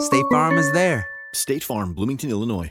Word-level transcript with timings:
State 0.00 0.24
Farm 0.30 0.58
is 0.58 0.70
there. 0.72 1.08
State 1.34 1.64
Farm, 1.64 1.92
Bloomington, 1.92 2.30
Illinois. 2.30 2.70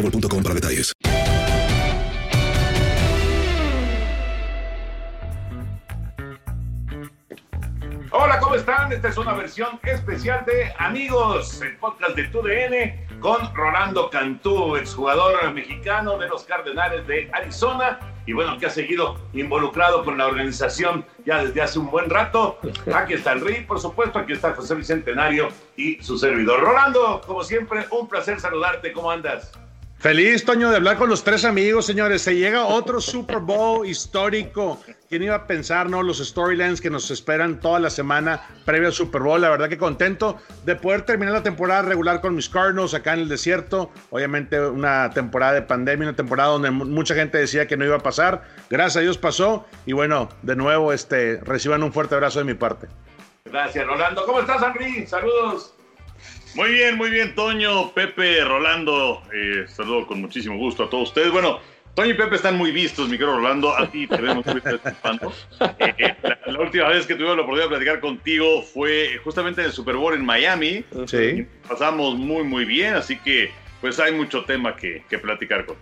boostmobile.com 0.01 0.43
para 0.43 0.55
detalles. 0.55 0.93
Hola, 8.13 8.39
¿cómo 8.39 8.55
están? 8.55 8.91
Esta 8.91 9.07
es 9.07 9.17
una 9.17 9.33
versión 9.33 9.79
especial 9.83 10.43
de 10.45 10.73
Amigos, 10.77 11.61
el 11.61 11.77
podcast 11.77 12.15
de 12.15 12.25
TUDN 12.25 13.19
con 13.21 13.53
Rolando 13.55 14.09
Cantú, 14.09 14.75
exjugador 14.75 15.53
mexicano 15.53 16.17
de 16.17 16.27
los 16.27 16.43
Cardenales 16.43 17.07
de 17.07 17.29
Arizona 17.31 17.99
y 18.25 18.33
bueno, 18.33 18.57
que 18.57 18.65
ha 18.65 18.69
seguido 18.69 19.15
involucrado 19.33 20.03
con 20.03 20.17
la 20.17 20.27
organización 20.27 21.05
ya 21.25 21.43
desde 21.43 21.61
hace 21.61 21.79
un 21.79 21.89
buen 21.89 22.09
rato. 22.09 22.59
Aquí 22.93 23.13
está 23.13 23.31
el 23.31 23.41
RI, 23.41 23.61
por 23.61 23.79
supuesto, 23.79 24.19
aquí 24.19 24.33
está 24.33 24.53
José 24.53 24.75
Bicentenario 24.75 25.49
y 25.75 26.01
su 26.03 26.17
servidor. 26.17 26.59
Rolando, 26.59 27.21
como 27.25 27.43
siempre, 27.43 27.85
un 27.91 28.07
placer 28.07 28.39
saludarte, 28.39 28.91
¿cómo 28.91 29.09
andas? 29.09 29.51
Feliz, 30.01 30.43
Toño, 30.43 30.71
de 30.71 30.77
hablar 30.77 30.97
con 30.97 31.11
los 31.11 31.23
tres 31.23 31.45
amigos, 31.45 31.85
señores. 31.85 32.23
Se 32.23 32.35
llega 32.35 32.65
otro 32.65 32.99
Super 32.99 33.37
Bowl 33.37 33.85
histórico. 33.87 34.81
¿Quién 35.07 35.21
iba 35.21 35.35
a 35.35 35.45
pensar, 35.45 35.91
no? 35.91 36.01
Los 36.01 36.17
storylines 36.17 36.81
que 36.81 36.89
nos 36.89 37.11
esperan 37.11 37.59
toda 37.59 37.79
la 37.79 37.91
semana 37.91 38.41
previo 38.65 38.87
al 38.87 38.95
Super 38.95 39.21
Bowl. 39.21 39.39
La 39.39 39.51
verdad 39.51 39.69
que 39.69 39.77
contento 39.77 40.37
de 40.65 40.75
poder 40.75 41.03
terminar 41.03 41.35
la 41.35 41.43
temporada 41.43 41.83
regular 41.83 42.19
con 42.19 42.33
mis 42.33 42.49
Cardinals 42.49 42.95
acá 42.95 43.13
en 43.13 43.19
el 43.19 43.29
desierto. 43.29 43.91
Obviamente 44.09 44.59
una 44.59 45.11
temporada 45.11 45.53
de 45.53 45.61
pandemia, 45.61 46.07
una 46.07 46.15
temporada 46.15 46.49
donde 46.49 46.71
mucha 46.71 47.13
gente 47.13 47.37
decía 47.37 47.67
que 47.67 47.77
no 47.77 47.85
iba 47.85 47.97
a 47.97 48.01
pasar. 48.03 48.41
Gracias 48.71 48.97
a 48.97 49.01
Dios 49.01 49.19
pasó. 49.19 49.67
Y 49.85 49.93
bueno, 49.93 50.29
de 50.41 50.55
nuevo, 50.55 50.93
este, 50.93 51.39
reciban 51.43 51.83
un 51.83 51.93
fuerte 51.93 52.15
abrazo 52.15 52.39
de 52.39 52.45
mi 52.45 52.55
parte. 52.55 52.87
Gracias, 53.45 53.85
Rolando. 53.85 54.25
¿Cómo 54.25 54.39
estás, 54.39 54.63
Henry? 54.63 55.05
Saludos. 55.05 55.75
Muy 56.53 56.71
bien, 56.71 56.97
muy 56.97 57.09
bien, 57.09 57.33
Toño, 57.33 57.93
Pepe, 57.93 58.43
Rolando. 58.43 59.21
Eh, 59.33 59.65
saludo 59.69 60.05
con 60.05 60.19
muchísimo 60.19 60.57
gusto 60.57 60.83
a 60.83 60.89
todos 60.89 61.09
ustedes. 61.09 61.31
Bueno, 61.31 61.59
Toño 61.95 62.11
y 62.11 62.13
Pepe 62.13 62.35
están 62.35 62.57
muy 62.57 62.71
vistos, 62.71 63.07
mi 63.07 63.17
querido 63.17 63.37
Rolando. 63.37 63.73
A 63.73 63.89
ti 63.89 64.05
te 64.05 64.17
vemos 64.17 64.45
muy 64.45 64.61
eh, 65.79 66.15
la, 66.21 66.39
la, 66.45 66.59
última 66.59 66.89
vez 66.89 67.05
que 67.05 67.15
tuvimos 67.15 67.37
la 67.37 67.43
oportunidad 67.43 67.69
de 67.69 67.75
platicar 67.77 67.99
contigo 68.01 68.61
fue 68.63 69.19
justamente 69.23 69.61
en 69.61 69.67
el 69.67 69.73
Super 69.73 69.95
Bowl 69.95 70.13
en 70.13 70.25
Miami. 70.25 70.83
Sí. 71.05 71.47
Pasamos 71.67 72.15
muy, 72.15 72.43
muy 72.43 72.65
bien, 72.65 72.95
así 72.95 73.17
que 73.17 73.51
pues 73.79 73.99
hay 73.99 74.11
mucho 74.11 74.43
tema 74.43 74.75
que, 74.75 75.03
que 75.09 75.19
platicar 75.19 75.65
con. 75.65 75.77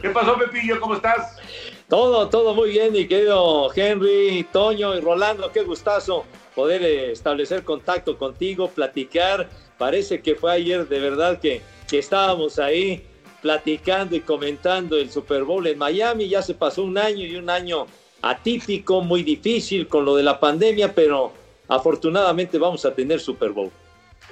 ¿Qué 0.00 0.10
pasó, 0.10 0.38
Pepillo? 0.38 0.78
¿Cómo 0.78 0.94
estás? 0.94 1.38
Todo, 1.88 2.28
todo 2.28 2.54
muy 2.54 2.70
bien, 2.70 2.92
mi 2.92 3.08
querido 3.08 3.72
Henry, 3.74 4.46
Toño 4.52 4.94
y 4.94 5.00
Rolando. 5.00 5.50
Qué 5.50 5.62
gustazo 5.62 6.24
poder 6.56 6.82
eh, 6.82 7.12
establecer 7.12 7.62
contacto 7.62 8.18
contigo, 8.18 8.70
platicar. 8.70 9.48
Parece 9.78 10.22
que 10.22 10.34
fue 10.34 10.50
ayer 10.52 10.88
de 10.88 10.98
verdad 10.98 11.38
que, 11.38 11.60
que 11.86 11.98
estábamos 11.98 12.58
ahí 12.58 13.06
platicando 13.42 14.16
y 14.16 14.20
comentando 14.20 14.96
el 14.96 15.10
Super 15.10 15.44
Bowl 15.44 15.66
en 15.66 15.78
Miami. 15.78 16.28
Ya 16.28 16.40
se 16.40 16.54
pasó 16.54 16.82
un 16.82 16.96
año 16.96 17.24
y 17.24 17.36
un 17.36 17.50
año 17.50 17.86
atípico, 18.22 19.02
muy 19.02 19.22
difícil 19.22 19.86
con 19.86 20.06
lo 20.06 20.16
de 20.16 20.22
la 20.22 20.40
pandemia, 20.40 20.94
pero 20.94 21.32
afortunadamente 21.68 22.58
vamos 22.58 22.86
a 22.86 22.94
tener 22.94 23.20
Super 23.20 23.50
Bowl. 23.50 23.70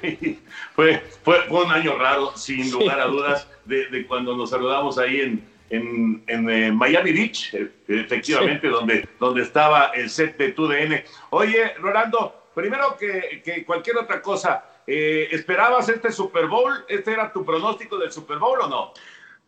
fue, 0.74 1.02
fue, 1.22 1.40
fue, 1.42 1.64
un 1.64 1.70
año 1.70 1.96
raro, 1.98 2.32
sin 2.36 2.70
lugar 2.70 3.00
a 3.00 3.06
dudas, 3.06 3.46
de, 3.66 3.86
de 3.86 4.06
cuando 4.06 4.34
nos 4.34 4.50
saludamos 4.50 4.96
ahí 4.96 5.20
en, 5.20 5.53
en, 5.74 6.22
en 6.26 6.50
eh, 6.50 6.72
Miami 6.72 7.12
Beach, 7.12 7.54
eh, 7.54 7.70
efectivamente, 7.88 8.66
sí. 8.66 8.72
donde, 8.72 9.08
donde 9.18 9.42
estaba 9.42 9.86
el 9.94 10.08
set 10.08 10.36
de 10.36 10.52
TUDN. 10.52 11.02
Oye, 11.30 11.74
Rolando, 11.78 12.48
primero 12.54 12.96
que, 12.96 13.42
que 13.44 13.64
cualquier 13.64 13.98
otra 13.98 14.22
cosa, 14.22 14.64
eh, 14.86 15.28
¿esperabas 15.30 15.88
este 15.88 16.12
Super 16.12 16.46
Bowl? 16.46 16.84
¿Este 16.88 17.12
era 17.12 17.32
tu 17.32 17.44
pronóstico 17.44 17.98
del 17.98 18.12
Super 18.12 18.38
Bowl 18.38 18.60
o 18.62 18.68
no? 18.68 18.92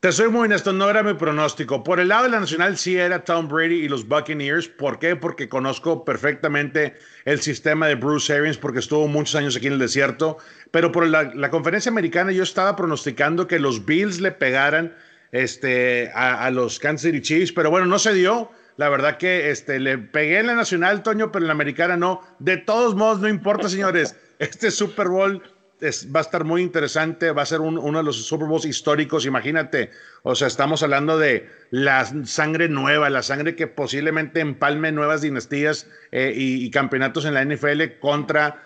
Te 0.01 0.13
soy 0.13 0.29
muy 0.29 0.45
honesto, 0.45 0.75
no 0.75 0.91
era 0.91 1.03
mi 1.03 1.15
pronóstico. 1.15 1.83
Por 1.83 2.01
el 2.01 2.09
lado 2.09 2.25
de 2.25 2.29
la 2.29 2.41
nacional 2.41 2.77
sí 2.77 2.99
era 2.99 3.25
Tom 3.25 3.49
Brady 3.49 3.77
y 3.77 3.89
los 3.89 4.07
Buccaneers. 4.07 4.69
¿Por 4.69 4.99
qué? 4.99 5.17
Porque 5.17 5.49
conozco 5.49 6.05
perfectamente 6.05 6.99
el 7.25 7.41
sistema 7.41 7.89
de 7.89 7.95
Bruce 7.95 8.33
Arians 8.33 8.59
porque 8.59 8.81
estuvo 8.81 9.09
muchos 9.09 9.35
años 9.37 9.57
aquí 9.57 9.69
en 9.69 9.73
el 9.73 9.79
desierto. 9.79 10.37
Pero 10.71 10.93
por 10.93 11.07
la, 11.07 11.33
la 11.35 11.51
conferencia 11.51 11.91
americana 11.91 12.31
yo 12.31 12.43
estaba 12.43 12.77
pronosticando 12.77 13.49
que 13.49 13.59
los 13.59 13.87
Bills 13.87 14.21
le 14.21 14.33
pegaran 14.33 14.95
este, 15.33 16.11
a, 16.15 16.45
a, 16.45 16.51
los 16.51 16.79
Kansas 16.79 17.03
City 17.03 17.21
Chiefs, 17.21 17.53
pero 17.53 17.71
bueno, 17.71 17.87
no 17.87 17.99
se 17.99 18.15
dio. 18.15 18.51
La 18.77 18.89
verdad 18.89 19.17
que 19.17 19.51
este, 19.51 19.81
le 19.81 19.97
pegué 19.99 20.39
en 20.39 20.49
la 20.49 20.55
nacional, 20.55 21.03
Toño, 21.03 21.33
pero 21.33 21.45
en 21.45 21.49
la 21.49 21.55
americana 21.55 21.97
no. 21.97 22.23
De 22.39 22.59
todos 22.59 22.95
modos, 22.95 23.21
no 23.21 23.29
importa, 23.29 23.69
señores. 23.69 24.17
Este 24.39 24.71
Super 24.71 25.09
Bowl 25.09 25.43
es, 25.81 26.15
va 26.15 26.21
a 26.21 26.23
estar 26.23 26.45
muy 26.45 26.61
interesante, 26.61 27.31
va 27.31 27.41
a 27.41 27.47
ser 27.47 27.63
un, 27.63 27.79
uno 27.79 27.99
de 27.99 28.05
los 28.05 28.27
Super 28.27 28.47
Bowls 28.47 28.67
históricos, 28.67 29.25
imagínate. 29.25 29.91
O 30.23 30.35
sea, 30.35 30.47
estamos 30.47 30.83
hablando 30.83 31.17
de 31.17 31.49
la 31.71 32.05
sangre 32.27 32.69
nueva, 32.69 33.09
la 33.09 33.23
sangre 33.23 33.57
que 33.57 33.67
posiblemente 33.67 34.41
empalme 34.41 34.93
nuevas 34.93 35.23
dinastías 35.23 35.87
eh, 36.13 36.35
y, 36.37 36.67
y 36.67 36.71
campeonatos 36.71 37.25
en 37.25 37.33
la 37.33 37.45
NFL 37.47 37.99
contra 37.99 38.63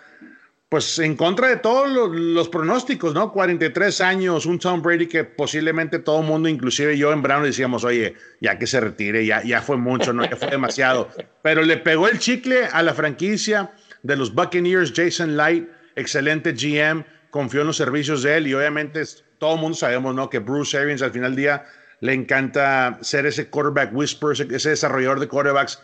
pues 0.71 0.99
en 0.99 1.17
contra 1.17 1.49
de 1.49 1.57
todos 1.57 1.91
los, 1.91 2.15
los, 2.15 2.47
pronósticos, 2.47 3.13
¿no? 3.13 3.33
43 3.33 3.99
años, 3.99 4.45
un 4.45 4.57
Tom 4.57 4.81
Brady 4.81 5.05
que 5.05 5.25
posiblemente 5.25 5.99
todo 5.99 6.21
el 6.21 6.25
mundo, 6.25 6.47
inclusive 6.47 6.97
yo 6.97 7.11
en 7.11 7.21
Brown, 7.21 7.43
decíamos, 7.43 7.83
oye, 7.83 8.15
ya 8.39 8.57
que 8.57 8.65
se 8.65 8.79
retire, 8.79 9.25
ya, 9.25 9.43
ya 9.43 9.61
fue 9.61 9.75
mucho, 9.75 10.13
¿no? 10.13 10.23
Ya 10.23 10.37
fue 10.37 10.49
demasiado. 10.49 11.09
Pero 11.41 11.61
le 11.63 11.75
pegó 11.75 12.07
el 12.07 12.19
chicle 12.19 12.67
a 12.71 12.83
la 12.83 12.93
franquicia 12.93 13.73
de 14.03 14.15
los 14.15 14.33
Buccaneers, 14.33 14.93
Jason 14.95 15.35
Light, 15.35 15.67
excelente 15.97 16.53
GM, 16.53 17.03
confió 17.31 17.61
en 17.61 17.67
los 17.67 17.75
servicios 17.75 18.23
de 18.23 18.37
él 18.37 18.47
y 18.47 18.53
obviamente 18.53 19.03
todo 19.39 19.55
el 19.55 19.59
mundo 19.59 19.77
sabemos, 19.77 20.15
¿no? 20.15 20.29
Que 20.29 20.39
Bruce 20.39 20.77
Arians 20.77 21.01
al 21.01 21.11
final 21.11 21.31
del 21.31 21.43
día 21.43 21.65
le 21.99 22.13
encanta 22.13 22.97
ser 23.01 23.25
ese 23.25 23.49
quarterback 23.49 23.93
whisperer, 23.93 24.35
ese, 24.35 24.55
ese 24.55 24.69
desarrollador 24.69 25.19
de 25.19 25.27
quarterbacks. 25.27 25.81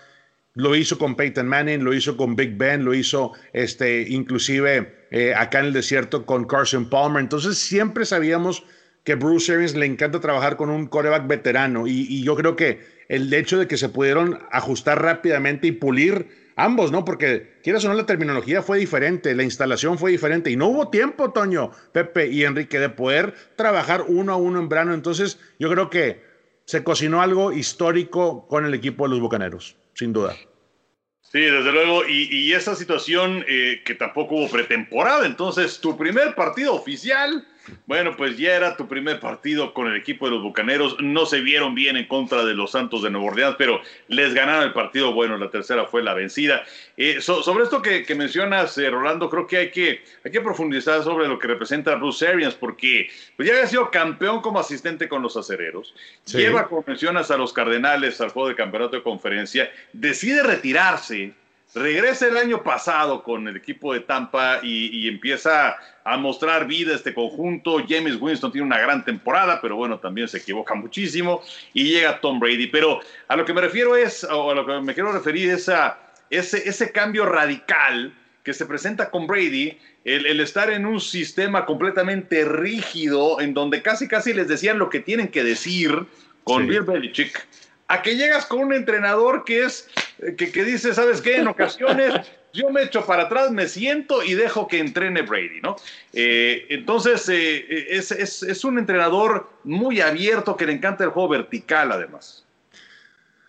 Lo 0.57 0.75
hizo 0.75 0.97
con 0.97 1.15
Peyton 1.15 1.47
Manning, 1.47 1.83
lo 1.83 1.93
hizo 1.93 2.17
con 2.17 2.35
Big 2.35 2.57
Ben, 2.57 2.83
lo 2.83 2.93
hizo 2.93 3.31
este, 3.53 4.01
inclusive 4.09 5.05
eh, 5.11 5.33
acá 5.35 5.59
en 5.59 5.65
el 5.67 5.73
desierto 5.73 6.25
con 6.25 6.45
Carson 6.45 6.89
Palmer. 6.89 7.21
Entonces 7.21 7.57
siempre 7.57 8.05
sabíamos 8.05 8.63
que 9.03 9.15
Bruce 9.15 9.53
Arians 9.53 9.75
le 9.75 9.85
encanta 9.85 10.19
trabajar 10.19 10.57
con 10.57 10.69
un 10.69 10.87
quarterback 10.87 11.27
veterano 11.27 11.87
y, 11.87 12.07
y 12.09 12.23
yo 12.23 12.35
creo 12.35 12.55
que 12.55 12.81
el 13.07 13.33
hecho 13.33 13.57
de 13.59 13.67
que 13.67 13.77
se 13.77 13.89
pudieron 13.89 14.39
ajustar 14.51 15.01
rápidamente 15.01 15.67
y 15.67 15.71
pulir 15.71 16.27
ambos, 16.57 16.91
¿no? 16.91 17.05
Porque 17.05 17.59
quieras 17.63 17.85
o 17.85 17.87
no, 17.87 17.93
la 17.93 18.05
terminología 18.05 18.61
fue 18.61 18.79
diferente, 18.79 19.33
la 19.35 19.43
instalación 19.43 19.97
fue 19.97 20.11
diferente 20.11 20.51
y 20.51 20.57
no 20.57 20.67
hubo 20.67 20.89
tiempo, 20.89 21.31
Toño, 21.31 21.71
Pepe 21.93 22.27
y 22.27 22.43
Enrique, 22.43 22.79
de 22.79 22.89
poder 22.89 23.33
trabajar 23.55 24.05
uno 24.07 24.33
a 24.33 24.35
uno 24.35 24.59
en 24.59 24.67
verano. 24.67 24.93
Entonces, 24.93 25.39
yo 25.59 25.69
creo 25.69 25.89
que 25.89 26.21
se 26.65 26.83
cocinó 26.83 27.21
algo 27.21 27.53
histórico 27.53 28.45
con 28.47 28.65
el 28.65 28.73
equipo 28.73 29.05
de 29.05 29.11
los 29.11 29.21
Bucaneros, 29.21 29.77
sin 29.97 30.13
duda. 30.13 30.35
Sí, 31.21 31.41
desde 31.41 31.71
luego, 31.73 32.07
y, 32.07 32.53
esa 32.53 32.75
situación 32.75 33.43
eh, 33.49 33.81
que 33.83 33.95
tampoco 33.95 34.35
hubo 34.35 34.49
pretemporada, 34.49 35.25
entonces 35.25 35.81
tu 35.81 35.97
primer 35.97 36.35
partido 36.35 36.73
oficial 36.73 37.45
bueno, 37.85 38.15
pues 38.15 38.37
ya 38.37 38.55
era 38.55 38.77
tu 38.77 38.87
primer 38.87 39.19
partido 39.19 39.73
con 39.73 39.87
el 39.87 39.95
equipo 39.95 40.25
de 40.25 40.31
los 40.31 40.43
Bucaneros. 40.43 40.97
No 40.99 41.25
se 41.25 41.41
vieron 41.41 41.75
bien 41.75 41.97
en 41.97 42.07
contra 42.07 42.45
de 42.45 42.53
los 42.53 42.71
Santos 42.71 43.01
de 43.01 43.09
Nueva 43.09 43.27
Orleans, 43.27 43.55
pero 43.57 43.81
les 44.07 44.33
ganaron 44.33 44.63
el 44.63 44.73
partido. 44.73 45.13
Bueno, 45.13 45.37
la 45.37 45.49
tercera 45.49 45.85
fue 45.85 46.03
la 46.03 46.13
vencida. 46.13 46.63
Eh, 46.95 47.21
sobre 47.21 47.63
esto 47.63 47.81
que, 47.81 48.05
mencionas, 48.15 48.77
eh, 48.77 48.89
Rolando, 48.89 49.29
creo 49.29 49.47
que 49.47 49.57
hay, 49.57 49.71
que 49.71 50.01
hay 50.23 50.31
que 50.31 50.41
profundizar 50.41 51.03
sobre 51.03 51.27
lo 51.27 51.39
que 51.39 51.47
representa 51.47 51.95
Bruce 51.95 52.27
Arians, 52.27 52.55
porque 52.55 53.09
pues 53.35 53.47
ya 53.47 53.55
había 53.55 53.67
sido 53.67 53.91
campeón 53.91 54.41
como 54.41 54.59
asistente 54.59 55.07
con 55.07 55.21
los 55.21 55.37
acereros. 55.37 55.93
Lleva, 56.25 56.67
como 56.67 56.83
mencionas, 56.85 57.31
a 57.31 57.37
los 57.37 57.53
Cardenales 57.53 58.19
al 58.21 58.29
juego 58.29 58.49
de 58.49 58.55
campeonato 58.55 58.95
de 58.95 59.03
conferencia. 59.03 59.71
Decide 59.93 60.43
retirarse 60.43 61.33
regresa 61.73 62.27
el 62.27 62.37
año 62.37 62.63
pasado 62.63 63.23
con 63.23 63.47
el 63.47 63.57
equipo 63.57 63.93
de 63.93 64.01
Tampa 64.01 64.59
y, 64.63 65.07
empieza 65.07 65.77
a 66.03 66.17
mostrar 66.17 66.67
vida 66.67 66.95
este 66.95 67.13
conjunto. 67.13 67.83
James 67.87 68.17
Winston 68.19 68.51
tiene 68.51 68.65
una 68.65 68.79
gran 68.79 69.03
temporada, 69.03 69.59
pero 69.61 69.75
bueno, 69.75 69.99
también 69.99 70.27
se 70.27 70.37
equivoca 70.37 70.73
muchísimo 70.75 71.41
y 71.73 71.91
llega 71.91 72.19
Tom 72.21 72.39
Brady. 72.39 72.67
Pero 72.67 72.99
a 73.27 73.35
lo 73.35 73.45
que 73.45 73.53
me 73.53 73.61
refiero 73.61 73.95
es, 73.95 74.23
o 74.23 74.51
a 74.51 74.55
lo 74.55 74.65
que 74.65 74.79
me 74.79 74.93
quiero 74.93 75.11
referir 75.11 75.49
es 75.49 75.69
a 75.69 75.97
ese, 76.29 76.67
ese 76.67 76.91
cambio 76.91 77.25
radical 77.25 78.13
que 78.43 78.53
se 78.53 78.65
presenta 78.65 79.09
con 79.09 79.27
Brady, 79.27 79.77
el, 80.05 80.39
estar 80.39 80.71
en 80.71 80.85
un 80.85 81.01
sistema 81.01 81.65
completamente 81.65 82.45
rígido, 82.45 83.41
en 83.41 83.53
donde 83.53 83.81
casi 83.81 84.07
casi 84.07 84.33
les 84.33 84.47
decían 84.47 84.79
lo 84.79 84.89
que 84.89 85.01
tienen 85.01 85.27
que 85.27 85.43
decir 85.43 86.05
con 86.45 86.65
Bill 86.65 86.83
Belichick 86.83 87.45
a 87.87 88.01
que 88.01 88.15
llegas 88.15 88.45
con 88.45 88.59
un 88.59 88.73
entrenador 88.73 89.43
que 89.45 89.63
es, 89.63 89.89
que, 90.37 90.51
que 90.51 90.63
dice, 90.63 90.93
¿sabes 90.93 91.21
qué? 91.21 91.37
En 91.37 91.47
ocasiones 91.47 92.13
yo 92.53 92.69
me 92.71 92.83
echo 92.83 93.05
para 93.05 93.23
atrás, 93.23 93.51
me 93.51 93.67
siento 93.67 94.23
y 94.23 94.33
dejo 94.33 94.67
que 94.67 94.79
entrene 94.79 95.21
Brady, 95.21 95.61
¿no? 95.61 95.75
Eh, 96.13 96.65
entonces, 96.69 97.29
eh, 97.29 97.87
es, 97.89 98.11
es, 98.11 98.41
es, 98.43 98.63
un 98.63 98.79
entrenador 98.79 99.49
muy 99.63 100.01
abierto 100.01 100.57
que 100.57 100.65
le 100.65 100.73
encanta 100.73 101.03
el 101.03 101.11
juego 101.11 101.29
vertical, 101.29 101.91
además. 101.91 102.45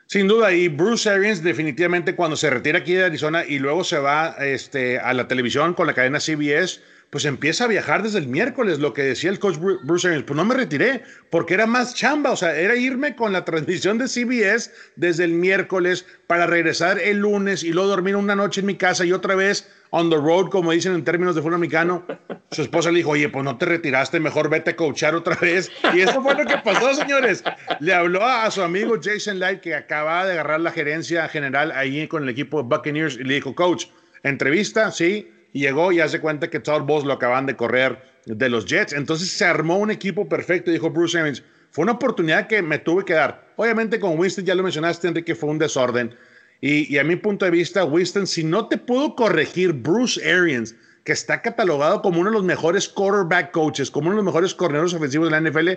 Sin 0.06 0.26
duda, 0.26 0.52
y 0.52 0.68
Bruce 0.68 1.08
Arians 1.08 1.42
definitivamente 1.42 2.14
cuando 2.14 2.36
se 2.36 2.50
retira 2.50 2.78
aquí 2.78 2.94
de 2.94 3.04
Arizona 3.04 3.44
y 3.44 3.58
luego 3.58 3.84
se 3.84 3.98
va 3.98 4.36
este, 4.40 4.98
a 4.98 5.12
la 5.12 5.28
televisión 5.28 5.74
con 5.74 5.86
la 5.86 5.94
cadena 5.94 6.18
CBS, 6.18 6.80
pues 7.10 7.24
empieza 7.24 7.64
a 7.64 7.68
viajar 7.68 8.02
desde 8.02 8.18
el 8.18 8.28
miércoles, 8.28 8.78
lo 8.78 8.92
que 8.92 9.02
decía 9.02 9.30
el 9.30 9.38
coach 9.38 9.56
Bruce 9.56 10.06
Arians, 10.06 10.24
pues 10.24 10.36
no 10.36 10.44
me 10.44 10.54
retiré, 10.54 11.02
porque 11.30 11.54
era 11.54 11.66
más 11.66 11.94
chamba, 11.94 12.30
o 12.30 12.36
sea, 12.36 12.54
era 12.54 12.76
irme 12.76 13.16
con 13.16 13.32
la 13.32 13.44
transmisión 13.44 13.96
de 13.96 14.08
CBS 14.08 14.70
desde 14.96 15.24
el 15.24 15.32
miércoles 15.32 16.04
para 16.26 16.46
regresar 16.46 16.98
el 16.98 17.18
lunes 17.18 17.62
y 17.64 17.72
luego 17.72 17.88
dormir 17.88 18.16
una 18.16 18.36
noche 18.36 18.60
en 18.60 18.66
mi 18.66 18.76
casa 18.76 19.06
y 19.06 19.12
otra 19.12 19.34
vez 19.34 19.70
on 19.90 20.10
the 20.10 20.16
road, 20.16 20.50
como 20.50 20.72
dicen 20.72 20.94
en 20.94 21.02
términos 21.02 21.34
de 21.34 21.40
fútbol 21.40 21.54
americano. 21.54 22.04
Su 22.50 22.60
esposa 22.60 22.90
le 22.90 22.98
dijo, 22.98 23.10
oye, 23.10 23.30
pues 23.30 23.42
no 23.42 23.56
te 23.56 23.64
retiraste, 23.64 24.20
mejor 24.20 24.50
vete 24.50 24.72
a 24.72 24.76
coachar 24.76 25.14
otra 25.14 25.34
vez. 25.36 25.70
Y 25.94 26.00
eso 26.00 26.22
fue 26.22 26.34
lo 26.34 26.44
que 26.44 26.58
pasó, 26.58 26.94
señores. 26.94 27.42
Le 27.80 27.94
habló 27.94 28.22
a 28.22 28.50
su 28.50 28.62
amigo 28.62 28.96
Jason 29.02 29.38
Light, 29.38 29.60
que 29.60 29.74
acababa 29.74 30.26
de 30.26 30.32
agarrar 30.32 30.60
la 30.60 30.72
gerencia 30.72 31.26
general 31.28 31.72
ahí 31.72 32.06
con 32.06 32.24
el 32.24 32.28
equipo 32.28 32.62
de 32.62 32.68
Buccaneers, 32.68 33.16
y 33.16 33.24
le 33.24 33.34
dijo, 33.34 33.54
coach, 33.54 33.86
entrevista, 34.22 34.90
sí, 34.90 35.30
llegó 35.52 35.92
y 35.92 36.00
hace 36.00 36.20
cuenta 36.20 36.48
que 36.48 36.60
Todd 36.60 36.82
Bowles 36.82 37.04
lo 37.04 37.14
acaban 37.14 37.46
de 37.46 37.56
correr 37.56 38.02
de 38.26 38.48
los 38.48 38.66
Jets. 38.66 38.92
Entonces 38.92 39.30
se 39.30 39.44
armó 39.44 39.78
un 39.78 39.90
equipo 39.90 40.28
perfecto, 40.28 40.70
dijo 40.70 40.90
Bruce 40.90 41.18
Arians. 41.18 41.42
Fue 41.70 41.82
una 41.82 41.92
oportunidad 41.92 42.46
que 42.46 42.62
me 42.62 42.78
tuve 42.78 43.04
que 43.04 43.14
dar. 43.14 43.52
Obviamente 43.56 44.00
con 44.00 44.18
Winston, 44.18 44.44
ya 44.44 44.54
lo 44.54 44.62
mencionaste, 44.62 45.08
Enrique, 45.08 45.34
fue 45.34 45.50
un 45.50 45.58
desorden. 45.58 46.14
Y, 46.60 46.92
y 46.92 46.98
a 46.98 47.04
mi 47.04 47.16
punto 47.16 47.44
de 47.44 47.50
vista, 47.50 47.84
Winston, 47.84 48.26
si 48.26 48.42
no 48.42 48.68
te 48.68 48.78
pudo 48.78 49.14
corregir 49.14 49.72
Bruce 49.72 50.20
Arians, 50.28 50.74
que 51.04 51.12
está 51.12 51.40
catalogado 51.40 52.02
como 52.02 52.20
uno 52.20 52.30
de 52.30 52.36
los 52.36 52.44
mejores 52.44 52.88
quarterback 52.88 53.50
coaches, 53.52 53.90
como 53.90 54.08
uno 54.08 54.16
de 54.16 54.22
los 54.22 54.26
mejores 54.26 54.54
corredores 54.54 54.92
ofensivos 54.92 55.30
de 55.30 55.40
la 55.40 55.50
NFL, 55.50 55.68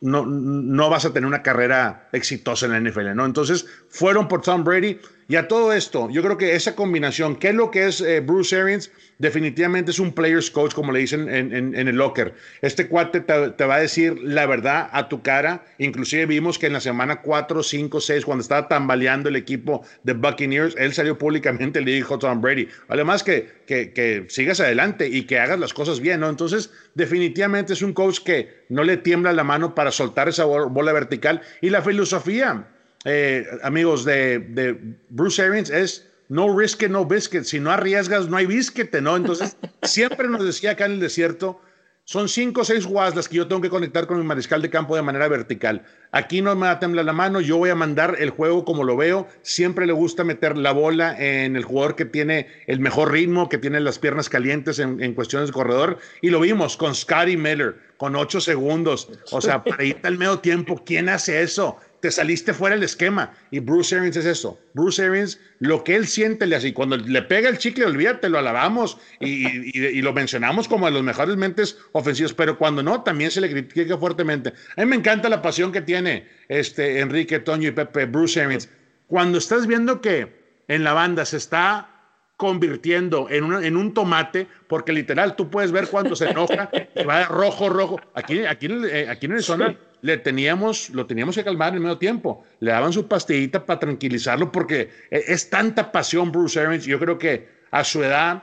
no, 0.00 0.24
no 0.26 0.90
vas 0.90 1.04
a 1.04 1.12
tener 1.12 1.26
una 1.26 1.42
carrera 1.42 2.08
exitosa 2.12 2.66
en 2.66 2.72
la 2.72 2.80
NFL, 2.80 3.14
¿no? 3.14 3.26
Entonces 3.26 3.66
fueron 3.88 4.28
por 4.28 4.42
Tom 4.42 4.62
Brady 4.62 5.00
y 5.30 5.36
a 5.36 5.46
todo 5.46 5.74
esto, 5.74 6.08
yo 6.08 6.22
creo 6.22 6.38
que 6.38 6.54
esa 6.54 6.74
combinación, 6.74 7.36
¿qué 7.36 7.48
es 7.48 7.54
lo 7.54 7.70
que 7.70 7.86
es 7.86 8.00
eh, 8.00 8.20
Bruce 8.20 8.58
Arians? 8.58 8.90
Definitivamente 9.18 9.90
es 9.90 9.98
un 9.98 10.12
player's 10.12 10.50
coach, 10.50 10.72
como 10.72 10.90
le 10.90 11.00
dicen 11.00 11.28
en, 11.28 11.76
el 11.76 11.96
locker. 11.96 12.34
Este 12.62 12.88
cuate 12.88 13.20
te, 13.20 13.64
va 13.66 13.74
a 13.74 13.80
decir 13.80 14.18
la 14.22 14.46
verdad 14.46 14.88
a 14.90 15.10
tu 15.10 15.20
cara. 15.20 15.66
Inclusive 15.76 16.24
vimos 16.24 16.58
que 16.58 16.68
en 16.68 16.72
la 16.72 16.80
semana 16.80 17.20
4, 17.20 17.62
5, 17.62 18.00
6, 18.00 18.24
cuando 18.24 18.40
estaba 18.40 18.68
tambaleando 18.68 19.28
el 19.28 19.36
equipo 19.36 19.84
de 20.02 20.14
Buccaneers, 20.14 20.74
él 20.78 20.94
salió 20.94 21.18
públicamente 21.18 21.82
y 21.82 21.84
le 21.84 21.92
dijo 21.92 22.14
a 22.14 22.18
Tom 22.18 22.40
Brady, 22.40 22.66
además 22.88 23.22
que, 23.22 23.50
que, 23.66 23.92
que 23.92 24.24
sigas 24.30 24.60
adelante 24.60 25.08
y 25.08 25.24
que 25.24 25.38
hagas 25.38 25.58
las 25.58 25.74
cosas 25.74 26.00
bien, 26.00 26.20
¿no? 26.20 26.30
Entonces, 26.30 26.70
definitivamente 26.94 27.74
es 27.74 27.82
un 27.82 27.92
coach 27.92 28.20
que 28.20 28.64
no 28.70 28.82
le 28.82 28.96
tiembla 28.96 29.34
la 29.34 29.44
mano 29.44 29.74
para 29.74 29.90
soltar 29.90 30.30
esa 30.30 30.46
bola 30.46 30.94
vertical. 30.94 31.42
Y 31.60 31.68
la 31.68 31.82
filosofía, 31.82 32.66
eh, 33.04 33.46
amigos, 33.62 34.04
de, 34.04 34.96
Bruce 35.08 35.42
Arians 35.42 35.70
es 35.70 36.06
no 36.28 36.56
risk 36.56 36.82
it, 36.82 36.90
no 36.90 37.04
biscuit. 37.04 37.44
Si 37.44 37.60
no 37.60 37.70
arriesgas, 37.70 38.28
no 38.28 38.36
hay 38.36 38.46
biscuit, 38.46 38.94
¿no? 38.96 39.16
Entonces, 39.16 39.56
siempre 39.82 40.28
nos 40.28 40.44
decía 40.44 40.72
acá 40.72 40.86
en 40.86 40.92
el 40.92 41.00
desierto, 41.00 41.60
son 42.08 42.30
cinco 42.30 42.62
o 42.62 42.64
seis 42.64 42.86
jugadas 42.86 43.14
las 43.14 43.28
que 43.28 43.36
yo 43.36 43.48
tengo 43.48 43.60
que 43.60 43.68
conectar 43.68 44.06
con 44.06 44.18
mi 44.18 44.24
mariscal 44.24 44.62
de 44.62 44.70
campo 44.70 44.96
de 44.96 45.02
manera 45.02 45.28
vertical. 45.28 45.84
Aquí 46.10 46.40
no 46.40 46.54
me 46.54 46.62
va 46.62 46.70
a 46.70 46.78
temblar 46.78 47.04
la 47.04 47.12
mano, 47.12 47.42
yo 47.42 47.58
voy 47.58 47.68
a 47.68 47.74
mandar 47.74 48.16
el 48.18 48.30
juego 48.30 48.64
como 48.64 48.82
lo 48.82 48.96
veo. 48.96 49.28
Siempre 49.42 49.86
le 49.86 49.92
gusta 49.92 50.24
meter 50.24 50.56
la 50.56 50.72
bola 50.72 51.14
en 51.18 51.54
el 51.54 51.64
jugador 51.64 51.96
que 51.96 52.06
tiene 52.06 52.46
el 52.66 52.80
mejor 52.80 53.12
ritmo, 53.12 53.50
que 53.50 53.58
tiene 53.58 53.78
las 53.80 53.98
piernas 53.98 54.30
calientes 54.30 54.78
en, 54.78 55.02
en 55.02 55.12
cuestiones 55.12 55.50
de 55.50 55.52
corredor. 55.52 55.98
Y 56.22 56.30
lo 56.30 56.40
vimos 56.40 56.78
con 56.78 56.94
Scotty 56.94 57.36
Miller, 57.36 57.76
con 57.98 58.16
ocho 58.16 58.40
segundos. 58.40 59.10
O 59.30 59.42
sea, 59.42 59.62
para 59.62 59.84
ir 59.84 59.98
al 60.02 60.16
medio 60.16 60.38
tiempo, 60.38 60.82
¿quién 60.86 61.10
hace 61.10 61.42
eso? 61.42 61.76
Te 62.00 62.10
saliste 62.10 62.54
fuera 62.54 62.76
del 62.76 62.84
esquema. 62.84 63.32
Y 63.50 63.60
Bruce 63.60 63.96
Arians 63.96 64.16
es 64.16 64.26
eso. 64.26 64.58
Bruce 64.74 65.04
Arians, 65.04 65.40
lo 65.58 65.84
que 65.84 65.96
él 65.96 66.06
siente, 66.06 66.46
le 66.46 66.56
hace. 66.56 66.72
Cuando 66.72 66.96
le 66.96 67.22
pega 67.22 67.48
el 67.48 67.58
chicle, 67.58 67.84
olvídate, 67.84 68.28
lo 68.28 68.38
alabamos 68.38 68.98
y, 69.20 70.00
lo 70.00 70.12
mencionamos 70.12 70.68
como 70.68 70.86
de 70.86 70.92
los 70.92 71.02
mejores 71.02 71.36
mentes 71.36 71.78
ofensivos. 71.92 72.34
Pero 72.34 72.58
cuando 72.58 72.82
no, 72.82 73.02
también 73.02 73.30
se 73.30 73.40
le 73.40 73.50
critica 73.50 73.98
fuertemente. 73.98 74.52
A 74.76 74.82
mí 74.82 74.86
me 74.86 74.96
encanta 74.96 75.28
la 75.28 75.42
pasión 75.42 75.72
que 75.72 75.80
tiene 75.80 76.28
este 76.48 77.00
Enrique, 77.00 77.40
Toño 77.40 77.68
y 77.68 77.72
Pepe, 77.72 78.06
Bruce 78.06 78.40
Arians. 78.40 78.68
Cuando 79.06 79.38
estás 79.38 79.66
viendo 79.66 80.00
que 80.00 80.62
en 80.68 80.84
la 80.84 80.92
banda 80.92 81.24
se 81.24 81.38
está 81.38 81.94
convirtiendo 82.36 83.28
en, 83.30 83.42
una, 83.42 83.66
en 83.66 83.76
un 83.76 83.92
tomate, 83.92 84.46
porque 84.68 84.92
literal 84.92 85.34
tú 85.34 85.50
puedes 85.50 85.72
ver 85.72 85.88
cuando 85.88 86.14
se 86.14 86.30
enoja 86.30 86.70
y 86.94 87.02
va 87.02 87.24
rojo, 87.24 87.68
rojo. 87.68 88.00
Aquí, 88.14 88.44
aquí, 88.44 88.68
eh, 88.70 89.08
aquí 89.10 89.26
en 89.26 89.32
Arizona 89.32 89.76
le 90.02 90.18
teníamos, 90.18 90.90
lo 90.90 91.06
teníamos 91.06 91.34
que 91.34 91.44
calmar 91.44 91.74
en 91.74 91.82
medio 91.82 91.98
tiempo. 91.98 92.44
Le 92.60 92.70
daban 92.70 92.92
su 92.92 93.08
pastillita 93.08 93.64
para 93.64 93.80
tranquilizarlo 93.80 94.52
porque 94.52 94.90
e, 95.10 95.24
es 95.28 95.50
tanta 95.50 95.92
pasión 95.92 96.32
Bruce 96.32 96.58
Arians. 96.60 96.84
Yo 96.84 96.98
creo 96.98 97.18
que 97.18 97.48
a 97.70 97.84
su 97.84 98.02
edad, 98.02 98.42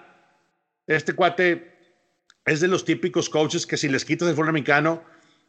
este 0.88 1.14
cuate 1.14 1.74
es 2.46 2.60
de 2.60 2.68
los 2.68 2.86
típicos 2.86 3.30
coaches 3.30 3.66
que 3.66 3.78
si 3.78 3.90
les 3.90 4.06
quitas 4.06 4.28
el 4.28 4.36
fútbol 4.36 4.50
americano, 4.50 5.04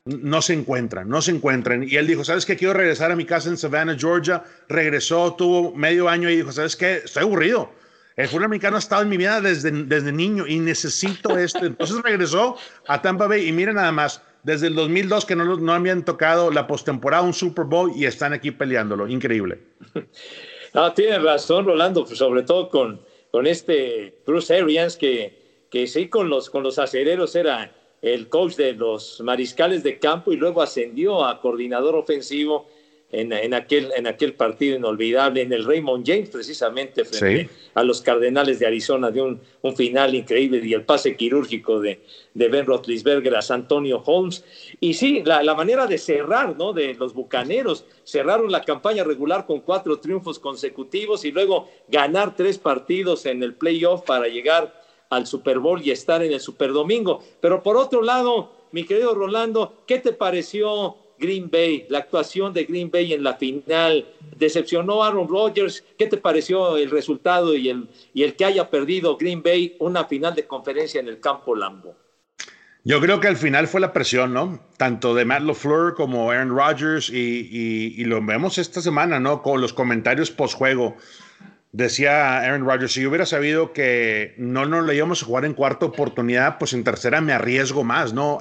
no 0.06 0.40
se 0.40 0.52
encuentran, 0.52 1.08
no 1.08 1.20
se 1.20 1.32
encuentran. 1.32 1.82
Y 1.82 1.96
él 1.96 2.06
dijo, 2.06 2.24
¿sabes 2.24 2.46
qué? 2.46 2.56
Quiero 2.56 2.74
regresar 2.74 3.10
a 3.10 3.16
mi 3.16 3.24
casa 3.24 3.48
en 3.48 3.56
Savannah, 3.56 3.96
Georgia. 3.98 4.44
Regresó, 4.68 5.34
tuvo 5.34 5.74
medio 5.74 6.08
año 6.08 6.30
y 6.30 6.36
dijo, 6.36 6.52
¿sabes 6.52 6.76
qué? 6.76 7.02
Estoy 7.04 7.24
aburrido. 7.24 7.72
El 8.14 8.28
fútbol 8.28 8.44
americano 8.44 8.76
ha 8.76 8.78
estado 8.78 9.02
en 9.02 9.10
mi 9.10 9.18
vida 9.18 9.40
desde, 9.40 9.70
desde 9.70 10.12
niño 10.12 10.46
y 10.46 10.58
necesito 10.58 11.36
esto. 11.36 11.66
Entonces 11.66 12.00
regresó 12.02 12.56
a 12.88 13.02
Tampa 13.02 13.26
Bay 13.26 13.46
y 13.46 13.52
miren 13.52 13.74
nada 13.74 13.92
más, 13.92 14.22
desde 14.46 14.68
el 14.68 14.76
2002 14.76 15.26
que 15.26 15.34
no, 15.34 15.56
no 15.56 15.72
habían 15.72 16.04
tocado 16.04 16.52
la 16.52 16.68
postemporada, 16.68 17.24
un 17.24 17.34
Super 17.34 17.64
Bowl 17.64 17.90
y 17.96 18.04
están 18.04 18.32
aquí 18.32 18.52
peleándolo. 18.52 19.08
Increíble. 19.08 19.60
No, 20.74 20.92
tienes 20.92 21.22
razón, 21.22 21.64
Rolando, 21.64 22.04
pues, 22.04 22.18
sobre 22.18 22.42
todo 22.42 22.68
con, 22.68 23.00
con 23.30 23.46
este 23.46 24.18
Bruce 24.26 24.54
Arians 24.54 24.98
que, 24.98 25.64
que 25.70 25.86
sí, 25.86 26.08
con 26.08 26.28
los, 26.28 26.50
con 26.50 26.62
los 26.62 26.78
acereros 26.78 27.34
era, 27.34 27.72
el 28.02 28.28
coach 28.28 28.56
de 28.56 28.74
los 28.74 29.22
mariscales 29.22 29.82
de 29.82 29.98
campo 29.98 30.32
y 30.32 30.36
luego 30.36 30.60
ascendió 30.60 31.24
a 31.24 31.40
coordinador 31.40 31.94
ofensivo 31.94 32.68
en, 33.12 33.54
aquel, 33.54 33.92
en 33.96 34.06
aquel 34.06 34.34
partido 34.34 34.76
inolvidable, 34.76 35.42
en 35.42 35.52
el 35.52 35.64
Raymond 35.64 36.04
James, 36.06 36.28
precisamente 36.28 37.04
frente 37.04 37.48
a 37.74 37.84
los 37.84 38.00
Cardenales 38.00 38.58
de 38.58 38.66
Arizona, 38.66 39.10
de 39.10 39.22
un, 39.22 39.40
un, 39.62 39.76
final 39.76 40.14
increíble 40.14 40.60
y 40.64 40.74
el 40.74 40.82
pase 40.82 41.16
quirúrgico 41.16 41.80
de, 41.80 42.00
de 42.34 42.48
Ben 42.48 42.66
Roethlisberger 42.66 43.34
a 43.36 43.40
Antonio 43.48 44.02
Holmes. 44.04 44.44
Y 44.80 44.94
sí, 44.94 45.22
la, 45.24 45.42
la, 45.42 45.54
manera 45.54 45.86
de 45.86 45.98
cerrar, 45.98 46.56
¿no? 46.56 46.72
De 46.72 46.94
los 46.94 47.14
bucaneros, 47.14 47.84
cerraron 48.04 48.50
la 48.50 48.62
campaña 48.62 49.04
regular 49.04 49.46
con 49.46 49.60
cuatro 49.60 50.00
triunfos 50.00 50.38
consecutivos 50.40 51.24
y 51.24 51.30
luego 51.30 51.68
ganar 51.88 52.34
tres 52.34 52.58
partidos 52.58 53.24
en 53.26 53.42
el 53.42 53.54
playoff 53.54 54.02
para 54.02 54.26
llegar 54.26 54.82
al 55.10 55.26
Super 55.26 55.60
Bowl 55.60 55.80
y 55.80 55.92
estar 55.92 56.22
en 56.24 56.32
el 56.32 56.40
Super 56.40 56.72
Domingo. 56.72 57.22
Pero 57.40 57.62
por 57.62 57.76
otro 57.76 58.02
lado, 58.02 58.50
mi 58.72 58.84
querido 58.84 59.14
Rolando, 59.14 59.84
¿qué 59.86 60.00
te 60.00 60.12
pareció 60.12 60.96
Green 61.18 61.50
Bay, 61.50 61.86
la 61.88 61.98
actuación 61.98 62.52
de 62.52 62.64
Green 62.64 62.90
Bay 62.90 63.12
en 63.12 63.22
la 63.22 63.34
final. 63.34 64.06
¿Decepcionó 64.36 65.02
a 65.02 65.08
Aaron 65.08 65.28
Rodgers? 65.28 65.84
¿Qué 65.98 66.06
te 66.06 66.16
pareció 66.16 66.76
el 66.76 66.90
resultado 66.90 67.54
y 67.54 67.68
el, 67.68 67.88
y 68.14 68.22
el 68.22 68.34
que 68.34 68.44
haya 68.44 68.68
perdido 68.70 69.16
Green 69.16 69.42
Bay 69.42 69.76
una 69.80 70.04
final 70.04 70.34
de 70.34 70.46
conferencia 70.46 71.00
en 71.00 71.08
el 71.08 71.20
campo 71.20 71.54
Lambo? 71.54 71.94
Yo 72.84 73.00
creo 73.00 73.18
que 73.18 73.26
al 73.26 73.36
final 73.36 73.66
fue 73.66 73.80
la 73.80 73.92
presión, 73.92 74.32
¿no? 74.32 74.60
Tanto 74.76 75.12
de 75.14 75.24
Matt 75.24 75.42
LaFleur 75.42 75.94
como 75.94 76.30
Aaron 76.30 76.56
Rodgers 76.56 77.10
y, 77.10 77.16
y, 77.50 77.94
y 78.00 78.04
lo 78.04 78.24
vemos 78.24 78.58
esta 78.58 78.80
semana, 78.80 79.18
¿no? 79.18 79.42
Con 79.42 79.60
los 79.60 79.72
comentarios 79.72 80.30
post-juego 80.30 80.96
Decía 81.76 82.38
Aaron 82.38 82.64
Rodgers, 82.64 82.94
si 82.94 83.02
yo 83.02 83.10
hubiera 83.10 83.26
sabido 83.26 83.74
que 83.74 84.32
no 84.38 84.64
nos 84.64 84.86
lo 84.86 84.94
íbamos 84.94 85.22
a 85.22 85.26
jugar 85.26 85.44
en 85.44 85.52
cuarta 85.52 85.84
oportunidad, 85.84 86.56
pues 86.56 86.72
en 86.72 86.82
tercera 86.84 87.20
me 87.20 87.34
arriesgo 87.34 87.84
más, 87.84 88.14
¿no? 88.14 88.38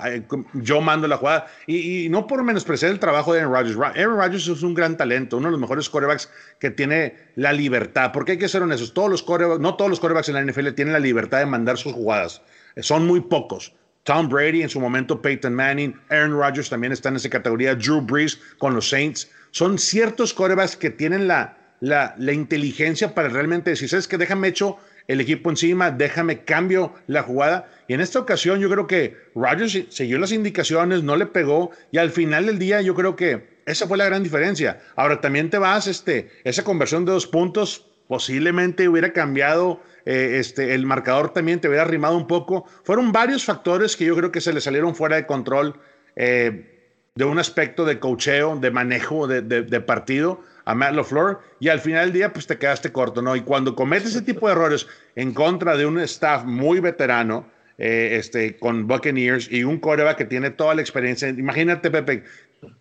Yo 0.53 0.79
mando 0.79 1.05
la 1.09 1.17
jugada. 1.17 1.47
Y, 1.67 2.07
no 2.07 2.27
por 2.27 2.45
menospreciar 2.45 2.91
el 2.91 2.99
trabajo 2.99 3.33
de 3.33 3.41
Aaron 3.41 3.53
Rodgers. 3.53 3.77
Aaron 3.77 4.17
Rodgers 4.17 4.47
es 4.47 4.63
un 4.63 4.73
gran 4.73 4.95
talento, 4.95 5.35
uno 5.35 5.47
de 5.47 5.51
los 5.51 5.59
mejores 5.59 5.89
quarterbacks 5.89 6.31
que 6.61 6.71
tiene 6.71 7.13
la 7.35 7.51
libertad. 7.51 8.13
Porque 8.13 8.31
hay 8.31 8.37
que 8.37 8.47
ser 8.47 8.61
honestos, 8.61 8.93
todos 8.93 9.09
los 9.09 9.59
no 9.59 9.75
todos 9.75 9.89
los 9.89 9.99
quarterbacks 9.99 10.29
en 10.29 10.35
la 10.35 10.41
NFL 10.45 10.69
tienen 10.69 10.93
la 10.93 10.99
libertad 10.99 11.39
de 11.39 11.45
mandar 11.45 11.77
sus 11.77 11.91
jugadas. 11.91 12.41
Son 12.77 13.05
muy 13.05 13.19
pocos. 13.19 13.73
Tom 14.03 14.29
Brady, 14.29 14.61
en 14.61 14.69
su 14.69 14.79
momento 14.79 15.21
Peyton 15.21 15.53
Manning, 15.53 15.93
Aaron 16.09 16.39
Rodgers 16.39 16.69
también 16.69 16.93
está 16.93 17.09
en 17.09 17.17
esa 17.17 17.29
categoría, 17.29 17.75
Drew 17.75 17.99
Brees 17.99 18.39
con 18.59 18.75
los 18.75 18.87
Saints. 18.87 19.29
Son 19.51 19.77
ciertos 19.77 20.33
quarterbacks 20.33 20.77
que 20.77 20.89
tienen 20.89 21.27
la 21.27 21.64
la, 21.79 22.15
inteligencia 22.33 23.13
para 23.13 23.29
realmente 23.29 23.71
decir, 23.71 23.89
¿sabes 23.89 24.07
qué? 24.07 24.17
Déjame 24.17 24.47
hecho 24.47 24.77
el 25.07 25.21
equipo 25.21 25.49
encima, 25.49 25.91
déjame 25.91 26.43
cambio 26.43 26.93
la 27.07 27.23
jugada. 27.23 27.69
Y 27.87 27.93
en 27.93 28.01
esta 28.01 28.19
ocasión 28.19 28.59
yo 28.59 28.69
creo 28.69 28.87
que 28.87 29.17
Rodgers 29.35 29.85
siguió 29.89 30.17
las 30.17 30.31
indicaciones, 30.31 31.03
no 31.03 31.15
le 31.15 31.27
pegó 31.27 31.71
y 31.91 31.97
al 31.97 32.09
final 32.11 32.47
del 32.47 32.59
día 32.59 32.81
yo 32.81 32.95
creo 32.95 33.15
que 33.15 33.55
esa 33.65 33.87
fue 33.87 33.97
la 33.97 34.05
gran 34.05 34.23
diferencia. 34.23 34.81
Ahora 34.95 35.21
también 35.21 35.49
te 35.49 35.57
vas, 35.57 35.87
este, 35.87 36.31
esa 36.43 36.63
conversión 36.63 37.05
de 37.05 37.11
dos 37.11 37.27
puntos 37.27 37.87
posiblemente 38.07 38.87
hubiera 38.87 39.13
cambiado, 39.13 39.81
eh, 40.05 40.37
este, 40.39 40.75
el 40.75 40.85
marcador 40.85 41.33
también 41.33 41.59
te 41.59 41.67
hubiera 41.67 41.83
arrimado 41.83 42.17
un 42.17 42.27
poco. 42.27 42.65
Fueron 42.83 43.11
varios 43.11 43.43
factores 43.43 43.95
que 43.95 44.05
yo 44.05 44.15
creo 44.15 44.31
que 44.31 44.41
se 44.41 44.53
le 44.53 44.61
salieron 44.61 44.95
fuera 44.95 45.15
de 45.15 45.25
control 45.25 45.79
eh, 46.15 46.91
de 47.15 47.25
un 47.25 47.39
aspecto 47.39 47.85
de 47.85 47.99
cocheo, 47.99 48.57
de 48.57 48.71
manejo 48.71 49.27
de, 49.27 49.41
de 49.41 49.81
partido 49.81 50.41
a 50.65 50.75
Matt 50.75 50.93
LaFleur 50.93 51.39
y 51.59 51.69
al 51.69 51.79
final 51.79 52.05
del 52.05 52.13
día 52.13 52.33
pues 52.33 52.47
te 52.47 52.57
quedaste 52.57 52.91
corto, 52.91 53.21
¿no? 53.21 53.35
Y 53.35 53.41
cuando 53.41 53.75
cometes 53.75 54.09
ese 54.09 54.21
tipo 54.21 54.47
de 54.47 54.53
errores 54.53 54.87
en 55.15 55.33
contra 55.33 55.77
de 55.77 55.85
un 55.85 55.99
staff 55.99 56.43
muy 56.43 56.79
veterano, 56.79 57.47
eh, 57.77 58.17
este, 58.19 58.57
con 58.57 58.87
Buccaneers 58.87 59.51
y 59.51 59.63
un 59.63 59.79
coreback 59.79 60.17
que 60.17 60.25
tiene 60.25 60.49
toda 60.49 60.75
la 60.75 60.81
experiencia, 60.81 61.29
imagínate 61.29 61.91
Pepe, 61.91 62.23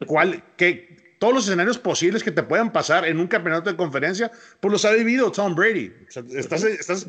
¿cuál, 0.07 0.43
qué, 0.57 0.95
todos 1.25 1.35
los 1.35 1.45
escenarios 1.47 1.79
posibles 1.79 2.23
que 2.23 2.31
te 2.31 2.43
puedan 2.43 2.71
pasar 2.71 3.07
en 3.07 3.19
un 3.19 3.27
campeonato 3.27 3.71
de 3.71 3.77
conferencia, 3.77 4.31
pues 4.61 4.73
los 4.73 4.85
ha 4.85 4.93
vivido 4.93 5.33
Tom 5.33 5.55
Brady. 5.55 5.91
estás, 6.35 6.65
estás 6.65 7.07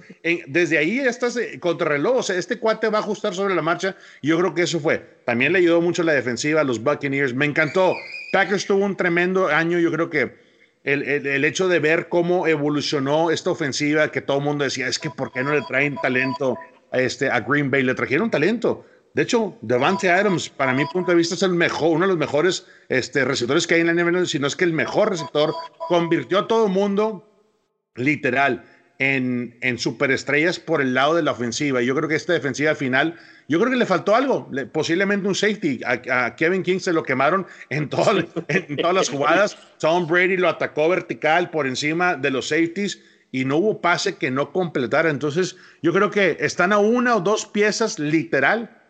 desde 0.47 0.77
ahí 0.77 0.99
estás 0.99 1.35
eh, 1.35 1.59
contra 1.59 1.89
reloj. 1.89 2.17
O 2.17 2.23
sea, 2.23 2.37
este 2.37 2.57
cuate 2.57 2.87
va 2.87 2.99
a 2.99 3.01
ajustar 3.01 3.33
sobre 3.33 3.55
la 3.55 3.61
marcha 3.61 3.97
y 4.21 4.29
yo 4.29 4.39
creo 4.39 4.53
que 4.53 4.61
eso 4.61 4.79
fue. 4.79 4.99
También 5.25 5.51
le 5.51 5.59
ayudó 5.59 5.81
mucho 5.81 6.01
la 6.01 6.13
defensiva, 6.13 6.63
los 6.63 6.81
Buccaneers. 6.81 7.33
Me 7.33 7.45
encantó. 7.45 7.93
Packers 8.31 8.65
tuvo 8.65 8.85
un 8.85 8.95
tremendo 8.95 9.47
año. 9.47 9.79
Yo 9.79 9.91
creo 9.91 10.09
que 10.09 10.44
el, 10.85 11.43
hecho 11.43 11.67
de 11.67 11.79
ver 11.79 12.09
cómo 12.09 12.47
evolucionó 12.47 13.31
esta 13.31 13.49
ofensiva, 13.49 14.11
que 14.11 14.21
todo 14.21 14.37
el 14.37 14.43
mundo 14.43 14.63
decía, 14.63 14.87
es 14.87 14.99
que 14.99 15.09
¿por 15.09 15.31
qué 15.31 15.43
no 15.43 15.53
le 15.53 15.63
traen 15.63 15.95
talento 15.95 16.57
a, 16.91 16.99
este, 16.99 17.29
a 17.29 17.39
Green 17.41 17.71
Bay? 17.71 17.81
Le 17.81 17.95
trajeron 17.95 18.29
talento. 18.29 18.85
De 19.15 19.23
hecho, 19.23 19.57
Devante 19.61 20.11
Adams, 20.11 20.49
para 20.49 20.73
mi 20.73 20.85
punto 20.85 21.11
de 21.11 21.17
vista, 21.17 21.35
es 21.35 21.41
el 21.41 21.53
mejor, 21.53 21.95
uno 21.95 22.01
de 22.01 22.09
los 22.09 22.17
mejores 22.17 22.67
este, 22.89 23.25
receptores 23.25 23.65
que 23.65 23.75
hay 23.75 23.81
en 23.81 23.87
la 23.87 23.93
NFL, 23.93 24.25
si 24.25 24.37
no 24.39 24.45
es 24.45 24.55
que 24.55 24.65
el 24.65 24.73
mejor 24.73 25.09
receptor. 25.09 25.55
Convirtió 25.87 26.39
a 26.39 26.47
todo 26.47 26.67
el 26.67 26.71
mundo, 26.71 27.27
literal, 27.95 28.63
en, 28.99 29.57
en 29.61 29.77
superestrellas 29.77 30.59
por 30.59 30.81
el 30.81 30.93
lado 30.93 31.15
de 31.15 31.23
la 31.23 31.31
ofensiva. 31.31 31.81
Yo 31.81 31.95
creo 31.95 32.07
que 32.07 32.15
esta 32.15 32.33
defensiva 32.33 32.75
final 32.75 33.15
yo 33.47 33.59
creo 33.59 33.71
que 33.71 33.77
le 33.77 33.85
faltó 33.85 34.15
algo, 34.15 34.49
posiblemente 34.71 35.27
un 35.27 35.35
safety. 35.35 35.81
A, 35.85 36.35
Kevin 36.35 36.63
King 36.63 36.79
se 36.79 36.93
lo 36.93 37.03
quemaron 37.03 37.45
en, 37.69 37.83
en 37.83 37.89
todas 37.89 38.95
las 38.95 39.09
jugadas. 39.09 39.57
Tom 39.79 40.07
Brady 40.07 40.37
lo 40.37 40.49
atacó 40.49 40.89
vertical 40.89 41.51
por 41.51 41.67
encima 41.67 42.15
de 42.15 42.31
los 42.31 42.47
safeties 42.47 43.01
y 43.31 43.45
no 43.45 43.57
hubo 43.57 43.81
pase 43.81 44.15
que 44.15 44.31
no 44.31 44.51
completara. 44.51 45.09
Entonces, 45.11 45.57
yo 45.83 45.93
creo 45.93 46.09
que 46.09 46.37
están 46.39 46.73
a 46.73 46.79
una 46.79 47.15
o 47.15 47.19
dos 47.19 47.45
piezas 47.45 47.99
literal 47.99 48.81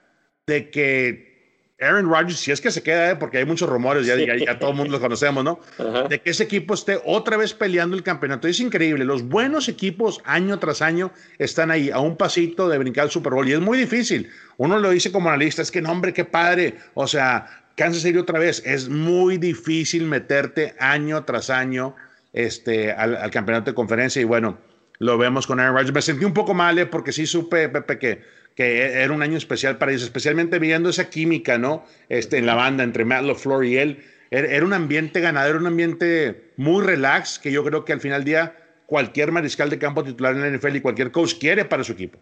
de 0.47 0.69
que 0.69 1.34
Aaron 1.81 2.09
Rodgers, 2.09 2.37
si 2.39 2.51
es 2.51 2.61
que 2.61 2.71
se 2.71 2.81
queda, 2.81 3.11
¿eh? 3.11 3.15
porque 3.17 3.37
hay 3.37 3.45
muchos 3.45 3.69
rumores, 3.69 4.05
ya, 4.05 4.15
ya, 4.15 4.57
todo 4.57 4.69
el 4.69 4.77
mundo 4.77 4.93
los 4.93 5.01
conocemos, 5.01 5.43
¿no? 5.43 5.59
De 6.07 6.21
que 6.21 6.29
ese 6.29 6.43
equipo 6.43 6.73
esté 6.73 7.01
otra 7.03 7.35
vez 7.35 7.53
peleando 7.53 7.97
el 7.97 8.03
campeonato. 8.03 8.47
Es 8.47 8.61
increíble. 8.61 9.03
Los 9.03 9.23
buenos 9.23 9.67
equipos 9.67 10.21
año 10.23 10.57
tras 10.59 10.81
año 10.81 11.11
están 11.37 11.71
ahí 11.71 11.89
a 11.89 11.99
un 11.99 12.15
pasito 12.15 12.69
de 12.69 12.77
brincar 12.77 13.05
el 13.05 13.11
Super 13.11 13.33
Bowl 13.33 13.47
y 13.47 13.51
es 13.51 13.59
muy 13.59 13.77
difícil. 13.77 14.29
Uno 14.55 14.79
lo 14.79 14.89
dice 14.91 15.11
como 15.11 15.27
analista, 15.27 15.61
es 15.61 15.69
que 15.69 15.81
no, 15.81 15.91
hombre, 15.91 16.13
qué 16.13 16.23
padre. 16.23 16.75
O 16.93 17.07
sea, 17.07 17.65
Kansas 17.75 18.03
City 18.03 18.17
otra 18.17 18.39
vez. 18.39 18.63
Es 18.65 18.87
muy 18.87 19.37
difícil 19.37 20.05
meterte 20.05 20.75
año 20.79 21.25
tras 21.25 21.49
año 21.49 21.95
este, 22.31 22.93
al, 22.93 23.29
campeonato 23.31 23.71
de 23.71 23.75
conferencia 23.75 24.21
y 24.21 24.25
bueno, 24.25 24.57
lo 24.99 25.17
vemos 25.17 25.45
con 25.45 25.59
Aaron 25.59 25.75
Rodgers. 25.75 25.93
Me 25.93 26.01
sentí 26.01 26.23
un 26.23 26.33
poco 26.33 26.53
mal 26.53 26.79
¿eh? 26.79 26.85
porque 26.85 27.11
sí 27.11 27.25
supe, 27.25 27.67
Pepe, 27.67 27.99
que 27.99 28.21
que 28.55 29.01
era 29.03 29.13
un 29.13 29.21
año 29.21 29.37
especial 29.37 29.77
para 29.77 29.91
ellos, 29.91 30.03
especialmente 30.03 30.59
viendo 30.59 30.89
esa 30.89 31.09
química, 31.09 31.57
¿no? 31.57 31.85
Este, 32.07 32.37
en 32.37 32.45
la 32.45 32.55
banda 32.55 32.83
entre 32.83 33.03
Matt 33.03 33.23
LaFleur 33.23 33.65
y 33.65 33.77
él. 33.77 34.03
Era 34.31 34.65
un 34.65 34.73
ambiente 34.73 35.21
ganadero, 35.21 35.59
un 35.59 35.67
ambiente 35.67 36.51
muy 36.57 36.83
relax, 36.83 37.37
que 37.37 37.51
yo 37.51 37.63
creo 37.63 37.85
que 37.85 37.93
al 37.93 38.01
final 38.01 38.23
del 38.23 38.25
día 38.25 38.55
cualquier 38.85 39.31
mariscal 39.31 39.69
de 39.69 39.77
campo 39.77 40.03
titular 40.03 40.33
en 40.35 40.41
la 40.41 40.49
NFL 40.49 40.77
y 40.77 40.81
cualquier 40.81 41.11
coach 41.11 41.35
quiere 41.39 41.65
para 41.65 41.83
su 41.83 41.91
equipo. 41.91 42.17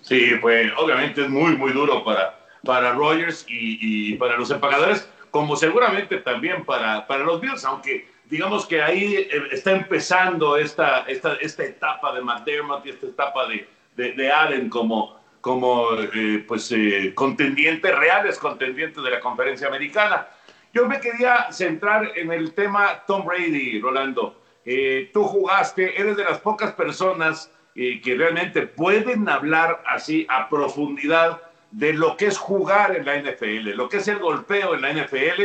Sí, 0.00 0.32
pues 0.40 0.72
obviamente 0.76 1.22
es 1.22 1.28
muy, 1.28 1.56
muy 1.56 1.72
duro 1.72 2.04
para, 2.04 2.38
para 2.64 2.92
Rogers 2.92 3.44
y, 3.48 4.14
para 4.14 4.36
los 4.36 4.50
empagadores, 4.50 5.08
como 5.30 5.54
seguramente 5.56 6.18
también 6.18 6.64
para, 6.64 7.06
para 7.06 7.24
los 7.24 7.40
Bills, 7.40 7.64
aunque 7.64 8.08
digamos 8.28 8.66
que 8.66 8.82
ahí 8.82 9.14
eh, 9.14 9.42
está 9.52 9.72
empezando 9.72 10.56
esta, 10.56 11.02
esta, 11.02 11.34
esta 11.34 11.64
etapa 11.64 12.14
de 12.14 12.22
McDermott 12.22 12.84
y 12.86 12.90
esta 12.90 13.06
etapa 13.06 13.46
de, 13.48 13.68
de, 13.96 14.32
Allen 14.32 14.68
como, 14.68 15.20
como 15.40 15.92
eh, 15.94 16.44
pues, 16.46 16.70
eh, 16.72 17.12
contendientes, 17.14 17.94
reales 17.96 18.38
contendientes 18.38 19.02
de 19.02 19.10
la 19.10 19.20
conferencia 19.20 19.68
americana. 19.68 20.28
Yo 20.72 20.86
me 20.86 21.00
quería 21.00 21.50
centrar 21.50 22.12
en 22.16 22.32
el 22.32 22.54
tema 22.54 23.02
Tom 23.06 23.24
Brady, 23.24 23.80
Rolando. 23.80 24.40
Eh, 24.64 25.10
tú 25.12 25.24
jugaste, 25.24 26.00
eres 26.00 26.16
de 26.16 26.24
las 26.24 26.38
pocas 26.38 26.72
personas 26.72 27.50
que 27.72 28.14
realmente 28.18 28.66
pueden 28.66 29.26
hablar 29.28 29.82
así 29.86 30.26
a 30.28 30.50
profundidad 30.50 31.40
de 31.70 31.94
lo 31.94 32.14
que 32.16 32.26
es 32.26 32.36
jugar 32.36 32.94
en 32.94 33.06
la 33.06 33.16
NFL, 33.16 33.70
lo 33.70 33.88
que 33.88 33.98
es 33.98 34.08
el 34.08 34.18
golpeo 34.18 34.74
en 34.74 34.82
la 34.82 34.92
NFL. 34.92 35.42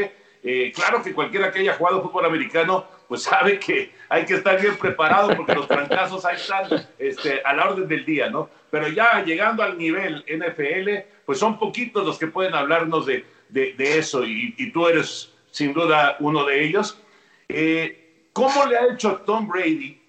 claro 0.73 1.01
que 1.01 1.13
cualquiera 1.13 1.51
que 1.51 1.59
haya 1.59 1.75
jugado 1.75 2.01
fútbol 2.01 2.25
americano 2.25 2.87
pues 3.07 3.23
sabe 3.23 3.59
que 3.59 3.91
hay 4.09 4.25
que 4.25 4.35
estar 4.35 4.59
bien 4.59 4.77
preparado 4.77 5.35
porque 5.35 5.55
los 5.55 5.67
trancazos 5.67 6.25
ahí 6.25 6.35
están 6.35 6.87
este, 6.97 7.41
a 7.43 7.53
la 7.53 7.69
orden 7.69 7.87
del 7.87 8.05
día, 8.05 8.29
¿no? 8.29 8.49
Pero 8.71 8.87
ya 8.87 9.23
llegando 9.23 9.63
al 9.63 9.77
nivel 9.77 10.25
NFL, 10.27 11.07
pues 11.25 11.39
son 11.39 11.59
poquitos 11.59 12.05
los 12.05 12.17
que 12.17 12.27
pueden 12.27 12.55
hablarnos 12.55 13.05
de, 13.05 13.25
de, 13.49 13.97
eso 13.97 14.23
y, 14.25 14.71
tú 14.71 14.87
eres 14.87 15.33
sin 15.51 15.73
duda 15.73 16.17
uno 16.19 16.45
de 16.45 16.65
ellos. 16.65 16.99
Eh, 17.47 18.29
¿Cómo 18.33 18.65
le 18.65 18.77
ha 18.77 18.93
hecho 18.93 19.21
Tom 19.25 19.47
Brady 19.47 20.01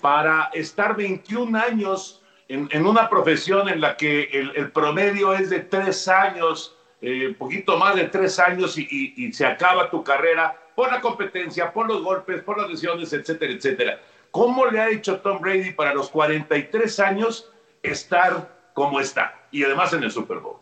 para 0.00 0.50
estar 0.52 0.96
21 0.96 1.58
años 1.58 2.22
en, 2.48 2.68
en 2.72 2.84
una 2.84 3.08
profesión 3.08 3.68
en 3.68 3.80
la 3.80 3.96
que 3.96 4.24
el, 4.32 4.70
promedio 4.72 5.32
es 5.32 5.48
de 5.48 5.60
tres 5.60 6.06
años, 6.08 6.76
eh, 7.00 7.34
poquito 7.38 7.78
más 7.78 7.94
de 7.94 8.04
tres 8.04 8.38
años 8.38 8.76
y 8.76 9.32
se 9.32 9.46
acaba 9.46 9.88
tu 9.88 10.04
carrera? 10.04 10.59
Por 10.80 10.90
la 10.90 11.02
competencia, 11.02 11.74
por 11.74 11.86
los 11.86 12.02
golpes, 12.02 12.42
por 12.42 12.56
las 12.56 12.70
lesiones, 12.70 13.12
etcétera, 13.12 13.52
etcétera. 13.52 14.00
¿Cómo 14.30 14.64
le 14.64 14.80
ha 14.80 14.88
hecho 14.88 15.20
Tom 15.20 15.38
Brady 15.38 15.72
para 15.72 15.92
los 15.92 16.08
43 16.08 17.00
años 17.00 17.52
estar 17.82 18.48
como 18.72 18.98
está? 18.98 19.42
Y 19.50 19.62
además 19.62 19.92
en 19.92 20.04
el 20.04 20.10
Super 20.10 20.38
Bowl. 20.38 20.56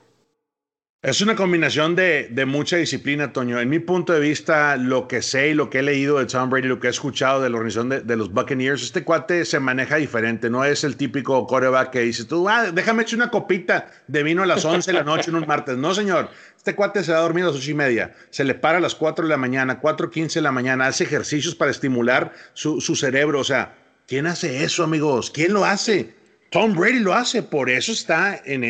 Es 1.09 1.23
una 1.23 1.35
combinación 1.35 1.97
de, 1.97 2.45
mucha 2.47 2.77
disciplina, 2.77 3.33
Toño. 3.33 3.59
En 3.59 3.71
mi 3.71 3.79
punto 3.79 4.13
de 4.13 4.21
vista, 4.21 4.77
lo 4.77 5.09
que 5.09 5.23
sé 5.23 5.49
y 5.49 5.55
lo 5.55 5.71
que 5.71 5.79
he 5.79 5.83
leído 5.83 6.19
de 6.19 6.27
Tom 6.27 6.51
Brady, 6.51 6.69
lo 6.69 6.81
que 6.81 6.89
he 6.89 6.91
escuchado 6.91 7.41
de 7.41 7.49
la 7.49 7.57
organización 7.57 7.89
de, 7.89 8.17
los 8.17 8.31
Buccaneers, 8.31 8.83
este 8.83 9.05
cuate 9.05 9.47
se 9.47 9.59
maneja 9.59 9.97
diferente. 9.97 10.51
No 10.51 10.67
es 10.67 10.85
el 10.85 10.99
típico 10.99 11.47
coreback 11.47 11.93
que 11.93 12.01
dice 12.01 12.27
tú, 12.27 12.47
ah, 12.47 12.71
déjame 12.73 13.05
echar 13.05 13.21
una 13.21 13.31
copita 13.31 13.91
de 14.07 14.23
vino 14.23 14.43
a 14.43 14.47
las 14.47 14.63
11 14.63 14.93
de 14.93 14.99
la 14.99 15.03
noche 15.03 15.31
en 15.31 15.37
un 15.37 15.47
martes. 15.47 15.79
No, 15.79 15.95
señor. 15.95 16.29
Este 16.55 16.75
cuate 16.75 17.03
se 17.03 17.13
va 17.13 17.19
a 17.19 17.23
dormir 17.23 17.45
a 17.45 17.47
las 17.47 17.57
ocho 17.57 17.71
y 17.71 17.75
media, 17.75 18.15
se 18.29 18.45
le 18.45 18.55
para 18.55 18.77
a 18.77 18.81
las 18.83 18.95
4 18.95 19.25
de 19.25 19.31
la 19.31 19.39
mañana, 19.39 19.81
4.15 19.81 20.35
de 20.35 20.43
la 20.43 20.53
mañana, 20.53 20.89
hace 20.89 21.05
ejercicios 21.05 21.55
para 21.55 21.71
estimular 21.71 22.35
su, 22.53 22.83
su 22.83 22.97
cerebro. 22.97 23.41
O 23.41 23.45
sea, 23.45 23.75
¿quién 24.07 24.27
hace 24.27 24.63
eso, 24.63 24.85
amigos? 24.85 25.31
¿Quién 25.31 25.55
lo 25.55 25.65
hace? 25.65 26.18
Tom 26.51 26.75
Brady 26.75 27.01
lo 27.01 27.15
hace, 27.15 27.43
por 27.43 27.69
eso 27.69 27.93
está 27.93 28.41
en, 28.45 28.65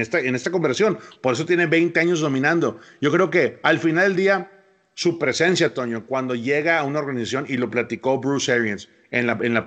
esta, 0.00 0.18
en 0.18 0.34
conversión, 0.50 0.98
por 1.20 1.34
eso 1.34 1.46
tiene 1.46 1.66
20 1.66 1.98
años 2.00 2.20
dominando. 2.20 2.80
Yo 3.00 3.12
creo 3.12 3.30
que 3.30 3.58
al 3.62 3.78
final 3.78 4.08
del 4.08 4.16
día, 4.16 4.50
su 4.94 5.18
presencia, 5.18 5.72
Toño, 5.72 6.06
cuando 6.06 6.34
llega 6.34 6.78
a 6.78 6.84
una 6.84 6.98
organización, 6.98 7.46
y 7.48 7.56
lo 7.56 7.70
platicó 7.70 8.18
Bruce 8.18 8.52
Arians 8.52 8.88
en 9.10 9.26
la, 9.26 9.38
en 9.42 9.54
la 9.54 9.64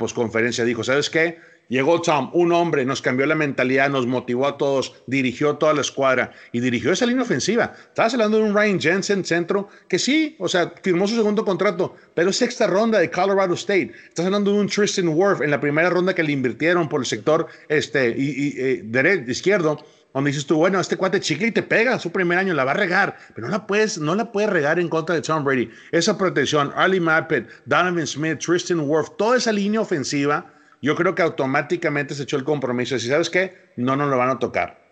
dijo, 0.65 0.83
¿sabes 0.83 1.09
qué? 1.09 1.37
Llegó 1.69 2.01
Tom, 2.01 2.29
un 2.33 2.51
hombre, 2.51 2.85
nos 2.85 3.01
cambió 3.01 3.25
la 3.25 3.35
mentalidad, 3.35 3.89
nos 3.89 4.05
motivó 4.05 4.47
a 4.47 4.57
todos, 4.57 4.95
dirigió 5.07 5.55
toda 5.55 5.73
la 5.73 5.81
escuadra 5.81 6.31
y 6.51 6.59
dirigió 6.59 6.91
esa 6.91 7.05
línea 7.05 7.23
ofensiva. 7.23 7.73
Estabas 7.87 8.13
hablando 8.13 8.37
de 8.37 8.43
un 8.43 8.53
Ryan 8.53 8.79
Jensen 8.79 9.23
centro 9.23 9.69
que 9.87 9.97
sí, 9.97 10.35
o 10.39 10.47
sea, 10.47 10.73
firmó 10.83 11.07
su 11.07 11.15
segundo 11.15 11.45
contrato, 11.45 11.95
pero 12.13 12.33
sexta 12.33 12.67
ronda 12.67 12.99
de 12.99 13.09
Colorado 13.09 13.53
State. 13.53 13.91
Estás 14.09 14.25
hablando 14.25 14.51
de 14.51 14.59
un 14.59 14.67
Tristan 14.67 15.07
Wirf 15.07 15.41
en 15.41 15.51
la 15.51 15.59
primera 15.59 15.89
ronda 15.89 16.13
que 16.13 16.23
le 16.23 16.33
invirtieron 16.33 16.89
por 16.89 17.01
el 17.01 17.05
sector 17.05 17.47
este, 17.69 18.09
y, 18.09 18.53
eh, 18.59 18.81
derecho, 18.83 19.31
izquierdo 19.31 19.83
donde 20.13 20.29
dices 20.29 20.45
tú, 20.45 20.57
bueno, 20.57 20.79
este 20.79 20.95
cuate 20.95 21.19
chicle 21.19 21.47
y 21.47 21.51
te 21.51 21.63
pega 21.63 21.97
su 21.97 22.11
primer 22.11 22.37
año, 22.37 22.53
la 22.53 22.63
va 22.63 22.71
a 22.71 22.75
regar, 22.75 23.17
pero 23.33 23.47
no 23.47 23.51
la 23.51 23.65
puedes, 23.65 23.97
no 23.97 24.13
la 24.13 24.31
puedes 24.31 24.49
regar 24.49 24.79
en 24.79 24.87
contra 24.87 25.15
de 25.15 25.21
Tom 25.21 25.43
Brady. 25.43 25.71
Esa 25.91 26.17
protección, 26.17 26.71
Arlie 26.75 26.99
Mappet, 26.99 27.49
Donovan 27.65 28.05
Smith, 28.05 28.37
Tristan 28.37 28.81
Wirf, 28.81 29.09
toda 29.17 29.37
esa 29.37 29.51
línea 29.51 29.81
ofensiva 29.81 30.53
yo 30.83 30.95
creo 30.95 31.15
que 31.15 31.21
automáticamente 31.21 32.13
se 32.13 32.23
echó 32.23 32.35
el 32.35 32.43
compromiso. 32.43 32.99
Si 32.99 33.07
sabes 33.07 33.29
qué, 33.29 33.53
no 33.77 33.95
nos 33.95 34.09
lo 34.09 34.17
van 34.17 34.29
a 34.29 34.39
tocar. 34.39 34.83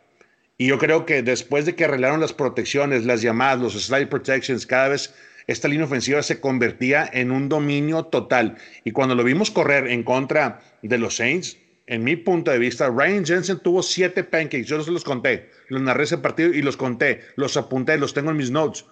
Y 0.58 0.68
yo 0.68 0.78
creo 0.78 1.06
que 1.06 1.22
después 1.22 1.66
de 1.66 1.76
que 1.76 1.84
arreglaron 1.84 2.22
las 2.22 2.32
protecciones, 2.32 3.06
las 3.06 3.22
llamadas, 3.22 3.60
los 3.60 3.74
slide 3.74 4.08
protections, 4.08 4.66
cada 4.66 4.88
vez 4.88 5.14
esta 5.48 5.68
línea 5.68 5.86
ofensiva 5.86 6.24
se 6.24 6.40
convertía 6.40 7.10
en 7.12 7.30
un 7.30 7.50
dominio 7.50 8.06
total. 8.06 8.56
Y 8.86 8.92
cuando 8.92 9.16
lo 9.16 9.24
vimos 9.26 9.52
correr 9.52 9.88
en 9.88 10.04
contra 10.04 10.62
de 10.82 10.98
los 10.98 11.18
Saints, 11.18 11.58
en 11.88 12.06
mi 12.06 12.16
punto 12.16 12.52
de 12.52 12.60
vista, 12.60 12.90
Ryan 12.90 13.26
Jensen 13.26 13.60
tuvo 13.60 13.84
siete 13.84 14.24
pancakes. 14.24 14.68
Yo 14.68 14.82
se 14.82 14.92
los 14.92 15.04
conté, 15.04 15.50
los 15.68 15.82
narré 15.82 16.06
ese 16.06 16.20
partido 16.20 16.54
y 16.54 16.62
los 16.62 16.78
conté, 16.78 17.20
los 17.36 17.58
apunté, 17.58 17.98
los 17.98 18.14
tengo 18.14 18.32
en 18.32 18.38
mis 18.38 18.50
notes. 18.50 18.86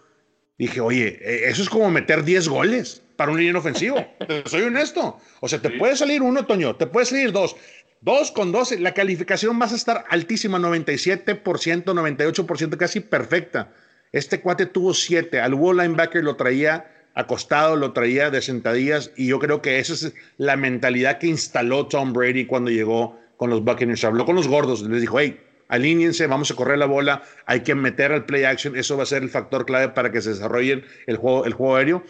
Dije, 0.59 0.81
oye, 0.81 1.17
e, 1.21 1.49
eso 1.49 1.63
es 1.63 1.69
como 1.69 1.89
meter 1.89 2.23
10 2.23 2.49
goles 2.49 3.01
para 3.15 3.31
un 3.31 3.39
línea 3.39 3.57
ofensivo. 3.57 4.05
Soy 4.45 4.63
honesto. 4.63 5.17
O 5.39 5.47
sea, 5.47 5.59
te 5.59 5.71
puede 5.71 5.95
salir 5.95 6.21
uno, 6.21 6.45
Toño, 6.45 6.75
te 6.75 6.85
puede 6.85 7.07
salir 7.07 7.31
dos. 7.31 7.55
Dos 8.01 8.31
con 8.31 8.51
dos, 8.51 8.77
la 8.79 8.93
calificación 8.93 9.57
vas 9.57 9.73
a 9.73 9.75
estar 9.75 10.05
altísima, 10.09 10.59
97%, 10.59 11.33
98%, 11.33 12.77
casi 12.77 12.99
perfecta. 12.99 13.73
Este 14.11 14.41
cuate 14.41 14.65
tuvo 14.65 14.93
siete. 14.93 15.39
Al 15.39 15.53
wall 15.53 15.77
linebacker 15.77 16.23
lo 16.23 16.35
traía 16.35 16.91
acostado, 17.13 17.75
lo 17.75 17.91
traía 17.91 18.29
de 18.29 18.41
sentadillas, 18.41 19.11
y 19.17 19.27
yo 19.27 19.39
creo 19.39 19.61
que 19.61 19.79
esa 19.79 19.93
es 19.93 20.13
la 20.37 20.55
mentalidad 20.55 21.19
que 21.19 21.27
instaló 21.27 21.87
Tom 21.87 22.13
Brady 22.13 22.45
cuando 22.45 22.69
llegó 22.69 23.19
con 23.37 23.49
los 23.49 23.63
Buccaneers. 23.63 24.03
Habló 24.03 24.25
con 24.25 24.35
los 24.35 24.47
gordos, 24.47 24.81
les 24.81 25.01
dijo, 25.01 25.19
hey, 25.19 25.39
alíñense, 25.69 26.27
vamos 26.27 26.51
a 26.51 26.55
correr 26.55 26.77
la 26.77 26.85
bola, 26.85 27.23
hay 27.45 27.61
que 27.61 27.73
meter 27.75 28.11
al 28.11 28.25
play 28.25 28.43
action, 28.43 28.75
eso 28.75 28.97
va 28.97 29.03
a 29.03 29.05
ser 29.05 29.23
el 29.23 29.29
factor 29.29 29.65
clave 29.65 29.89
para 29.89 30.11
que 30.11 30.21
se 30.21 30.31
desarrolle 30.31 30.83
el 31.07 31.15
juego, 31.15 31.45
el 31.45 31.53
juego 31.53 31.77
aéreo. 31.77 32.03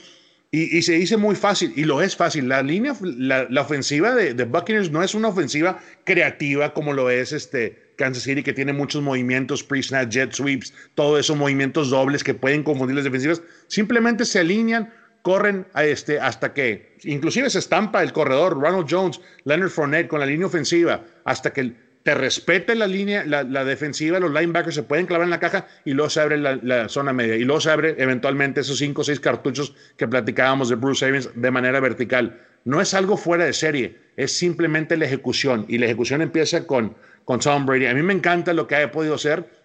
Y, 0.52 0.82
se 0.82 0.94
dice 0.94 1.16
muy 1.16 1.36
fácil, 1.36 1.74
y 1.76 1.84
lo 1.84 2.02
es 2.02 2.16
fácil. 2.16 2.50
La 2.50 2.64
línea, 2.64 2.96
la, 3.02 3.62
ofensiva 3.62 4.16
de, 4.16 4.34
de, 4.34 4.46
Buccaneers 4.46 4.90
no 4.90 5.04
es 5.04 5.14
una 5.14 5.28
ofensiva 5.28 5.80
creativa 6.06 6.74
como 6.74 6.94
lo 6.94 7.12
es 7.12 7.34
este 7.34 7.94
Kansas 7.98 8.24
City, 8.24 8.42
que 8.42 8.54
tiene 8.54 8.74
muchos 8.74 9.04
movimientos, 9.04 9.64
pre-snap, 9.64 10.10
jet 10.10 10.32
sweeps, 10.32 10.74
todo 10.96 11.20
eso, 11.20 11.36
movimientos 11.36 11.92
dobles 11.92 12.24
que 12.24 12.34
pueden 12.34 12.64
confundir 12.64 12.96
las 12.96 13.04
defensivas. 13.04 13.44
Simplemente 13.68 14.26
se 14.26 14.40
alinean, 14.40 14.92
corren 15.22 15.68
a 15.74 15.84
este, 15.84 16.20
hasta 16.20 16.52
que, 16.54 16.98
inclusive 17.04 17.50
se 17.52 17.60
estampa 17.60 18.02
el 18.02 18.12
corredor, 18.12 18.60
Ronald 18.60 18.88
Jones, 18.90 19.22
Leonard 19.44 19.70
Fournette 19.70 20.08
con 20.08 20.20
la 20.20 20.26
línea 20.26 20.48
ofensiva, 20.48 21.04
hasta 21.26 21.54
que 21.54 21.76
te 22.04 22.16
respete 22.16 22.76
la 22.76 22.88
línea, 22.88 23.26
la, 23.26 23.66
defensiva, 23.66 24.20
los 24.20 24.32
linebackers 24.32 24.76
se 24.76 24.84
pueden 24.84 25.06
clavar 25.06 25.26
en 25.26 25.32
la 25.32 25.40
caja 25.40 25.68
y 25.84 25.92
luego 25.92 26.10
se 26.10 26.22
abre 26.22 26.38
la, 26.38 26.90
zona 26.90 27.12
media 27.12 27.36
y 27.36 27.44
luego 27.44 27.60
se 27.60 27.72
abre 27.72 27.96
eventualmente 27.98 28.62
esos 28.62 28.78
cinco 28.78 29.02
o 29.02 29.04
seis 29.04 29.20
cartuchos 29.20 29.76
que 29.98 30.08
platicábamos 30.08 30.70
de 30.70 30.76
Bruce 30.76 31.06
Arians 31.06 31.30
de 31.36 31.52
manera 31.52 31.80
vertical. 31.80 32.42
No 32.64 32.82
es 32.82 32.94
algo 32.94 33.18
fuera 33.18 33.46
de 33.46 33.54
serie, 33.54 33.98
es 34.16 34.32
simplemente 34.32 34.96
la 34.98 35.06
ejecución 35.06 35.66
y 35.68 35.78
la 35.78 35.86
ejecución 35.86 36.22
empieza 36.22 36.66
con, 36.66 36.96
con 37.26 37.40
Tom 37.40 37.66
Brady. 37.66 37.88
A 37.88 37.94
mí 37.94 38.02
me 38.02 38.14
encanta 38.14 38.54
lo 38.54 38.68
que 38.68 38.76
haya 38.76 38.92
podido 38.92 39.16
hacer. 39.16 39.60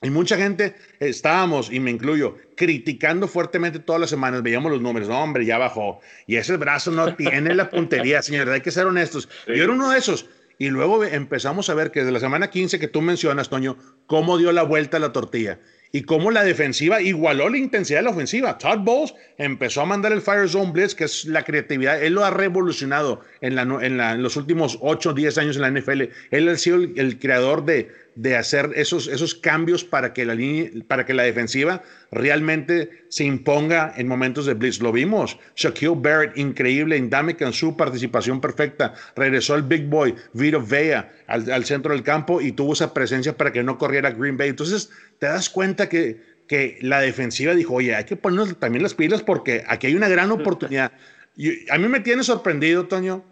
Y 0.00 0.10
mucha 0.10 0.36
gente 0.36 0.76
estábamos, 1.00 1.72
y 1.72 1.80
me 1.80 1.90
incluyo, 1.90 2.36
criticando 2.56 3.26
fuertemente 3.26 3.80
todas 3.80 4.00
las 4.00 4.10
semanas, 4.10 4.44
veíamos 4.44 4.70
los 4.70 4.80
números, 4.80 5.08
no, 5.08 5.20
hombre, 5.20 5.44
ya 5.44 5.58
bajó. 5.58 6.00
Y 6.28 6.36
ese 6.36 6.56
brazo 6.56 6.92
no 6.92 7.16
tiene 7.16 7.52
la 7.52 7.68
puntería, 7.68 8.22
señores, 8.22 8.54
hay 8.54 8.60
que 8.60 8.70
ser 8.70 8.86
honestos. 8.86 9.28
Yo 9.48 9.64
era 9.64 9.72
uno 9.72 9.90
de 9.90 9.98
esos. 9.98 10.28
Y 10.58 10.70
luego 10.70 11.04
empezamos 11.04 11.70
a 11.70 11.74
ver 11.74 11.92
que 11.92 12.00
desde 12.00 12.12
la 12.12 12.20
semana 12.20 12.50
15 12.50 12.80
que 12.80 12.88
tú 12.88 13.00
mencionas, 13.00 13.48
Toño, 13.48 13.76
cómo 14.06 14.38
dio 14.38 14.50
la 14.50 14.64
vuelta 14.64 14.96
a 14.96 15.00
la 15.00 15.12
tortilla 15.12 15.60
y 15.92 16.02
cómo 16.02 16.30
la 16.30 16.44
defensiva 16.44 17.00
igualó 17.00 17.48
la 17.48 17.58
intensidad 17.58 18.00
de 18.00 18.04
la 18.04 18.10
ofensiva. 18.10 18.58
Todd 18.58 18.80
Bowles 18.80 19.14
empezó 19.38 19.82
a 19.82 19.86
mandar 19.86 20.12
el 20.12 20.20
Fire 20.20 20.48
Zone 20.48 20.72
Blitz, 20.72 20.94
que 20.94 21.04
es 21.04 21.24
la 21.24 21.44
creatividad. 21.44 22.02
Él 22.02 22.14
lo 22.14 22.24
ha 22.24 22.30
revolucionado 22.30 23.22
en, 23.40 23.54
la, 23.54 23.62
en, 23.62 24.22
los 24.22 24.36
últimos 24.36 24.78
8 24.82 25.10
o 25.10 25.14
10 25.14 25.38
años 25.38 25.56
en 25.56 25.62
la 25.62 25.70
NFL. 25.70 26.02
Él 26.30 26.48
ha 26.48 26.56
sido 26.56 26.76
el 26.76 27.18
creador 27.18 27.64
de, 27.64 27.90
de 28.18 28.34
hacer 28.36 28.72
esos, 28.74 29.06
esos 29.06 29.32
cambios 29.32 29.84
para 29.84 30.12
que, 30.12 30.26
la 30.26 30.34
línea, 30.34 30.68
para 30.88 31.06
que 31.06 31.14
la 31.14 31.22
defensiva 31.22 31.84
realmente 32.10 33.04
se 33.10 33.22
imponga 33.22 33.94
en 33.96 34.08
momentos 34.08 34.44
de 34.44 34.54
blitz. 34.54 34.80
Lo 34.80 34.90
vimos. 34.90 35.38
Shaquille 35.54 35.94
Barrett, 35.94 36.36
increíble. 36.36 36.96
en 36.96 37.08
en 37.12 37.52
su 37.52 37.76
participación 37.76 38.40
perfecta. 38.40 38.92
Regresó 39.14 39.54
el 39.54 39.62
Big 39.62 39.86
Boy, 39.86 40.16
Vito 40.32 40.60
Vea, 40.60 41.12
al, 41.28 41.64
centro 41.64 41.92
del 41.92 42.02
campo 42.02 42.40
y 42.40 42.50
tuvo 42.50 42.72
esa 42.72 42.92
presencia 42.92 43.36
para 43.36 43.52
que 43.52 43.62
no 43.62 43.78
corriera 43.78 44.10
Green 44.10 44.36
Bay. 44.36 44.48
Entonces, 44.48 44.90
te 45.20 45.26
das 45.26 45.48
cuenta 45.48 45.88
que, 45.88 46.20
que 46.48 46.76
la 46.80 47.00
defensiva 47.00 47.54
dijo, 47.54 47.74
oye, 47.74 47.94
hay 47.94 48.04
que 48.04 48.16
ponernos 48.16 48.58
también 48.58 48.82
las 48.82 48.94
pilas 48.94 49.22
porque 49.22 49.62
aquí 49.68 49.86
hay 49.86 49.94
una 49.94 50.08
gran 50.08 50.32
oportunidad. 50.32 50.90
Y 51.36 51.70
a 51.70 51.78
mí 51.78 51.86
me 51.86 52.00
tiene 52.00 52.24
sorprendido, 52.24 52.88
Toño, 52.88 53.22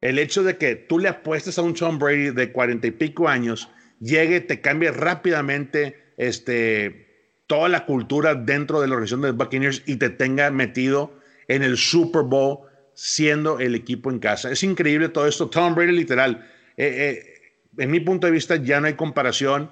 el 0.00 0.18
hecho 0.18 0.42
de 0.42 0.56
que 0.56 0.76
tú 0.76 0.98
le 0.98 1.10
apuestes 1.10 1.58
a 1.58 1.62
un 1.62 1.74
Tom 1.74 1.98
Brady 1.98 2.30
de 2.30 2.52
cuarenta 2.52 2.86
y 2.86 2.92
pico 2.92 3.28
años 3.28 3.68
llegue, 4.00 4.40
te 4.40 4.60
cambie 4.60 4.90
rápidamente 4.90 6.12
este, 6.16 7.32
toda 7.46 7.68
la 7.68 7.86
cultura 7.86 8.34
dentro 8.34 8.80
de 8.80 8.88
la 8.88 8.94
organización 8.94 9.22
de 9.22 9.30
Buccaneers 9.32 9.82
y 9.86 9.96
te 9.96 10.10
tenga 10.10 10.50
metido 10.50 11.12
en 11.48 11.62
el 11.62 11.76
Super 11.76 12.22
Bowl 12.22 12.60
siendo 12.94 13.60
el 13.60 13.74
equipo 13.74 14.10
en 14.10 14.18
casa. 14.18 14.50
Es 14.50 14.62
increíble 14.62 15.08
todo 15.08 15.26
esto. 15.26 15.48
Tom 15.48 15.74
Brady, 15.74 15.92
literal. 15.92 16.46
Eh, 16.76 16.86
eh, 16.86 17.82
en 17.82 17.90
mi 17.90 18.00
punto 18.00 18.26
de 18.26 18.32
vista, 18.32 18.56
ya 18.56 18.80
no 18.80 18.86
hay 18.86 18.94
comparación. 18.94 19.70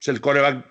Es 0.00 0.08
el, 0.08 0.20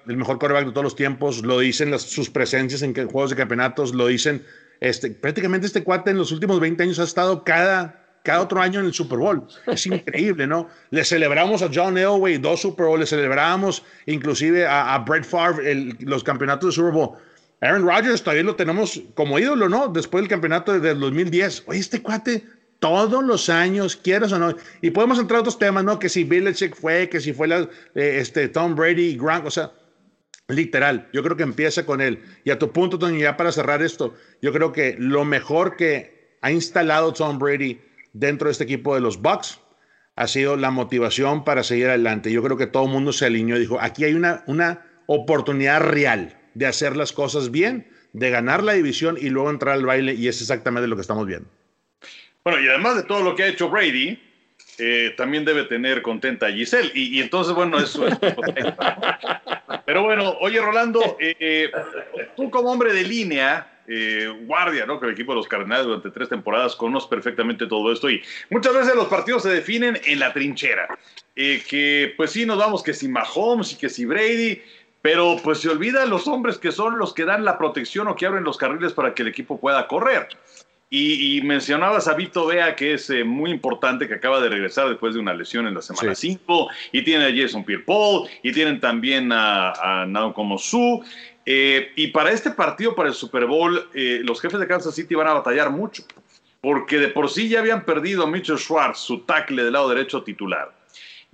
el 0.07 0.17
mejor 0.17 0.39
coreback 0.39 0.65
de 0.65 0.71
todos 0.71 0.83
los 0.83 0.95
tiempos. 0.95 1.43
Lo 1.43 1.59
dicen 1.59 1.97
sus 1.99 2.29
presencias 2.29 2.81
en 2.81 2.93
juegos 2.93 3.29
de 3.31 3.35
campeonatos. 3.35 3.93
Lo 3.93 4.07
dicen. 4.07 4.43
Este, 4.79 5.11
prácticamente 5.11 5.67
este 5.67 5.83
cuate 5.83 6.11
en 6.11 6.17
los 6.17 6.31
últimos 6.31 6.59
20 6.59 6.83
años 6.83 6.99
ha 6.99 7.03
estado 7.03 7.45
cada 7.45 8.02
cada 8.23 8.41
otro 8.41 8.59
año 8.59 8.79
en 8.79 8.87
el 8.87 8.93
Super 8.93 9.19
Bowl. 9.19 9.45
Es 9.67 9.85
increíble, 9.85 10.47
¿no? 10.47 10.67
Le 10.89 11.03
celebramos 11.05 11.61
a 11.61 11.69
John 11.71 11.97
Elway 11.97 12.37
dos 12.37 12.61
Super 12.61 12.87
Bowls, 12.87 13.01
le 13.01 13.05
celebramos 13.05 13.83
inclusive 14.05 14.65
a, 14.65 14.95
a 14.95 14.99
Brett 14.99 15.25
Favre 15.25 15.95
los 15.99 16.23
campeonatos 16.23 16.69
de 16.69 16.81
Super 16.81 16.93
Bowl. 16.93 17.17
Aaron 17.61 17.85
Rodgers 17.85 18.21
todavía 18.21 18.43
lo 18.43 18.55
tenemos 18.55 19.01
como 19.13 19.39
ídolo, 19.39 19.69
¿no? 19.69 19.87
Después 19.87 20.23
del 20.23 20.29
campeonato 20.29 20.79
del 20.79 20.99
2010. 20.99 21.63
Oye, 21.67 21.79
este 21.79 22.01
cuate 22.01 22.43
todos 22.79 23.23
los 23.23 23.47
años, 23.47 23.95
quieras 23.95 24.33
o 24.33 24.39
no. 24.39 24.53
Y 24.81 24.89
podemos 24.89 25.17
entrar 25.17 25.37
a 25.37 25.41
otros 25.41 25.57
temas, 25.57 25.85
¿no? 25.85 25.97
Que 25.97 26.09
si 26.09 26.25
Belichick 26.25 26.75
fue, 26.75 27.07
que 27.07 27.21
si 27.21 27.31
fue 27.31 27.47
la, 27.47 27.59
eh, 27.95 28.17
este, 28.19 28.49
Tom 28.49 28.75
Brady 28.75 29.11
y 29.11 29.17
Grant, 29.17 29.47
o 29.47 29.51
sea, 29.51 29.71
literal, 30.49 31.07
yo 31.13 31.23
creo 31.23 31.37
que 31.37 31.43
empieza 31.43 31.85
con 31.85 32.01
él. 32.01 32.21
Y 32.43 32.51
a 32.51 32.59
tu 32.59 32.73
punto, 32.73 32.99
Tony, 32.99 33.21
ya 33.21 33.37
para 33.37 33.53
cerrar 33.53 33.81
esto, 33.81 34.13
yo 34.41 34.51
creo 34.51 34.73
que 34.73 34.97
lo 34.99 35.23
mejor 35.23 35.77
que 35.77 36.37
ha 36.41 36.51
instalado 36.51 37.13
Tom 37.13 37.39
Brady 37.39 37.79
dentro 38.13 38.47
de 38.47 38.53
este 38.53 38.63
equipo 38.63 38.95
de 38.95 39.01
los 39.01 39.21
Bucks 39.21 39.59
ha 40.15 40.27
sido 40.27 40.55
la 40.55 40.71
motivación 40.71 41.43
para 41.43 41.63
seguir 41.63 41.87
adelante. 41.87 42.31
Yo 42.31 42.43
creo 42.43 42.55
que 42.55 42.67
todo 42.67 42.85
el 42.85 42.91
mundo 42.91 43.11
se 43.11 43.25
alineó 43.25 43.57
y 43.57 43.61
dijo, 43.61 43.79
aquí 43.81 44.05
hay 44.05 44.13
una, 44.13 44.43
una 44.47 44.85
oportunidad 45.07 45.81
real 45.81 46.37
de 46.53 46.67
hacer 46.67 46.95
las 46.95 47.11
cosas 47.11 47.51
bien, 47.51 47.87
de 48.13 48.29
ganar 48.29 48.63
la 48.63 48.73
división 48.73 49.17
y 49.19 49.29
luego 49.29 49.49
entrar 49.49 49.73
al 49.75 49.85
baile 49.85 50.13
y 50.13 50.27
es 50.27 50.39
exactamente 50.39 50.87
lo 50.87 50.95
que 50.95 51.01
estamos 51.01 51.25
viendo. 51.25 51.49
Bueno, 52.43 52.61
y 52.61 52.67
además 52.67 52.97
de 52.97 53.03
todo 53.03 53.23
lo 53.23 53.35
que 53.35 53.43
ha 53.43 53.47
hecho 53.47 53.69
Brady, 53.69 54.19
eh, 54.77 55.13
también 55.17 55.45
debe 55.45 55.63
tener 55.63 56.01
contenta 56.01 56.47
a 56.47 56.51
Giselle. 56.51 56.91
Y, 56.93 57.21
entonces, 57.21 57.53
bueno, 57.53 57.79
eso 57.79 58.07
es. 58.07 58.17
Pero 59.85 60.03
bueno, 60.03 60.37
oye, 60.39 60.59
Rolando, 60.61 61.17
eh, 61.19 61.35
eh, 61.39 61.71
tú 62.35 62.49
como 62.49 62.71
hombre 62.71 62.93
de 62.93 63.03
línea, 63.03 63.72
guardia, 64.45 64.85
¿no? 64.85 64.99
Con 64.99 65.09
el 65.09 65.13
equipo 65.13 65.33
de 65.33 65.37
los 65.37 65.47
Cardenales 65.47 65.85
durante 65.85 66.09
tres 66.09 66.29
temporadas, 66.29 66.75
conoces 66.75 67.09
perfectamente 67.09 67.67
todo 67.67 67.91
esto. 67.91 68.09
Y 68.09 68.21
muchas 68.49 68.73
veces 68.73 68.95
los 68.95 69.07
partidos 69.07 69.43
se 69.43 69.49
definen 69.49 69.99
en 70.05 70.19
la 70.19 70.33
trinchera. 70.33 70.87
que 71.35 72.13
pues 72.15 72.31
sí, 72.31 72.45
nos 72.45 72.57
vamos 72.57 72.83
que 72.83 72.93
si 72.93 73.07
Mahomes 73.07 73.73
y 73.73 73.75
que 73.75 73.89
si 73.89 74.05
Brady. 74.05 74.61
Pero 75.01 75.35
pues 75.43 75.59
se 75.59 75.67
olvidan 75.67 76.09
los 76.09 76.29
hombres 76.29 76.57
que 76.57 76.71
son 76.71 76.97
los 76.97 77.13
que 77.13 77.25
dan 77.25 77.43
la 77.43 77.57
protección 77.57 78.07
o 78.07 78.15
que 78.15 78.25
abren 78.25 78.45
los 78.45 78.55
carriles 78.55 78.93
para 78.93 79.13
que 79.13 79.23
el 79.23 79.27
equipo 79.27 79.59
pueda 79.59 79.85
correr. 79.85 80.29
Y, 80.95 81.41
mencionabas 81.41 82.07
a 82.07 82.13
Vito 82.13 82.45
Vea, 82.45 82.75
que 82.75 82.93
es 82.93 83.09
eh, 83.09 83.23
muy 83.23 83.49
importante, 83.49 84.07
que 84.07 84.13
acaba 84.13 84.39
de 84.39 84.47
regresar 84.47 84.87
después 84.87 85.15
de 85.15 85.19
una 85.19 85.33
lesión 85.33 85.65
en 85.65 85.73
la 85.73 85.81
semana 85.81 86.13
5, 86.13 86.67
y 86.91 87.01
tiene 87.01 87.25
a 87.25 87.35
Jason 87.35 87.63
Pierre-Paul, 87.63 88.29
y 88.43 88.51
tienen 88.51 88.79
también 88.79 89.31
a, 89.31 89.71
a 90.03 90.33
como 90.35 90.59
Su. 90.59 91.03
Eh, 91.45 91.91
y 91.95 92.07
para 92.07 92.31
este 92.31 92.51
partido, 92.51 92.95
para 92.95 93.09
el 93.09 93.15
Super 93.15 93.45
Bowl, 93.45 93.89
eh, 93.93 94.21
los 94.23 94.39
jefes 94.39 94.59
de 94.59 94.67
Kansas 94.67 94.95
City 94.95 95.15
van 95.15 95.27
a 95.27 95.33
batallar 95.33 95.69
mucho, 95.69 96.03
porque 96.61 96.97
de 96.97 97.09
por 97.09 97.29
sí 97.29 97.49
ya 97.49 97.59
habían 97.59 97.85
perdido 97.85 98.23
a 98.23 98.27
Mitchell 98.27 98.57
Schwartz, 98.57 98.99
su 98.99 99.19
tackle 99.19 99.63
del 99.63 99.73
lado 99.73 99.89
derecho 99.89 100.23
titular. 100.23 100.73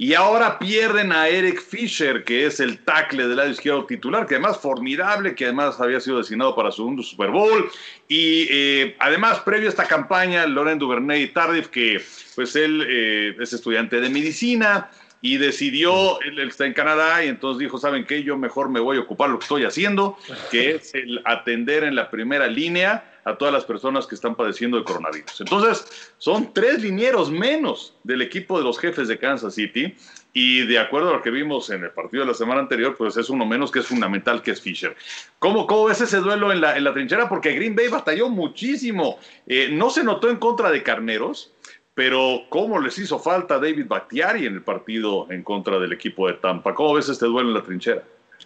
Y 0.01 0.13
ahora 0.13 0.57
pierden 0.57 1.11
a 1.11 1.27
Eric 1.27 1.61
Fisher, 1.61 2.23
que 2.23 2.45
es 2.45 2.61
el 2.61 2.79
tackle 2.85 3.27
del 3.27 3.35
lado 3.35 3.49
izquierdo 3.49 3.85
titular, 3.85 4.25
que 4.25 4.35
además 4.35 4.57
formidable, 4.57 5.35
que 5.35 5.43
además 5.43 5.77
había 5.81 5.99
sido 5.99 6.19
designado 6.19 6.55
para 6.55 6.71
su 6.71 6.77
segundo 6.77 7.03
Super 7.03 7.31
Bowl. 7.31 7.69
Y 8.07 8.47
eh, 8.49 8.95
además, 8.99 9.41
previo 9.41 9.67
a 9.67 9.71
esta 9.71 9.83
campaña, 9.83 10.47
Loren 10.47 10.79
Duvernay 10.79 11.33
Tardif, 11.33 11.67
que 11.67 12.01
pues 12.33 12.55
él 12.55 12.85
eh, 12.87 13.35
es 13.41 13.51
estudiante 13.51 13.99
de 13.99 14.09
medicina 14.09 14.89
y 15.21 15.38
decidió, 15.38 16.19
él, 16.21 16.39
está 16.39 16.65
en 16.65 16.73
Canadá 16.73 17.23
y 17.23 17.27
entonces 17.27 17.60
dijo, 17.60 17.77
¿saben 17.77 18.05
qué? 18.05 18.23
Yo 18.23 18.38
mejor 18.38 18.69
me 18.69 18.79
voy 18.79 18.97
a 18.97 19.01
ocupar 19.01 19.29
lo 19.29 19.39
que 19.39 19.43
estoy 19.43 19.63
haciendo, 19.65 20.17
que 20.49 20.75
es 20.75 20.93
el 20.95 21.21
atender 21.25 21.84
en 21.84 21.95
la 21.95 22.10
primera 22.10 22.47
línea 22.47 23.19
a 23.25 23.38
todas 23.38 23.53
las 23.53 23.65
personas 23.65 24.08
que 24.08 24.15
están 24.15 24.36
padeciendo 24.36 24.77
de 24.77 24.84
coronavirus. 24.84 25.41
Entonces, 25.41 26.13
son 26.17 26.53
tres 26.53 26.82
linieros 26.82 27.29
menos 27.29 27.93
del 28.03 28.21
equipo 28.21 28.58
de 28.58 28.63
los 28.63 28.79
jefes 28.79 29.08
de 29.08 29.19
Kansas 29.19 29.55
City 29.55 29.95
y 30.32 30.65
de 30.65 30.79
acuerdo 30.79 31.10
a 31.10 31.13
lo 31.13 31.21
que 31.21 31.32
vimos 31.32 31.69
en 31.69 31.84
el 31.84 31.91
partido 31.91 32.23
de 32.23 32.32
la 32.32 32.34
semana 32.34 32.62
anterior, 32.62 32.95
pues 32.97 33.17
es 33.17 33.29
uno 33.29 33.45
menos 33.45 33.71
que 33.71 33.79
es 33.79 33.88
fundamental, 33.88 34.41
que 34.41 34.51
es 34.51 34.62
Fisher. 34.62 34.95
¿Cómo, 35.39 35.67
cómo 35.67 35.86
ves 35.86 36.01
ese 36.01 36.17
duelo 36.17 36.51
en 36.51 36.62
la, 36.62 36.77
en 36.77 36.84
la 36.84 36.93
trinchera? 36.93 37.27
Porque 37.27 37.53
Green 37.53 37.75
Bay 37.75 37.88
batalló 37.88 38.29
muchísimo. 38.29 39.19
Eh, 39.47 39.69
no 39.71 39.89
se 39.89 40.03
notó 40.03 40.29
en 40.29 40.38
contra 40.38 40.71
de 40.71 40.84
Carneros, 40.84 41.51
pero 41.99 42.45
¿cómo 42.47 42.79
les 42.79 42.97
hizo 42.97 43.19
falta 43.19 43.55
David 43.55 43.88
Bakhtiari 43.88 44.45
en 44.45 44.53
el 44.53 44.62
partido 44.62 45.29
en 45.29 45.43
contra 45.43 45.77
del 45.79 45.91
equipo 45.91 46.29
de 46.29 46.35
Tampa? 46.35 46.73
¿Cómo 46.73 46.93
ves 46.93 47.09
este 47.09 47.25
duelo 47.25 47.49
en 47.49 47.55
la 47.55 47.62
trinchera? 47.62 48.01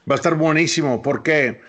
Va 0.09 0.15
a 0.15 0.17
estar 0.17 0.33
buenísimo 0.33 1.03
porque 1.03 1.61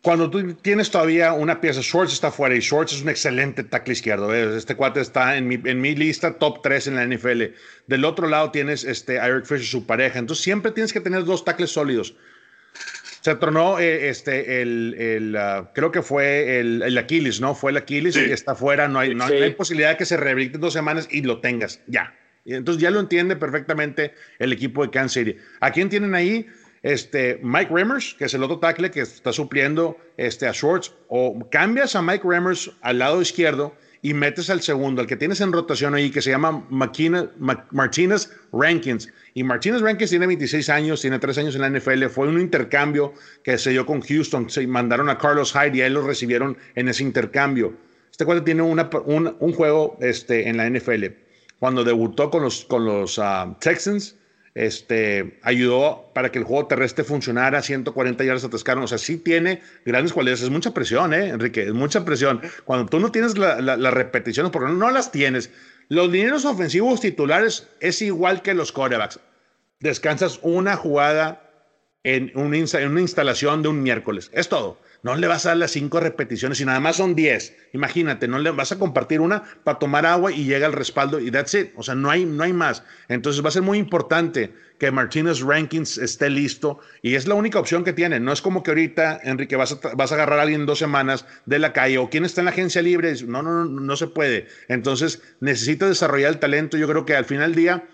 cuando 0.00 0.30
tú 0.30 0.54
tienes 0.54 0.90
todavía 0.90 1.34
una 1.34 1.60
pieza, 1.60 1.82
Schwartz 1.82 2.14
está 2.14 2.30
fuera 2.30 2.54
y 2.54 2.62
Schwartz 2.62 2.94
es 2.94 3.02
un 3.02 3.10
excelente 3.10 3.62
tackle 3.64 3.92
izquierdo. 3.92 4.34
Este 4.34 4.74
cuate 4.74 5.02
está 5.02 5.36
en 5.36 5.46
mi, 5.46 5.60
en 5.62 5.82
mi 5.82 5.94
lista 5.94 6.38
top 6.38 6.62
3 6.62 6.86
en 6.86 6.96
la 6.96 7.04
NFL. 7.04 7.42
Del 7.86 8.04
otro 8.06 8.26
lado 8.26 8.50
tienes 8.50 8.82
este 8.84 9.16
Eric 9.16 9.44
Fisher, 9.44 9.66
su 9.66 9.84
pareja. 9.84 10.18
Entonces 10.18 10.42
siempre 10.42 10.72
tienes 10.72 10.90
que 10.90 11.02
tener 11.02 11.26
dos 11.26 11.44
tackles 11.44 11.70
sólidos. 11.70 12.14
Se 13.20 13.34
tronó 13.34 13.78
eh, 13.78 14.08
este, 14.08 14.62
el, 14.62 14.94
el 14.98 15.36
ah, 15.36 15.70
creo 15.74 15.92
que 15.92 16.02
fue 16.02 16.58
el, 16.58 16.82
el, 16.82 16.96
Aquiles, 16.98 17.40
¿no? 17.40 17.54
Fue 17.54 17.70
el 17.70 17.76
Aquiles 17.76 18.16
y 18.16 18.32
está 18.32 18.54
fuera. 18.54 18.88
No 18.88 18.98
hay, 18.98 19.14
no, 19.14 19.24
hay 19.24 19.50
posibilidad 19.54 19.90
de 19.90 19.96
que 19.96 20.06
se 20.06 20.16
rehabilite 20.16 20.56
en 20.56 20.62
dos 20.62 20.72
semanas 20.72 21.08
y 21.10 21.22
lo 21.22 21.40
tengas. 21.40 21.80
Ya. 21.86 22.14
Entonces 22.46 22.82
ya 22.82 22.90
lo 22.90 23.00
entiende 23.00 23.36
perfectamente 23.36 24.14
el 24.38 24.52
equipo 24.52 24.82
de 24.82 24.90
Kansas 24.90 25.12
City. 25.12 25.36
¿A 25.60 25.70
quién 25.70 25.88
tienen 25.88 26.14
ahí? 26.14 26.46
este, 26.82 27.38
Mike 27.42 27.70
Remmers, 27.72 28.14
que 28.14 28.24
es 28.24 28.34
el 28.34 28.42
otro 28.42 28.58
tackle 28.58 28.90
que 28.90 29.00
está 29.00 29.32
supliendo 29.32 29.98
este, 30.16 30.46
a 30.46 30.52
Schwartz, 30.52 30.92
o 31.08 31.38
cambias 31.50 31.94
a 31.94 32.02
Mike 32.02 32.26
Remmers 32.26 32.70
al 32.80 32.98
lado 32.98 33.20
izquierdo 33.20 33.74
y 34.02 34.14
metes 34.14 34.48
al 34.50 34.62
segundo, 34.62 35.02
al 35.02 35.06
que 35.06 35.16
tienes 35.16 35.40
en 35.40 35.52
rotación 35.52 35.94
ahí, 35.94 36.10
que 36.10 36.22
se 36.22 36.30
llama 36.30 36.66
Martínez 36.70 38.30
Rankins. 38.52 39.12
Y 39.34 39.44
Martínez 39.44 39.82
Rankins 39.82 40.10
tiene 40.10 40.26
26 40.26 40.68
años, 40.70 41.00
tiene 41.00 41.18
3 41.18 41.38
años 41.38 41.54
en 41.54 41.60
la 41.60 41.70
NFL, 41.70 42.06
fue 42.06 42.28
un 42.28 42.40
intercambio 42.40 43.12
que 43.42 43.58
se 43.58 43.70
dio 43.70 43.84
con 43.86 44.00
Houston, 44.00 44.48
se 44.48 44.66
mandaron 44.66 45.08
a 45.08 45.18
Carlos 45.18 45.52
Hyde 45.52 45.76
y 45.76 45.80
él 45.82 45.94
lo 45.94 46.02
recibieron 46.02 46.56
en 46.74 46.88
ese 46.88 47.02
intercambio. 47.02 47.74
Este 48.10 48.24
cuate 48.24 48.42
tiene 48.42 48.62
un, 48.62 49.52
juego 49.54 49.96
este, 50.00 50.48
en 50.48 50.56
la 50.56 50.68
NFL. 50.68 51.06
Cuando 51.58 51.84
debutó 51.84 52.30
con 52.30 52.42
los, 52.42 52.66
uh, 53.18 53.54
Texans, 53.60 54.16
este, 54.54 55.38
ayudó 55.42 56.10
para 56.14 56.32
que 56.32 56.38
el 56.38 56.44
juego 56.44 56.66
terrestre 56.66 57.04
funcionara, 57.04 57.62
140 57.62 58.24
yardas 58.24 58.44
atascaron, 58.44 58.84
o 58.84 58.86
sea, 58.88 58.98
sí 58.98 59.16
tiene 59.16 59.62
grandes 59.84 60.12
cualidades, 60.12 60.42
es 60.42 60.50
mucha 60.50 60.74
presión, 60.74 61.14
¿eh, 61.14 61.28
Enrique? 61.28 61.62
Es 61.62 61.72
mucha 61.72 62.04
presión. 62.04 62.40
Cuando 62.64 62.86
tú 62.86 63.00
no 63.00 63.12
tienes 63.12 63.38
las 63.38 63.62
la, 63.62 63.90
repeticiones, 63.90 64.50
porque 64.50 64.72
no 64.72 64.90
las 64.90 65.12
tienes, 65.12 65.50
los 65.88 66.10
dineros 66.10 66.44
ofensivos 66.44 67.00
titulares 67.00 67.68
es 67.80 68.02
igual 68.02 68.42
que 68.42 68.54
los 68.54 68.72
corebacks. 68.72 69.20
Descansas 69.80 70.40
una 70.42 70.76
jugada 70.76 71.46
en 72.02 72.32
en 72.34 72.90
una 72.90 73.00
instalación 73.00 73.62
de 73.62 73.68
un 73.68 73.82
miércoles, 73.82 74.30
es 74.32 74.48
todo 74.48 74.78
no 75.02 75.16
le 75.16 75.26
vas 75.26 75.46
a 75.46 75.50
dar 75.50 75.58
las 75.58 75.70
cinco 75.70 75.98
repeticiones 76.00 76.60
nada 76.64 76.80
más 76.80 76.96
son 76.96 77.14
diez. 77.14 77.56
Imagínate, 77.72 78.28
no 78.28 78.38
le 78.38 78.50
vas 78.50 78.72
a 78.72 78.78
compartir 78.78 79.20
una 79.20 79.42
para 79.64 79.78
tomar 79.78 80.04
agua 80.06 80.32
y 80.32 80.44
llega 80.44 80.66
el 80.66 80.72
respaldo 80.72 81.20
y 81.20 81.30
that's 81.30 81.54
it. 81.54 81.72
O 81.76 81.82
sea, 81.82 81.94
no 81.94 82.10
hay, 82.10 82.26
no 82.26 82.42
hay 82.42 82.52
más. 82.52 82.82
Entonces 83.08 83.42
va 83.42 83.48
a 83.48 83.52
ser 83.52 83.62
muy 83.62 83.78
importante 83.78 84.52
que 84.78 84.90
Martínez 84.90 85.40
Rankins 85.40 85.98
esté 85.98 86.28
listo 86.28 86.80
y 87.02 87.14
es 87.14 87.26
la 87.26 87.34
única 87.34 87.58
opción 87.58 87.84
que 87.84 87.92
tiene. 87.92 88.20
No 88.20 88.32
es 88.32 88.42
como 88.42 88.62
que 88.62 88.70
ahorita, 88.70 89.20
Enrique, 89.22 89.56
vas 89.56 89.72
a, 89.72 89.94
vas 89.94 90.12
a 90.12 90.14
agarrar 90.14 90.38
a 90.38 90.42
alguien 90.42 90.66
dos 90.66 90.78
semanas 90.78 91.24
de 91.46 91.58
la 91.58 91.72
calle 91.72 91.98
o 91.98 92.10
quién 92.10 92.24
está 92.24 92.42
en 92.42 92.46
la 92.46 92.50
agencia 92.50 92.82
libre. 92.82 93.14
No, 93.26 93.42
no, 93.42 93.64
no, 93.64 93.80
no 93.80 93.96
se 93.96 94.06
puede. 94.06 94.48
Entonces 94.68 95.22
necesita 95.40 95.86
desarrollar 95.86 96.32
el 96.32 96.38
talento. 96.38 96.76
Yo 96.76 96.88
creo 96.88 97.06
que 97.06 97.16
al 97.16 97.24
final 97.24 97.52
del 97.52 97.62
día 97.62 97.84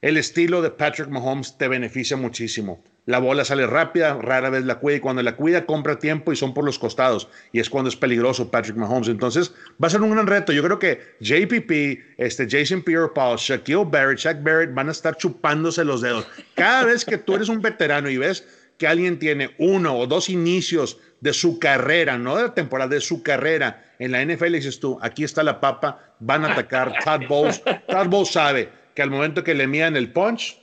el 0.00 0.16
estilo 0.16 0.62
de 0.62 0.70
Patrick 0.70 1.08
Mahomes 1.08 1.58
te 1.58 1.68
beneficia 1.68 2.16
muchísimo. 2.16 2.84
La 3.06 3.20
bola 3.20 3.44
sale 3.44 3.68
rápida, 3.68 4.18
rara 4.20 4.50
vez 4.50 4.64
la 4.64 4.80
cuida 4.80 4.96
y 4.96 5.00
cuando 5.00 5.22
la 5.22 5.36
cuida 5.36 5.64
compra 5.64 6.00
tiempo 6.00 6.32
y 6.32 6.36
son 6.36 6.52
por 6.52 6.64
los 6.64 6.76
costados 6.76 7.28
y 7.52 7.60
es 7.60 7.70
cuando 7.70 7.88
es 7.88 7.94
peligroso 7.94 8.50
Patrick 8.50 8.76
Mahomes. 8.76 9.06
Entonces 9.06 9.54
va 9.82 9.86
a 9.86 9.90
ser 9.90 10.02
un 10.02 10.10
gran 10.10 10.26
reto. 10.26 10.52
Yo 10.52 10.62
creo 10.64 10.80
que 10.80 11.14
JPP, 11.20 12.18
este 12.18 12.48
Jason 12.50 12.82
Pierre-Paul, 12.82 13.38
Shaquille 13.38 13.84
Barrett, 13.84 14.18
Shaq 14.18 14.42
Barrett 14.42 14.74
van 14.74 14.88
a 14.88 14.90
estar 14.90 15.16
chupándose 15.16 15.84
los 15.84 16.00
dedos. 16.00 16.26
Cada 16.56 16.86
vez 16.86 17.04
que 17.04 17.16
tú 17.16 17.36
eres 17.36 17.48
un 17.48 17.62
veterano 17.62 18.10
y 18.10 18.18
ves 18.18 18.44
que 18.76 18.88
alguien 18.88 19.20
tiene 19.20 19.54
uno 19.58 19.96
o 19.96 20.08
dos 20.08 20.28
inicios 20.28 20.98
de 21.20 21.32
su 21.32 21.60
carrera, 21.60 22.18
no 22.18 22.36
de 22.36 22.42
la 22.42 22.54
temporada, 22.54 22.90
de 22.90 23.00
su 23.00 23.22
carrera 23.22 23.84
en 24.00 24.10
la 24.10 24.24
NFL, 24.24 24.52
dices 24.52 24.80
tú, 24.80 24.98
aquí 25.00 25.22
está 25.22 25.44
la 25.44 25.60
papa, 25.60 26.14
van 26.18 26.44
a 26.44 26.52
atacar. 26.52 26.92
Todd 27.04 27.26
Bowles, 27.28 27.62
Todd 27.88 28.08
Bowles 28.08 28.32
sabe 28.32 28.68
que 28.94 29.02
al 29.02 29.10
momento 29.10 29.44
que 29.44 29.54
le 29.54 29.68
mían 29.68 29.96
el 29.96 30.12
punch, 30.12 30.60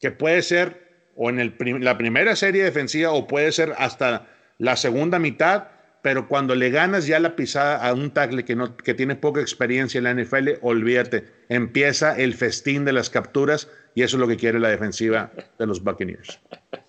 que 0.00 0.10
puede 0.10 0.40
ser 0.40 0.85
o 1.16 1.30
en 1.30 1.40
el 1.40 1.54
la 1.80 1.98
primera 1.98 2.36
serie 2.36 2.62
defensiva 2.64 3.10
o 3.12 3.26
puede 3.26 3.52
ser 3.52 3.74
hasta 3.78 4.26
la 4.58 4.76
segunda 4.76 5.18
mitad, 5.18 5.68
pero 6.02 6.28
cuando 6.28 6.54
le 6.54 6.70
ganas 6.70 7.06
ya 7.06 7.18
la 7.18 7.34
pisada 7.34 7.84
a 7.84 7.92
un 7.92 8.12
tackle 8.12 8.44
que, 8.44 8.54
no, 8.54 8.76
que 8.76 8.94
tiene 8.94 9.16
poca 9.16 9.40
experiencia 9.40 9.98
en 9.98 10.04
la 10.04 10.14
NFL, 10.14 10.60
olvídate, 10.62 11.24
empieza 11.48 12.16
el 12.16 12.34
festín 12.34 12.84
de 12.84 12.92
las 12.92 13.10
capturas 13.10 13.68
y 13.94 14.02
eso 14.02 14.16
es 14.16 14.20
lo 14.20 14.28
que 14.28 14.36
quiere 14.36 14.60
la 14.60 14.68
defensiva 14.68 15.32
de 15.58 15.66
los 15.66 15.82
Buccaneers. 15.82 16.40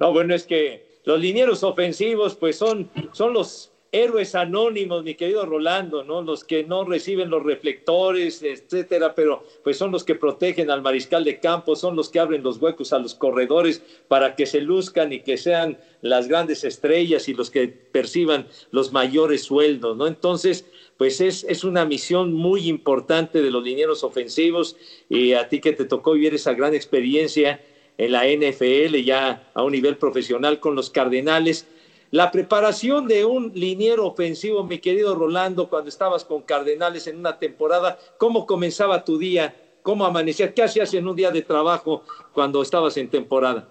No, 0.00 0.12
bueno, 0.12 0.34
es 0.34 0.42
que 0.42 1.00
los 1.04 1.20
linieros 1.20 1.62
ofensivos 1.62 2.34
pues 2.34 2.56
son, 2.56 2.90
son 3.12 3.32
los 3.32 3.73
héroes 3.94 4.34
anónimos, 4.34 5.04
mi 5.04 5.14
querido 5.14 5.46
Rolando, 5.46 6.02
¿no? 6.02 6.20
Los 6.20 6.42
que 6.42 6.64
no 6.64 6.84
reciben 6.84 7.30
los 7.30 7.44
reflectores, 7.44 8.42
etcétera, 8.42 9.14
pero 9.14 9.44
pues 9.62 9.78
son 9.78 9.92
los 9.92 10.02
que 10.02 10.16
protegen 10.16 10.68
al 10.68 10.82
mariscal 10.82 11.22
de 11.22 11.38
campo, 11.38 11.76
son 11.76 11.94
los 11.94 12.08
que 12.08 12.18
abren 12.18 12.42
los 12.42 12.58
huecos 12.58 12.92
a 12.92 12.98
los 12.98 13.14
corredores 13.14 13.82
para 14.08 14.34
que 14.34 14.46
se 14.46 14.60
luzcan 14.60 15.12
y 15.12 15.20
que 15.20 15.36
sean 15.36 15.78
las 16.00 16.26
grandes 16.26 16.64
estrellas 16.64 17.28
y 17.28 17.34
los 17.34 17.52
que 17.52 17.68
perciban 17.68 18.48
los 18.72 18.92
mayores 18.92 19.44
sueldos, 19.44 19.96
¿no? 19.96 20.08
Entonces, 20.08 20.64
pues 20.96 21.20
es, 21.20 21.44
es 21.44 21.62
una 21.62 21.84
misión 21.84 22.32
muy 22.32 22.68
importante 22.68 23.42
de 23.42 23.50
los 23.52 23.62
linieros 23.62 24.02
ofensivos 24.02 24.76
y 25.08 25.34
a 25.34 25.48
ti 25.48 25.60
que 25.60 25.72
te 25.72 25.84
tocó 25.84 26.14
vivir 26.14 26.34
esa 26.34 26.52
gran 26.54 26.74
experiencia 26.74 27.60
en 27.96 28.10
la 28.10 28.26
NFL 28.26 28.96
ya 29.04 29.50
a 29.54 29.62
un 29.62 29.70
nivel 29.70 29.96
profesional 29.98 30.58
con 30.58 30.74
los 30.74 30.90
Cardenales, 30.90 31.68
la 32.10 32.30
preparación 32.30 33.08
de 33.08 33.24
un 33.24 33.52
liniero 33.54 34.06
ofensivo, 34.06 34.64
mi 34.64 34.78
querido 34.78 35.14
Rolando, 35.14 35.68
cuando 35.68 35.88
estabas 35.88 36.24
con 36.24 36.42
Cardenales 36.42 37.06
en 37.06 37.18
una 37.18 37.38
temporada, 37.38 37.98
¿cómo 38.18 38.46
comenzaba 38.46 39.04
tu 39.04 39.18
día? 39.18 39.54
¿Cómo 39.82 40.04
amanecía? 40.04 40.54
¿Qué 40.54 40.62
hacías 40.62 40.94
en 40.94 41.08
un 41.08 41.16
día 41.16 41.30
de 41.30 41.42
trabajo 41.42 42.02
cuando 42.32 42.62
estabas 42.62 42.96
en 42.96 43.08
temporada? 43.08 43.68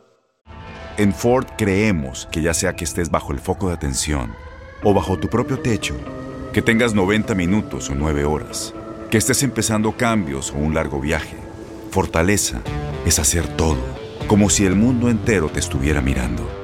En 0.97 1.13
Ford 1.13 1.47
creemos 1.57 2.27
que 2.31 2.41
ya 2.41 2.53
sea 2.53 2.75
que 2.75 2.83
estés 2.83 3.09
bajo 3.09 3.31
el 3.31 3.39
foco 3.39 3.69
de 3.69 3.73
atención 3.73 4.35
o 4.83 4.93
bajo 4.93 5.17
tu 5.17 5.27
propio 5.27 5.59
techo, 5.59 5.95
que 6.51 6.61
tengas 6.61 6.93
90 6.93 7.33
minutos 7.33 7.89
o 7.89 7.95
9 7.95 8.25
horas 8.25 8.75
Que 9.09 9.17
estés 9.17 9.41
empezando 9.41 9.93
cambios 9.93 10.51
o 10.51 10.55
un 10.55 10.75
largo 10.75 10.99
viaje. 10.99 11.37
Fortaleza 11.89 12.61
es 13.05 13.17
hacer 13.19 13.47
todo, 13.55 13.81
como 14.27 14.49
si 14.49 14.65
el 14.65 14.75
mundo 14.75 15.09
entero 15.09 15.49
te 15.49 15.59
estuviera 15.59 16.01
mirando. 16.01 16.62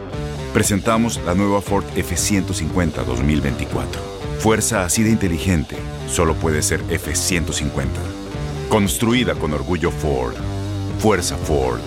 Presentamos 0.53 1.21
la 1.27 1.35
nueva 1.35 1.62
Ford 1.62 1.85
F150 1.95 3.05
2024. 3.05 4.01
Fuerza 4.39 4.83
así 4.83 5.03
de 5.03 5.12
inteligente 5.12 5.77
solo 6.07 6.33
puede 6.33 6.63
ser 6.63 6.81
F150. 6.85 7.85
Construida 8.67 9.35
con 9.35 9.53
orgullo 9.53 9.91
Ford. 9.91 10.33
Fuerza 10.97 11.38
Ford. 11.38 11.79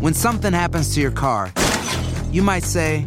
When 0.00 0.12
something 0.12 0.52
happens 0.52 0.92
to 0.94 1.00
your 1.00 1.14
car, 1.14 1.52
you 2.32 2.42
might 2.42 2.64
say, 2.64 3.06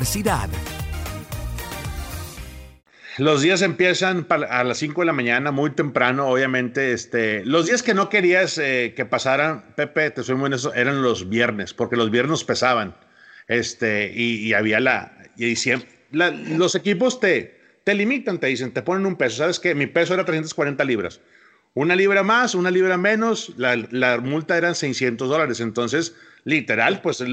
Los 3.17 3.41
días 3.41 3.61
empiezan 3.61 4.25
a 4.49 4.63
las 4.63 4.77
5 4.77 5.01
de 5.01 5.05
la 5.05 5.13
mañana, 5.13 5.51
muy 5.51 5.71
temprano, 5.71 6.27
obviamente. 6.27 6.93
Este, 6.93 7.45
los 7.45 7.67
días 7.67 7.83
que 7.83 7.93
no 7.93 8.09
querías 8.09 8.57
eh, 8.57 8.93
que 8.95 9.05
pasaran, 9.05 9.75
Pepe, 9.75 10.11
te 10.11 10.23
soy 10.23 10.35
muy 10.35 10.45
honesto, 10.45 10.73
eran 10.73 11.01
los 11.01 11.27
viernes, 11.29 11.73
porque 11.73 11.97
los 11.97 12.09
viernes 12.09 12.43
pesaban. 12.43 12.95
Este, 13.47 14.11
y, 14.15 14.53
había 14.53 14.79
la. 14.79 15.11
Y 15.35 15.55
siempre, 15.57 15.89
los 16.11 16.73
equipos 16.75 17.19
te, 17.19 17.59
te 17.83 17.93
limitan, 17.93 18.39
te 18.39 18.47
dicen, 18.47 18.71
te 18.71 18.81
ponen 18.81 19.05
un 19.05 19.17
peso. 19.17 19.37
¿Sabes 19.37 19.59
qué? 19.59 19.75
Mi 19.75 19.87
peso 19.87 20.13
era 20.13 20.23
340 20.23 20.83
libras. 20.85 21.19
Una 21.73 21.95
libra 21.95 22.21
más, 22.23 22.53
una 22.53 22.69
libra 22.69 22.97
menos, 22.97 23.53
la, 23.55 23.77
la 23.91 24.19
multa 24.19 24.57
eran 24.57 24.75
600 24.75 25.29
dólares. 25.29 25.61
Entonces, 25.61 26.15
literal, 26.43 27.01
pues 27.01 27.21
eh, 27.21 27.27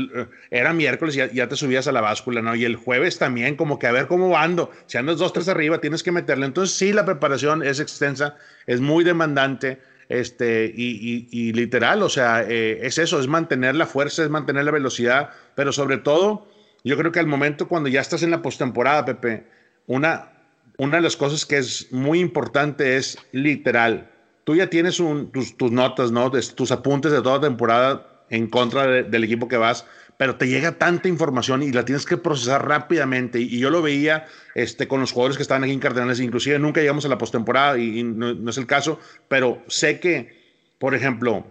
era 0.51 0.72
miércoles 0.72 1.16
y 1.16 1.18
ya, 1.18 1.33
ya 1.33 1.48
te 1.48 1.57
subías 1.57 1.88
a 1.88 1.92
la 1.92 2.01
báscula, 2.01 2.40
¿no? 2.40 2.55
Y 2.55 2.64
el 2.64 2.77
jueves 2.77 3.18
también, 3.18 3.57
como 3.57 3.81
que 3.81 3.88
a 3.88 3.92
ver 3.92 4.07
cómo 4.07 4.38
ando. 4.38 4.70
Si 4.87 4.96
andas 4.96 5.18
dos, 5.18 5.33
tres 5.33 5.48
arriba, 5.48 5.81
tienes 5.81 6.05
que 6.05 6.12
meterle. 6.12 6.46
Entonces, 6.46 6.77
sí, 6.77 6.92
la 6.92 7.05
preparación 7.05 7.64
es 7.64 7.81
extensa, 7.81 8.37
es 8.66 8.81
muy 8.81 9.03
demandante. 9.03 9.81
Este, 10.09 10.72
y, 10.74 11.27
y- 11.33 11.48
y 11.48 11.53
literal, 11.53 12.03
o 12.03 12.09
sea, 12.09 12.42
eh, 12.48 12.79
es 12.83 12.96
eso, 12.96 13.20
es 13.20 13.27
mantener 13.27 13.74
la 13.74 13.87
fuerza, 13.87 14.22
es 14.22 14.31
mantener 14.31 14.64
la 14.64 14.70
velocidad, 14.70 15.31
pero 15.55 15.70
sobre 15.72 15.98
todo, 15.98 16.48
yo 16.85 16.96
creo 16.96 17.12
que 17.12 17.18
al 17.18 17.27
momento 17.27 17.68
cuando 17.68 17.90
ya 17.90 18.01
estás 18.01 18.22
en 18.22 18.31
la 18.31 18.40
postemporada, 18.40 19.05
Pepe, 19.05 19.46
una, 19.87 20.31
una 20.79 20.96
de 20.96 21.03
las 21.03 21.16
cosas 21.16 21.44
que 21.44 21.59
es 21.59 21.92
muy 21.92 22.20
importante 22.20 22.96
es 22.96 23.18
literal. 23.33 24.11
Tú 24.48 24.56
ya 24.56 24.70
tienes 24.70 24.96
tus, 24.96 25.70
notas, 25.70 26.54
tus 26.54 26.72
apuntes 26.72 27.12
de 27.12 27.20
toda 27.20 27.38
temporada 27.38 28.24
en 28.30 28.46
contra 28.46 28.87
de- 28.87 29.02
del 29.02 29.24
equipo 29.24 29.46
que 29.46 29.58
vas, 29.58 29.84
pero 30.16 30.37
te 30.37 30.48
llega 30.48 30.78
tanta 30.78 31.06
información 31.06 31.62
y 31.62 31.70
la 31.70 31.84
tienes 31.84 32.06
que 32.06 32.16
procesar 32.16 32.66
rápidamente. 32.66 33.38
Y, 33.40 33.56
y 33.56 33.58
yo 33.58 33.68
lo 33.68 33.82
veía 33.82 34.24
este, 34.54 34.88
con 34.88 35.00
los 35.00 35.12
jugadores 35.12 35.37
que 35.37 35.42
estaban 35.42 35.64
aquí 35.64 35.72
en 35.74 35.80
Cardenales, 35.80 36.18
inclusive 36.20 36.58
nunca 36.58 36.80
llegamos 36.80 37.04
a 37.04 37.08
la 37.11 37.18
postemporada 37.18 37.76
y, 37.76 37.98
y 37.98 38.02
no, 38.04 38.48
es 38.48 38.56
el 38.56 38.66
caso, 38.66 38.98
pero 39.28 39.62
sé 39.66 40.00
que, 40.00 40.40
por 40.78 40.94
ejemplo, 40.94 41.46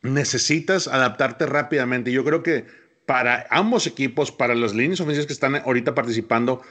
necesitas 0.00 0.88
adaptarte 0.88 1.44
rápidamente. 1.44 2.12
Yo 2.12 2.24
creo 2.24 2.42
que 2.42 2.64
para 3.04 3.46
ambos 3.50 3.86
equipos, 3.86 4.32
para 4.32 4.54
las 4.54 4.74
líneas 4.74 5.02
ofensivas 5.02 5.26
que 5.26 5.34
están 5.34 5.56
ahorita 5.56 5.94
participando, 5.94 6.62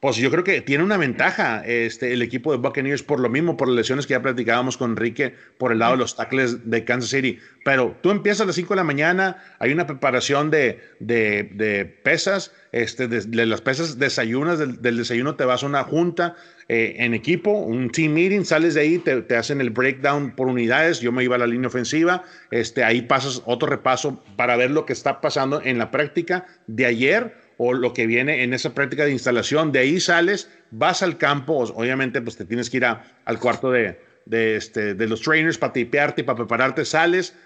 pues 0.00 0.16
yo 0.16 0.30
creo 0.30 0.44
que 0.44 0.60
tiene 0.60 0.84
una 0.84 0.96
ventaja 0.96 1.64
este, 1.66 2.12
el 2.12 2.22
equipo 2.22 2.52
de 2.52 2.58
Buccaneers 2.58 3.02
por 3.02 3.18
lo 3.18 3.28
mismo, 3.28 3.56
por 3.56 3.66
las 3.66 3.76
lesiones 3.76 4.06
que 4.06 4.12
ya 4.12 4.22
platicábamos 4.22 4.76
con 4.76 4.92
Enrique, 4.92 5.34
por 5.58 5.72
el 5.72 5.80
lado 5.80 5.92
de 5.92 5.98
los 5.98 6.14
tackles 6.14 6.70
de 6.70 6.84
Kansas 6.84 7.10
City. 7.10 7.40
Pero 7.64 7.96
tú 8.00 8.12
empiezas 8.12 8.42
a 8.42 8.44
las 8.44 8.54
5 8.54 8.74
de 8.74 8.76
la 8.76 8.84
mañana, 8.84 9.42
hay 9.58 9.72
una 9.72 9.88
preparación 9.88 10.52
de, 10.52 10.80
de, 11.00 11.84
pesas, 12.04 12.52
este, 12.70 13.08
de, 13.08 13.46
las 13.46 13.60
pesas 13.60 13.98
desayunas, 13.98 14.60
del, 14.60 14.96
desayuno 14.96 15.34
te 15.34 15.44
vas 15.44 15.64
a 15.64 15.66
una 15.66 15.82
junta 15.82 16.36
eh, 16.68 16.94
en 16.98 17.12
equipo, 17.12 17.50
un 17.50 17.90
team 17.90 18.12
meeting, 18.12 18.44
sales 18.44 18.74
de 18.74 18.82
ahí, 18.82 18.98
te, 18.98 19.22
te, 19.22 19.36
hacen 19.36 19.60
el 19.60 19.70
breakdown 19.70 20.30
por 20.36 20.46
unidades, 20.46 21.00
yo 21.00 21.10
me 21.10 21.24
iba 21.24 21.34
a 21.34 21.38
la 21.40 21.46
línea 21.48 21.66
ofensiva, 21.66 22.22
este, 22.52 22.84
ahí 22.84 23.02
pasas 23.02 23.42
otro 23.46 23.68
repaso 23.68 24.22
para 24.36 24.56
ver 24.56 24.70
lo 24.70 24.86
que 24.86 24.92
está 24.92 25.20
pasando 25.20 25.60
en 25.64 25.76
la 25.78 25.90
práctica 25.90 26.46
de 26.68 26.86
ayer 26.86 27.47
o 27.58 27.74
lo 27.74 27.92
que 27.92 28.06
viene 28.06 28.42
en 28.44 28.54
esa 28.54 28.72
práctica 28.72 29.04
de 29.04 29.10
instalación. 29.10 29.72
De 29.72 29.80
ahí 29.80 30.00
sales, 30.00 30.50
vas 30.70 31.02
al 31.02 31.18
campo, 31.18 31.58
obviamente 31.58 32.22
pues 32.22 32.36
te 32.36 32.46
tienes 32.46 32.70
que 32.70 32.78
ir 32.78 32.86
al 32.86 33.38
cuarto 33.38 33.70
de, 33.70 33.98
este, 34.30 34.94
de 34.94 35.06
los 35.08 35.20
trainers 35.20 35.58
para 35.58 35.74
tipearte 35.74 36.22
y 36.22 36.24
para 36.24 36.36
prepararte, 36.36 36.84
sales 36.84 37.36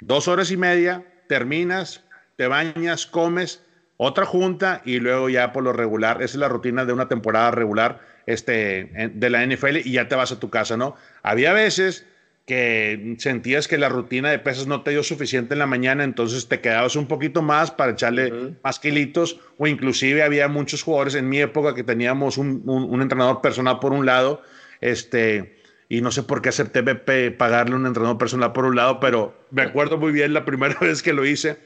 dos 0.00 0.28
horas 0.28 0.50
y 0.50 0.56
media, 0.56 1.04
terminas, 1.28 2.04
te 2.36 2.46
bañas, 2.46 3.06
comes, 3.06 3.62
otra 3.96 4.26
junta 4.26 4.82
y 4.84 5.00
luego 5.00 5.28
ya 5.28 5.52
por 5.52 5.64
lo 5.64 5.72
regular, 5.72 6.16
esa 6.16 6.24
es 6.24 6.36
la 6.36 6.48
rutina 6.48 6.84
de 6.84 6.92
una 6.92 7.08
temporada 7.08 7.50
regular 7.50 8.00
este, 8.26 9.10
de 9.14 9.30
la 9.30 9.46
NFL 9.46 9.78
y 9.78 9.92
ya 9.92 10.08
te 10.08 10.14
vas 10.14 10.32
a 10.32 10.40
tu 10.40 10.50
casa, 10.50 10.76
¿no? 10.76 10.96
Había 11.22 11.52
veces 11.52 12.06
que 12.46 13.16
sentías 13.18 13.68
que 13.68 13.78
la 13.78 13.88
rutina 13.88 14.30
de 14.30 14.38
pesas 14.38 14.66
no 14.66 14.82
te 14.82 14.90
dio 14.90 15.02
suficiente 15.02 15.54
en 15.54 15.60
la 15.60 15.66
mañana, 15.66 16.04
entonces 16.04 16.46
te 16.46 16.60
quedabas 16.60 16.94
un 16.94 17.06
poquito 17.06 17.40
más 17.40 17.70
para 17.70 17.92
echarle 17.92 18.32
uh 18.32 18.34
-huh. 18.34 18.56
más 18.62 18.78
kilitos, 18.78 19.40
o 19.56 19.66
inclusive 19.66 20.22
había 20.22 20.48
muchos 20.48 20.82
jugadores 20.82 21.14
en 21.14 21.28
mi 21.28 21.40
época 21.40 21.74
que 21.74 21.84
teníamos 21.84 22.36
un, 22.36 22.62
un, 22.66 22.84
un, 22.84 23.02
entrenador 23.02 23.40
personal 23.40 23.78
por 23.78 23.92
un 23.92 24.04
lado, 24.04 24.42
este, 24.82 25.56
y 25.88 26.02
no 26.02 26.10
sé 26.10 26.22
por 26.22 26.42
qué 26.42 26.50
acepté 26.50 26.82
pagarle 27.30 27.76
un 27.76 27.86
entrenador 27.86 28.18
personal 28.18 28.52
por 28.52 28.66
un 28.66 28.76
lado, 28.76 29.00
pero 29.00 29.34
me 29.50 29.62
acuerdo 29.62 29.96
muy 29.96 30.12
bien 30.12 30.34
la 30.34 30.44
primera 30.44 30.78
vez 30.80 31.02
que 31.02 31.14
lo 31.14 31.24
hice, 31.24 31.56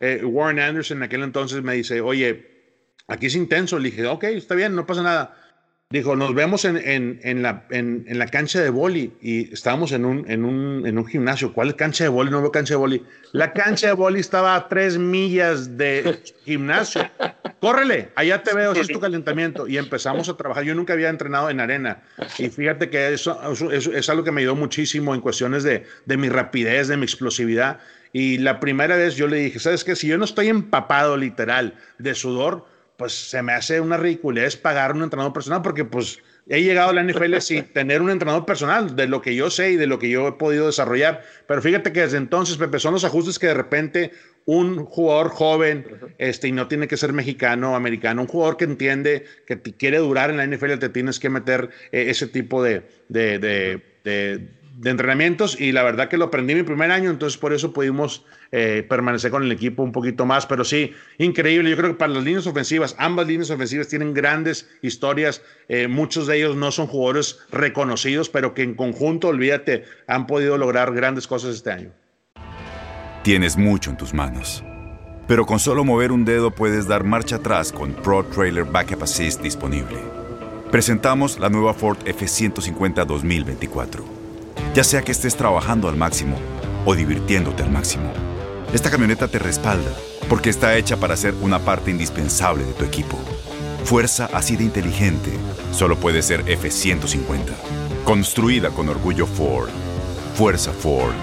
eh, 0.00 0.22
Warren 0.22 0.58
Anderson 0.58 0.98
en 0.98 1.02
aquel 1.04 1.22
entonces 1.22 1.62
me 1.62 1.74
dice, 1.74 2.02
oye, 2.02 2.50
aquí 3.08 3.26
es 3.26 3.36
intenso, 3.36 3.78
le 3.78 3.90
dije, 3.90 4.06
ok, 4.06 4.24
está 4.24 4.54
bien, 4.54 4.74
no 4.74 4.86
pasa 4.86 5.02
nada. 5.02 5.36
Dijo, 5.92 6.14
nos 6.14 6.32
vemos 6.36 6.64
en, 6.64 6.76
en, 6.76 7.18
en, 7.24 7.42
la, 7.42 7.64
en, 7.70 8.04
en, 8.06 8.20
la 8.20 8.28
cancha 8.28 8.60
de 8.60 8.70
boli 8.70 9.12
y 9.20 9.52
estábamos 9.52 9.90
en 9.90 10.04
un, 10.04 10.24
en, 10.30 10.44
un, 10.44 10.86
en 10.86 10.96
un 10.96 11.04
gimnasio. 11.04 11.52
¿Cuál 11.52 11.74
cancha 11.74 12.04
de 12.04 12.10
boli? 12.10 12.30
No 12.30 12.40
veo 12.40 12.52
cancha 12.52 12.74
de 12.74 12.78
boli. 12.78 13.04
La 13.32 13.52
cancha 13.52 13.88
de 13.88 13.94
boli 13.94 14.20
estaba 14.20 14.54
a 14.54 14.68
tres 14.68 14.98
millas 14.98 15.76
de 15.76 16.22
gimnasio. 16.44 17.10
Córrele, 17.58 18.10
allá 18.14 18.40
te 18.44 18.54
veo, 18.54 18.70
ese 18.70 18.82
es 18.82 18.86
tu 18.86 19.00
calentamiento. 19.00 19.66
Y 19.66 19.78
empezamos 19.78 20.28
a 20.28 20.36
trabajar. 20.36 20.62
Yo 20.62 20.76
nunca 20.76 20.92
había 20.92 21.08
entrenado 21.08 21.50
en 21.50 21.58
arena. 21.58 22.04
Y 22.38 22.50
fíjate 22.50 22.88
que 22.88 23.12
eso, 23.12 23.52
eso, 23.52 23.72
eso 23.72 23.92
es 23.92 24.08
algo 24.08 24.22
que 24.22 24.30
me 24.30 24.42
ayudó 24.42 24.54
muchísimo 24.54 25.12
en 25.12 25.20
cuestiones 25.20 25.64
de, 25.64 25.86
de 26.06 26.16
mi 26.16 26.28
rapidez, 26.28 26.86
de 26.86 26.98
mi 26.98 27.02
explosividad. 27.02 27.80
Y 28.12 28.38
la 28.38 28.60
primera 28.60 28.94
vez 28.94 29.16
yo 29.16 29.26
le 29.26 29.38
dije, 29.38 29.58
¿sabes 29.58 29.82
qué? 29.82 29.96
Si 29.96 30.06
yo 30.06 30.18
no 30.18 30.24
estoy 30.24 30.50
empapado 30.50 31.16
literal 31.16 31.74
de 31.98 32.14
sudor, 32.14 32.69
pues 33.00 33.30
se 33.30 33.40
me 33.40 33.54
hace 33.54 33.80
una 33.80 33.96
ridiculez 33.96 34.58
pagar 34.58 34.94
un 34.94 35.02
entrenador 35.02 35.32
personal 35.32 35.62
porque 35.62 35.86
pues 35.86 36.18
he 36.50 36.62
llegado 36.62 36.90
a 36.90 36.92
la 36.92 37.02
NFL 37.02 37.36
sin 37.40 37.64
tener 37.64 38.02
un 38.02 38.10
entrenador 38.10 38.44
personal, 38.44 38.94
de 38.94 39.08
lo 39.08 39.22
que 39.22 39.34
yo 39.34 39.48
sé 39.48 39.70
y 39.70 39.76
de 39.76 39.86
lo 39.86 39.98
que 39.98 40.10
yo 40.10 40.28
he 40.28 40.32
podido 40.32 40.66
desarrollar. 40.66 41.22
Pero 41.46 41.62
fíjate 41.62 41.94
que 41.94 42.02
desde 42.02 42.18
entonces, 42.18 42.58
Pepe, 42.58 42.78
son 42.78 42.92
los 42.92 43.04
ajustes 43.04 43.38
que 43.38 43.46
de 43.46 43.54
repente 43.54 44.10
un 44.44 44.84
jugador 44.84 45.30
joven, 45.30 45.86
este, 46.18 46.48
y 46.48 46.52
no 46.52 46.68
tiene 46.68 46.88
que 46.88 46.98
ser 46.98 47.14
mexicano 47.14 47.72
o 47.72 47.74
americano, 47.74 48.20
un 48.20 48.28
jugador 48.28 48.58
que 48.58 48.64
entiende 48.64 49.24
que 49.46 49.56
te 49.56 49.72
quiere 49.72 49.96
durar 49.96 50.28
en 50.28 50.36
la 50.36 50.46
NFL, 50.46 50.76
te 50.78 50.90
tienes 50.90 51.18
que 51.18 51.30
meter 51.30 51.70
eh, 51.92 52.10
ese 52.10 52.26
tipo 52.26 52.62
de, 52.62 52.82
de, 53.08 53.38
de, 53.38 53.82
de 54.04 54.46
de 54.80 54.88
entrenamientos 54.88 55.60
y 55.60 55.72
la 55.72 55.82
verdad 55.82 56.08
que 56.08 56.16
lo 56.16 56.26
aprendí 56.26 56.54
mi 56.54 56.62
primer 56.62 56.90
año, 56.90 57.10
entonces 57.10 57.36
por 57.38 57.52
eso 57.52 57.70
pudimos 57.70 58.24
eh, 58.50 58.84
permanecer 58.88 59.30
con 59.30 59.42
el 59.42 59.52
equipo 59.52 59.82
un 59.82 59.92
poquito 59.92 60.24
más, 60.24 60.46
pero 60.46 60.64
sí, 60.64 60.94
increíble, 61.18 61.68
yo 61.68 61.76
creo 61.76 61.90
que 61.90 61.98
para 61.98 62.14
las 62.14 62.24
líneas 62.24 62.46
ofensivas, 62.46 62.96
ambas 62.98 63.26
líneas 63.26 63.50
ofensivas 63.50 63.88
tienen 63.88 64.14
grandes 64.14 64.70
historias, 64.80 65.42
eh, 65.68 65.86
muchos 65.86 66.26
de 66.26 66.38
ellos 66.38 66.56
no 66.56 66.72
son 66.72 66.86
jugadores 66.86 67.40
reconocidos, 67.52 68.30
pero 68.30 68.54
que 68.54 68.62
en 68.62 68.74
conjunto, 68.74 69.28
olvídate, 69.28 69.84
han 70.06 70.26
podido 70.26 70.56
lograr 70.56 70.94
grandes 70.94 71.26
cosas 71.26 71.56
este 71.56 71.72
año. 71.72 71.90
Tienes 73.22 73.58
mucho 73.58 73.90
en 73.90 73.98
tus 73.98 74.14
manos, 74.14 74.64
pero 75.28 75.44
con 75.44 75.58
solo 75.58 75.84
mover 75.84 76.10
un 76.10 76.24
dedo 76.24 76.52
puedes 76.52 76.88
dar 76.88 77.04
marcha 77.04 77.36
atrás 77.36 77.70
con 77.70 77.92
Pro 77.92 78.24
Trailer 78.24 78.64
Backup 78.64 79.02
Assist 79.02 79.42
disponible. 79.42 79.98
Presentamos 80.70 81.38
la 81.38 81.50
nueva 81.50 81.74
Ford 81.74 81.98
F150 82.06 83.04
2024 83.04 84.19
ya 84.74 84.84
sea 84.84 85.02
que 85.02 85.12
estés 85.12 85.36
trabajando 85.36 85.88
al 85.88 85.96
máximo 85.96 86.36
o 86.84 86.94
divirtiéndote 86.94 87.62
al 87.62 87.70
máximo. 87.70 88.12
Esta 88.72 88.90
camioneta 88.90 89.28
te 89.28 89.38
respalda 89.38 89.90
porque 90.28 90.50
está 90.50 90.76
hecha 90.76 90.96
para 90.96 91.16
ser 91.16 91.34
una 91.40 91.58
parte 91.58 91.90
indispensable 91.90 92.64
de 92.64 92.72
tu 92.72 92.84
equipo. 92.84 93.18
Fuerza 93.84 94.28
así 94.32 94.56
de 94.56 94.64
inteligente 94.64 95.32
solo 95.72 95.96
puede 95.96 96.22
ser 96.22 96.40
F-150. 96.48 97.52
Construida 98.04 98.70
con 98.70 98.88
orgullo 98.88 99.26
Ford. 99.26 99.70
Fuerza 100.34 100.72
Ford. 100.72 101.14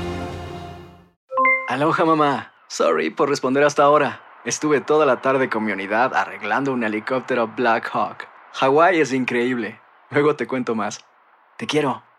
Aloha 1.69 2.05
mamá. 2.05 2.53
Sorry 2.67 3.09
por 3.09 3.29
responder 3.29 3.63
hasta 3.63 3.83
ahora. 3.83 4.21
Estuve 4.43 4.81
toda 4.81 5.05
la 5.05 5.21
tarde 5.21 5.49
con 5.49 5.63
mi 5.65 5.71
unidad 5.71 6.13
arreglando 6.13 6.71
un 6.73 6.83
helicóptero 6.83 7.47
Black 7.55 7.89
Hawk. 7.93 8.27
Hawái 8.53 8.99
es 8.99 9.13
increíble. 9.13 9.79
Luego 10.09 10.35
te 10.35 10.47
cuento 10.47 10.75
más. 10.75 11.05
Te 11.57 11.67
quiero. 11.67 12.06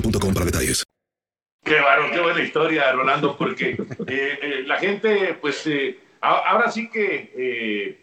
boostmobile.com 0.00 0.34
para 0.34 0.46
detalles. 0.46 0.84
Qué 1.64 1.80
barro, 1.80 2.10
qué 2.10 2.20
buena 2.20 2.42
historia, 2.42 2.92
Rolando, 2.92 3.36
porque 3.36 3.70
eh, 4.06 4.38
eh, 4.42 4.62
la 4.66 4.78
gente, 4.78 5.36
pues, 5.40 5.66
eh, 5.66 5.98
ahora 6.20 6.70
sí 6.70 6.88
que 6.88 7.98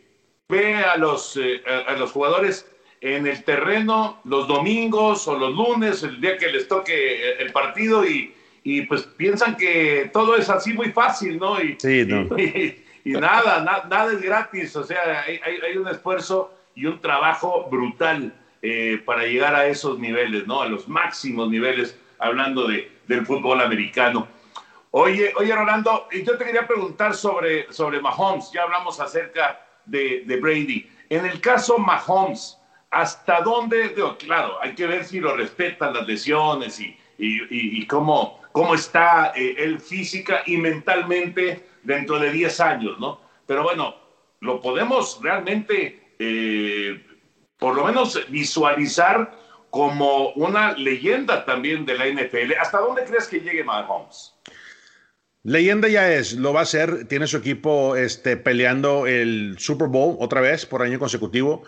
ve 0.48 0.76
a 0.76 0.98
los, 0.98 1.40
a 1.88 1.94
los 1.94 2.12
jugadores 2.12 2.70
en 3.02 3.26
el 3.28 3.44
terreno 3.44 4.20
los 4.24 4.48
domingos 4.48 5.28
o 5.28 5.38
los 5.38 5.54
lunes, 5.54 6.04
el 6.04 6.22
día 6.22 6.38
que 6.38 6.52
les 6.52 6.68
toque 6.68 7.34
el 7.40 7.52
partido 7.52 8.06
y, 8.06 8.34
y 8.64 8.84
pues 8.84 9.04
piensan 9.04 9.58
que 9.58 10.10
todo 10.14 10.36
es 10.36 10.50
así 10.50 10.74
muy 10.74 10.92
fácil, 10.92 11.40
¿no? 11.40 11.60
Y, 11.62 11.76
sí, 11.80 12.06
no. 12.06 12.38
y, 12.38 12.84
y 13.04 13.12
nada, 13.12 13.64
na, 13.64 13.84
nada 13.90 14.14
es 14.14 14.22
gratis, 14.22 14.76
o 14.76 14.84
sea, 14.84 15.24
hay, 15.26 15.40
hay, 15.44 15.58
hay 15.62 15.78
un 15.78 15.88
esfuerzo 15.88 16.52
y 16.76 16.86
un 16.86 17.00
trabajo 17.02 17.68
brutal 17.70 18.34
eh, 18.68 18.98
para 19.06 19.28
llegar 19.28 19.54
a 19.54 19.68
esos 19.68 20.00
niveles, 20.00 20.48
¿no? 20.48 20.64
A 20.64 20.68
los 20.68 20.88
máximos 20.88 21.52
niveles, 21.52 21.96
hablando 22.18 22.68
de, 22.68 22.92
del 23.08 23.24
fútbol 23.24 23.62
americano. 23.62 24.28
Oye, 24.90 25.34
oye, 25.38 25.56
Rolando, 25.56 26.08
yo 26.12 26.36
te 26.36 26.46
quería 26.46 26.66
preguntar 26.66 27.14
sobre, 27.14 27.72
sobre 27.72 28.02
Mahomes. 28.02 28.52
Ya 28.52 28.64
hablamos 28.64 29.00
acerca 29.00 29.62
de, 29.86 30.24
de 30.26 30.38
Brady. 30.38 30.90
En 31.10 31.28
el 31.28 31.40
caso 31.42 31.78
Mahomes, 31.78 32.58
¿hasta 32.90 33.42
dónde? 33.42 33.90
Digo, 33.90 34.18
claro, 34.18 34.58
hay 34.60 34.74
que 34.74 34.88
ver 34.88 35.06
si 35.06 35.20
lo 35.20 35.36
respetan 35.36 35.94
las 35.94 36.08
lesiones 36.08 36.80
y, 36.80 36.98
y, 37.20 37.44
y, 37.44 37.82
y 37.82 37.86
cómo, 37.86 38.42
cómo 38.52 38.74
está 38.74 39.32
eh, 39.36 39.58
él 39.60 39.80
física 39.80 40.42
y 40.48 40.58
mentalmente 40.58 41.68
dentro 41.84 42.18
de 42.18 42.32
10 42.32 42.60
años, 42.62 43.00
¿no? 43.00 43.22
Pero 43.46 43.62
bueno, 43.62 43.94
lo 44.40 44.60
podemos 44.60 45.20
realmente 45.22 46.16
eh, 46.18 47.05
por 47.66 47.76
lo 47.76 47.84
menos 47.84 48.20
visualizar 48.30 49.32
como 49.72 50.30
una 50.34 50.74
leyenda 50.74 51.44
también 51.46 51.84
de 51.84 51.98
la 51.98 52.06
NFL. 52.06 52.54
¿Hasta 52.62 52.78
dónde 52.78 53.04
crees 53.06 53.26
que 53.26 53.40
llegue 53.40 53.64
Mahomes? 53.64 54.36
Leyenda 55.42 55.88
ya 55.88 56.14
es, 56.14 56.34
lo 56.34 56.54
va 56.54 56.60
a 56.60 56.64
hacer, 56.64 57.08
tiene 57.08 57.26
su 57.26 57.38
equipo 57.38 57.96
este, 57.96 58.38
peleando 58.38 59.08
el 59.08 59.56
Super 59.58 59.88
Bowl 59.88 60.16
otra 60.20 60.42
vez 60.42 60.68
por 60.68 60.84
año 60.84 61.00
consecutivo. 61.00 61.64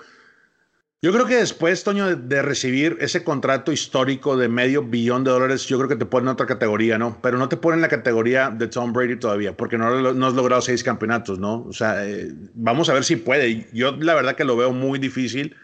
Yo 1.01 1.11
creo 1.11 1.25
que 1.25 1.37
después, 1.37 1.83
Toño, 1.83 2.15
de, 2.15 2.41
recibir 2.43 2.97
ese 3.01 3.23
contrato 3.23 3.71
histórico 3.71 4.37
de 4.37 4.49
medio 4.49 4.83
billón 4.83 5.23
de 5.23 5.31
dólares, 5.31 5.65
yo 5.65 5.79
creo 5.79 5.89
que 5.89 5.95
te 5.95 6.05
ponen 6.05 6.27
en 6.27 6.33
otra 6.33 6.45
categoría, 6.45 6.99
¿no? 6.99 7.17
Pero 7.23 7.39
no 7.39 7.49
te 7.49 7.57
ponen 7.57 7.79
en 7.79 7.81
la 7.81 7.89
categoría 7.89 8.51
de 8.51 8.67
Tom 8.67 8.93
Brady 8.93 9.15
todavía, 9.15 9.57
porque 9.57 9.79
no, 9.79 10.13
no 10.13 10.27
has 10.27 10.33
logrado 10.35 10.61
seis 10.61 10.83
campeonatos, 10.83 11.39
¿no? 11.39 11.65
O 11.67 11.73
sea, 11.73 12.07
eh, 12.07 12.31
vamos 12.53 12.87
a 12.87 12.93
ver 12.93 13.03
si 13.03 13.15
puede. 13.15 13.67
Yo 13.73 13.93
la 13.93 14.13
verdad 14.13 14.35
que 14.35 14.43
lo 14.43 14.55
veo 14.55 14.71
muy 14.71 14.99
difícil 14.99 15.55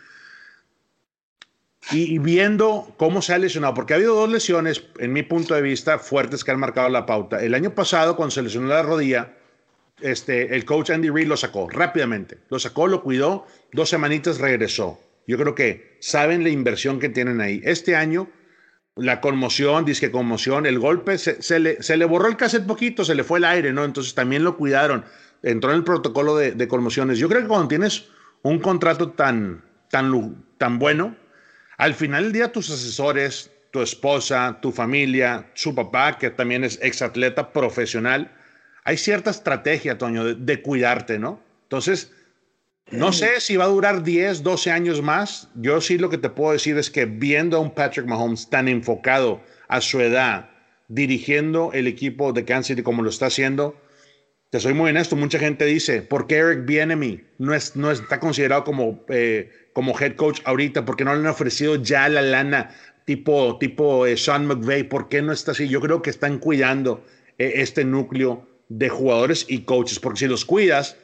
y, 1.91 2.17
viendo 2.19 2.93
cómo 2.97 3.21
se 3.21 3.33
ha 3.33 3.37
lesionado, 3.37 3.73
porque 3.73 3.93
ha 3.93 3.97
habido 3.97 4.15
dos 4.15 4.29
lesiones, 4.29 4.85
en 4.99 5.11
mi 5.11 5.23
punto 5.23 5.53
de 5.53 5.61
vista, 5.61 5.99
fuertes 5.99 6.43
que 6.43 6.51
han 6.51 6.59
marcado 6.59 6.89
la 6.89 7.05
pauta. 7.05 7.43
El 7.43 7.53
año 7.53 7.75
pasado, 7.75 8.15
cuando 8.15 8.31
se 8.31 8.41
lesionó 8.41 8.67
la 8.67 8.83
rodilla, 8.83 9.33
este, 10.01 10.55
el 10.55 10.65
coach 10.65 10.91
Andy 10.91 11.09
Reid 11.09 11.27
lo 11.27 11.37
sacó 11.37 11.69
rápidamente. 11.69 12.37
Lo 12.49 12.59
sacó, 12.59 12.87
lo 12.87 13.03
cuidó, 13.03 13.45
dos 13.73 13.89
semanitas 13.89 14.39
regresó. 14.39 14.99
Yo 15.27 15.37
creo 15.37 15.55
que 15.55 15.97
saben 15.99 16.43
la 16.43 16.49
inversión 16.49 16.99
que 16.99 17.09
tienen 17.09 17.41
ahí. 17.41 17.61
Este 17.63 17.95
año, 17.95 18.29
la 18.95 19.21
conmoción, 19.21 19.85
disque 19.85 20.11
conmoción, 20.11 20.65
el 20.65 20.79
golpe, 20.79 21.17
se, 21.17 21.41
se, 21.41 21.59
le, 21.59 21.81
se 21.83 21.97
le 21.97 22.05
borró 22.05 22.27
el 22.27 22.37
cassette 22.37 22.65
poquito, 22.65 23.03
se 23.03 23.15
le 23.15 23.23
fue 23.23 23.39
el 23.39 23.45
aire, 23.45 23.73
¿no? 23.73 23.83
Entonces 23.83 24.13
también 24.13 24.43
lo 24.43 24.57
cuidaron. 24.57 25.05
Entró 25.41 25.71
en 25.71 25.77
el 25.77 25.83
protocolo 25.83 26.35
de, 26.37 26.51
de 26.51 26.67
conmociones. 26.67 27.17
Yo 27.17 27.27
creo 27.27 27.41
que 27.41 27.47
cuando 27.47 27.67
tienes 27.67 28.09
un 28.41 28.59
contrato 28.59 29.11
tan, 29.11 29.63
tan, 29.89 30.45
tan 30.57 30.79
bueno, 30.79 31.15
al 31.77 31.93
final 31.93 32.23
del 32.23 32.33
día 32.33 32.51
tus 32.51 32.69
asesores, 32.69 33.51
tu 33.71 33.81
esposa, 33.81 34.59
tu 34.61 34.71
familia, 34.71 35.49
su 35.53 35.73
papá, 35.73 36.17
que 36.17 36.29
también 36.29 36.63
es 36.63 36.79
exatleta 36.81 37.51
profesional, 37.51 38.31
hay 38.83 38.97
cierta 38.97 39.31
estrategia, 39.31 39.97
Toño, 39.97 40.25
de, 40.25 40.35
de, 40.35 40.61
cuidarte, 40.61 41.17
¿no? 41.17 41.41
Entonces, 41.63 42.11
no 42.91 43.13
sé 43.13 43.39
si 43.39 43.57
va 43.57 43.63
a 43.63 43.69
durar 43.69 44.03
10, 44.03 44.43
12 44.43 44.71
años 44.71 45.01
más. 45.01 45.49
Yo 45.55 45.81
sí 45.81 45.97
lo 45.97 46.09
que 46.09 46.17
te 46.17 46.29
puedo 46.29 46.51
decir 46.51 46.77
es 46.77 46.89
que 46.89 47.05
viendo 47.05 47.57
a 47.57 47.59
un 47.59 47.71
Patrick 47.71 48.05
Mahomes 48.05 48.49
tan 48.49 48.67
enfocado 48.67 49.41
a 49.67 49.81
su 49.81 49.99
edad, 50.01 50.49
dirigiendo 50.89 51.71
el 51.73 51.87
equipo 51.87 52.33
de 52.33 52.45
Kansas 52.45 52.67
City 52.67 52.83
como 52.83 53.01
lo 53.01 53.09
está 53.09 53.27
haciendo, 53.27 53.75
te 54.53 54.59
soy 54.59 54.75
muy 54.75 54.91
honesto, 54.91 55.15
mucha 55.15 55.39
gente 55.39 55.65
dice, 55.65 56.03
¿por 56.03 56.27
qué 56.27 56.35
Eric 56.35 56.65
Bienemy 56.67 57.23
no, 57.39 57.55
es, 57.55 57.75
no 57.75 57.89
está 57.89 58.19
considerado 58.19 58.63
como, 58.63 59.03
eh, 59.09 59.49
como 59.73 59.99
head 59.99 60.15
coach 60.15 60.41
ahorita? 60.45 60.85
¿Por 60.85 60.95
qué 60.95 61.03
no 61.03 61.11
le 61.15 61.21
han 61.21 61.25
ofrecido 61.25 61.77
ya 61.77 62.07
la 62.07 62.21
lana 62.21 62.69
tipo, 63.05 63.57
tipo 63.57 64.05
eh, 64.05 64.15
Sean 64.15 64.45
McVay? 64.45 64.83
¿Por 64.83 65.09
qué 65.09 65.23
no 65.23 65.31
está 65.31 65.53
así? 65.53 65.67
Yo 65.67 65.81
creo 65.81 66.03
que 66.03 66.11
están 66.11 66.37
cuidando 66.37 67.03
eh, 67.39 67.53
este 67.55 67.83
núcleo 67.83 68.47
de 68.69 68.89
jugadores 68.89 69.47
y 69.49 69.61
coaches, 69.61 69.99
porque 69.99 70.19
si 70.19 70.27
los 70.27 70.45
cuidas, 70.45 70.97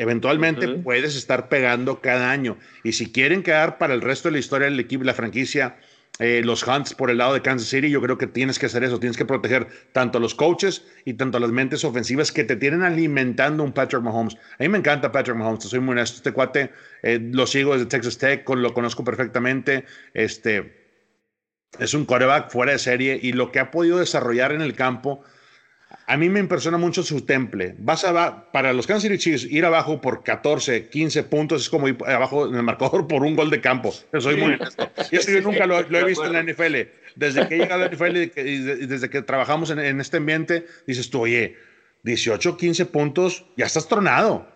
Eventualmente 0.00 0.68
puedes 0.68 1.16
estar 1.16 1.48
pegando 1.48 2.00
cada 2.00 2.30
año. 2.30 2.56
Y 2.84 2.92
si 2.92 3.10
quieren 3.10 3.42
quedar 3.42 3.78
para 3.78 3.94
el 3.94 4.00
resto 4.00 4.28
de 4.28 4.34
la 4.34 4.38
historia 4.38 4.66
del 4.66 4.78
equipo, 4.78 5.02
la 5.02 5.12
franquicia, 5.12 5.76
eh, 6.18 6.42
los 6.44 6.66
Hunts 6.66 6.94
por 6.94 7.10
el 7.10 7.18
lado 7.18 7.34
de 7.34 7.42
Kansas 7.42 7.68
City, 7.68 7.90
yo 7.90 8.00
creo 8.02 8.18
que 8.18 8.26
tienes 8.26 8.58
que 8.58 8.66
hacer 8.66 8.82
eso. 8.82 8.98
Tienes 8.98 9.16
que 9.16 9.24
proteger 9.24 9.68
tanto 9.92 10.18
a 10.18 10.20
los 10.20 10.34
coaches 10.34 10.84
y 11.04 11.14
tanto 11.14 11.38
a 11.38 11.40
las 11.40 11.50
mentes 11.50 11.84
ofensivas 11.84 12.32
que 12.32 12.44
te 12.44 12.56
tienen 12.56 12.82
alimentando 12.82 13.62
un 13.62 13.72
Patrick 13.72 14.02
Mahomes. 14.02 14.34
A 14.34 14.62
mí 14.62 14.68
me 14.68 14.78
encanta 14.78 15.12
Patrick 15.12 15.36
Mahomes, 15.36 15.64
soy 15.64 15.80
muy 15.80 15.92
honesto. 15.92 16.16
Este 16.16 16.32
cuate 16.32 16.72
eh, 17.02 17.20
lo 17.20 17.46
sigo 17.46 17.74
desde 17.74 17.86
Texas 17.86 18.18
Tech, 18.18 18.48
lo 18.48 18.74
conozco 18.74 19.04
perfectamente. 19.04 19.84
Este 20.12 20.88
es 21.78 21.94
un 21.94 22.04
quarterback 22.04 22.50
fuera 22.50 22.72
de 22.72 22.78
serie 22.78 23.18
y 23.22 23.32
lo 23.32 23.52
que 23.52 23.60
ha 23.60 23.70
podido 23.70 23.98
desarrollar 23.98 24.52
en 24.52 24.62
el 24.62 24.74
campo 24.74 25.22
a 26.06 26.16
mí 26.16 26.28
me 26.28 26.40
impresiona 26.40 26.78
mucho 26.78 27.02
su 27.02 27.22
temple. 27.22 27.74
Vas 27.78 28.04
a, 28.04 28.50
para 28.50 28.72
los 28.72 28.86
Kansas 28.86 29.02
City 29.04 29.18
Chiefs, 29.18 29.44
ir 29.44 29.64
abajo 29.64 30.00
por 30.00 30.22
14, 30.22 30.88
15 30.88 31.22
puntos 31.24 31.62
es 31.62 31.68
como 31.68 31.88
ir 31.88 31.96
abajo 32.06 32.46
en 32.48 32.54
el 32.54 32.62
marcador 32.62 33.06
por 33.06 33.22
un 33.22 33.36
gol 33.36 33.50
de 33.50 33.60
campo. 33.60 33.94
soy 34.18 34.36
muy 34.36 34.54
honesto. 34.54 34.90
Y 35.10 35.16
eso 35.16 35.30
yo 35.30 35.40
nunca 35.40 35.66
lo, 35.66 35.78
he 35.78 36.04
visto 36.04 36.26
en 36.26 36.32
la 36.32 36.42
NFL. 36.42 36.76
Desde 37.14 37.48
que 37.48 37.56
he 37.56 37.58
llegado 37.58 37.84
a 37.84 37.88
la 37.88 37.94
NFL 37.94 38.16
y 38.16 38.86
desde 38.86 39.10
que 39.10 39.22
trabajamos 39.22 39.70
en, 39.70 40.00
este 40.00 40.18
ambiente, 40.18 40.66
dices 40.86 41.10
tú, 41.10 41.22
oye, 41.22 41.56
18, 42.04 42.56
15 42.56 42.86
puntos, 42.86 43.44
ya 43.56 43.66
estás 43.66 43.88
tronado. 43.88 44.46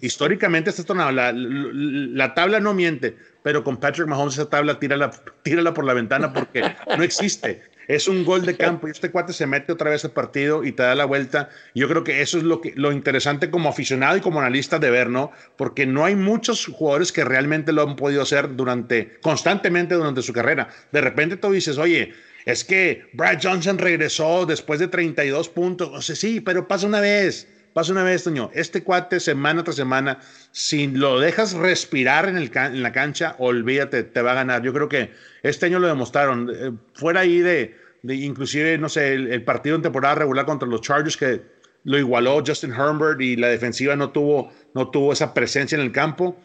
Históricamente 0.00 0.70
estás 0.70 0.86
tronado. 0.86 1.12
La, 1.12 1.32
la, 1.34 2.34
tabla 2.34 2.60
no 2.60 2.72
miente, 2.72 3.16
pero 3.42 3.64
con 3.64 3.76
Patrick 3.78 4.08
Mahomes 4.08 4.34
esa 4.34 4.48
tabla 4.48 4.78
tírala, 4.78 5.10
tírala 5.42 5.74
por 5.74 5.84
la 5.84 5.92
ventana 5.92 6.32
porque 6.32 6.62
no 6.96 7.02
existe. 7.02 7.62
Es 7.88 8.08
un 8.08 8.24
gol 8.24 8.44
de 8.44 8.56
campo 8.56 8.88
y 8.88 8.90
este 8.90 9.10
cuate 9.10 9.32
se 9.32 9.46
mete 9.46 9.72
otra 9.72 9.90
vez 9.90 10.04
al 10.04 10.10
partido 10.10 10.64
y 10.64 10.72
te 10.72 10.82
da 10.82 10.94
la 10.94 11.04
vuelta. 11.04 11.50
Yo 11.74 11.88
creo 11.88 12.04
que 12.04 12.20
eso 12.20 12.38
es 12.38 12.44
lo, 12.44 12.60
que, 12.60 12.72
lo 12.76 12.92
interesante 12.92 13.50
como 13.50 13.68
aficionado 13.68 14.16
y 14.16 14.20
como 14.20 14.40
analista 14.40 14.78
de 14.78 14.90
ver, 14.90 15.08
¿no? 15.08 15.32
Porque 15.56 15.86
no 15.86 16.04
hay 16.04 16.16
muchos 16.16 16.66
jugadores 16.66 17.12
que 17.12 17.24
realmente 17.24 17.72
lo 17.72 17.82
han 17.82 17.96
podido 17.96 18.22
hacer 18.22 18.56
durante, 18.56 19.18
constantemente 19.20 19.94
durante 19.94 20.22
su 20.22 20.32
carrera. 20.32 20.68
De 20.92 21.00
repente 21.00 21.36
tú 21.36 21.52
dices, 21.52 21.78
oye, 21.78 22.12
es 22.44 22.64
que 22.64 23.08
Brad 23.12 23.38
Johnson 23.42 23.78
regresó 23.78 24.46
después 24.46 24.80
de 24.80 24.88
32 24.88 25.48
puntos. 25.48 25.90
O 25.92 26.00
sea, 26.00 26.14
sí, 26.14 26.40
pero 26.40 26.68
pasa 26.68 26.86
una 26.86 27.00
vez. 27.00 27.48
Pasa 27.76 27.92
una 27.92 28.04
vez, 28.04 28.24
Toño. 28.24 28.48
Este 28.54 28.82
cuate, 28.82 29.20
semana 29.20 29.62
tras 29.62 29.76
semana, 29.76 30.18
si 30.50 30.86
lo 30.86 31.20
dejas 31.20 31.52
respirar 31.52 32.26
en, 32.26 32.38
el 32.38 32.50
en 32.54 32.82
la 32.82 32.90
cancha, 32.90 33.36
olvídate, 33.36 34.02
te 34.02 34.22
va 34.22 34.32
a 34.32 34.36
ganar. 34.36 34.62
Yo 34.62 34.72
creo 34.72 34.88
que 34.88 35.10
este 35.42 35.66
año 35.66 35.78
lo 35.78 35.86
demostraron. 35.86 36.50
Eh, 36.50 36.72
fuera 36.94 37.20
ahí 37.20 37.40
de, 37.40 37.76
de 38.00 38.14
inclusive, 38.14 38.78
no 38.78 38.88
sé, 38.88 39.12
el, 39.12 39.44
partido 39.44 39.76
en 39.76 39.82
temporada 39.82 40.14
regular 40.14 40.46
contra 40.46 40.66
los 40.66 40.80
Chargers 40.80 41.18
que 41.18 41.42
lo 41.84 41.98
igualó 41.98 42.42
Justin 42.46 42.72
Herbert 42.72 43.20
y 43.20 43.36
la 43.36 43.48
defensiva 43.48 43.94
no 43.94 44.08
tuvo, 44.08 44.50
no 44.72 44.88
tuvo 44.88 45.12
esa 45.12 45.34
presencia 45.34 45.76
en 45.76 45.82
el 45.82 45.92
campo. 45.92 46.40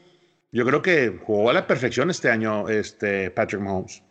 Yo 0.51 0.65
creo 0.65 0.81
que 0.81 1.17
jugó 1.23 1.49
a 1.49 1.53
la 1.53 1.65
perfección 1.65 2.09
este 2.09 2.29
año 2.29 2.67
este 2.67 3.31
Patrick 3.31 3.61
Mahomes. 3.61 4.03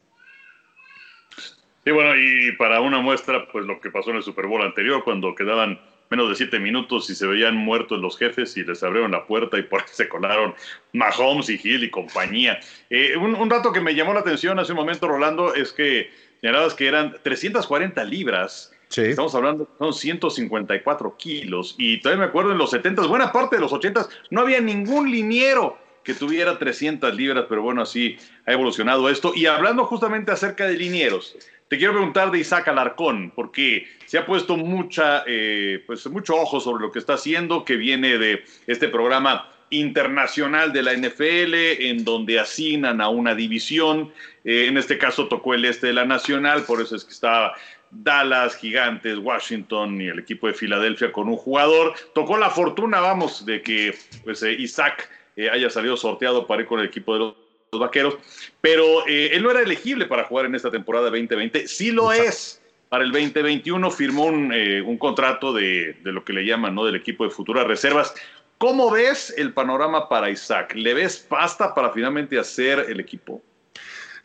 Sí, 1.85 1.91
bueno, 1.91 2.17
y 2.17 2.53
para 2.53 2.81
una 2.81 3.01
muestra, 3.01 3.47
pues 3.53 3.67
lo 3.67 3.79
que 3.79 3.91
pasó 3.91 4.09
en 4.09 4.17
el 4.17 4.23
Super 4.23 4.47
Bowl 4.47 4.63
anterior, 4.63 5.05
cuando 5.05 5.35
quedaban 5.35 5.79
menos 6.11 6.29
de 6.29 6.35
siete 6.35 6.59
minutos 6.59 7.09
y 7.09 7.15
se 7.15 7.27
veían 7.27 7.57
muertos 7.57 8.01
los 8.01 8.19
jefes 8.19 8.57
y 8.57 8.65
les 8.65 8.83
abrieron 8.83 9.13
la 9.13 9.27
puerta 9.27 9.59
y 9.59 9.63
por 9.63 9.81
ahí 9.81 9.87
se 9.93 10.09
colaron 10.09 10.55
Mahomes 10.93 11.49
y 11.49 11.61
Hill 11.63 11.85
y 11.85 11.91
compañía. 11.91 12.59
Eh, 12.91 13.17
un, 13.17 13.49
dato 13.49 13.73
que 13.73 13.81
me 13.81 13.95
llamó 13.95 14.13
la 14.13 14.21
atención 14.21 14.59
hace 14.59 14.73
un 14.73 14.79
momento, 14.79 15.07
Rolando, 15.07 15.55
es 15.55 15.73
que 15.73 16.11
señalabas 16.41 16.75
que 16.75 16.89
eran 16.89 17.17
340 17.23 18.05
libras. 18.05 18.73
Estamos 18.95 19.37
hablando, 19.37 19.69
son 19.79 19.95
154 19.95 21.17
kilos. 21.17 21.77
Y 21.79 22.01
todavía 22.01 22.25
me 22.25 22.29
acuerdo 22.29 22.51
en 22.51 22.59
los 22.59 22.71
70, 22.71 23.07
buena 23.07 23.31
parte 23.31 23.55
de 23.55 23.63
los 23.63 23.73
80, 23.73 24.09
no 24.31 24.41
había 24.41 24.61
ningún 24.61 25.13
liniero 25.13 25.79
que 26.05 26.15
tuviera 26.15 26.59
300 26.59 27.15
libras, 27.15 27.47
pero 27.49 27.63
bueno, 27.63 27.83
así 27.83 28.17
ha 28.47 28.53
evolucionado 28.53 29.09
esto. 29.09 29.33
Y 29.35 29.47
hablando 29.47 29.85
justamente 29.85 30.33
acerca 30.33 30.67
de 30.67 30.77
linieros, 30.77 31.37
te 31.69 31.79
quiero 31.79 31.93
preguntar 31.93 32.31
de 32.31 32.41
Isaac 32.41 32.69
Alarcón, 32.69 33.33
porque 33.35 33.87
se 34.07 34.19
ha 34.19 34.27
puesto 34.27 34.57
mucha, 34.57 35.23
eh, 35.27 35.83
pues 35.87 36.07
mucho 36.09 36.35
ojo 36.35 36.59
sobre 36.59 36.83
lo 36.83 36.91
que 36.91 36.99
está 36.99 37.15
haciendo, 37.15 37.65
que 37.65 37.77
viene 37.77 38.19
de 38.19 38.45
este 38.67 38.89
programa 38.89 39.49
internacional 39.71 40.73
de 40.73 40.83
la 40.83 40.95
NFL, 40.95 41.55
en 41.55 42.05
donde 42.05 42.41
asignan 42.41 43.01
a 43.01 43.09
una 43.09 43.35
división. 43.35 44.13
Eh, 44.45 44.67
en 44.67 44.79
este 44.79 44.99
caso 44.99 45.29
tocó 45.29 45.55
el 45.55 45.65
este 45.65 45.89
de 45.89 45.93
la 45.93 46.05
Nacional, 46.05 46.65
por 46.65 46.81
eso 46.81 46.97
es 46.97 47.05
que 47.05 47.13
estaba 47.13 47.55
Dallas, 47.91 48.57
Gigantes, 48.57 49.19
Washington 49.19 50.01
y 50.01 50.09
el 50.09 50.19
equipo 50.19 50.47
de 50.47 50.55
Filadelfia 50.55 51.13
con 51.13 51.29
un 51.29 51.37
jugador. 51.37 51.95
Tocó 52.15 52.37
la 52.37 52.51
fortuna, 52.51 53.01
vamos, 53.01 53.47
de 53.47 53.63
que 53.63 53.95
pues, 54.25 54.43
eh, 54.43 54.53
Isaac 54.53 55.09
haya 55.37 55.71
salido 55.71 55.97
sorteado 55.97 56.47
para 56.47 56.63
ir 56.63 56.69
con 56.69 56.81
el 56.81 56.87
equipo 56.87 57.15
de 57.15 57.19
los 57.21 57.35
vaqueros, 57.81 58.17
pero 58.61 59.07
eh, 59.07 59.31
él 59.33 59.43
no 59.43 59.51
era 59.51 59.61
elegible 59.61 60.07
para 60.07 60.25
jugar 60.25 60.47
en 60.47 60.55
esta 60.55 60.71
temporada 60.71 61.07
2020, 61.11 61.69
sí 61.69 61.91
lo 61.93 62.13
es. 62.13 62.61
Para 62.89 63.05
el 63.05 63.13
2021 63.13 63.89
firmó 63.93 64.25
un, 64.25 64.53
eh, 64.53 64.83
un 64.83 64.99
contrato 64.99 65.53
de, 65.53 65.97
de, 66.03 66.13
lo 66.13 66.25
que 66.25 66.33
le 66.33 66.45
llaman, 66.45 66.75
¿no? 66.75 66.85
Del 66.85 66.97
equipo 66.97 67.23
de 67.23 67.31
futuras 67.31 67.65
reservas. 67.65 68.13
¿Cómo 68.59 68.91
ves 68.91 69.33
el 69.39 69.53
panorama 69.53 70.09
para 70.09 70.29
Isaac? 70.29 70.75
¿Le 70.75 70.93
ves 70.93 71.19
pasta 71.19 71.73
para 71.73 71.91
finalmente 71.93 72.37
hacer 72.37 72.87
el 72.89 72.99
equipo? 72.99 73.41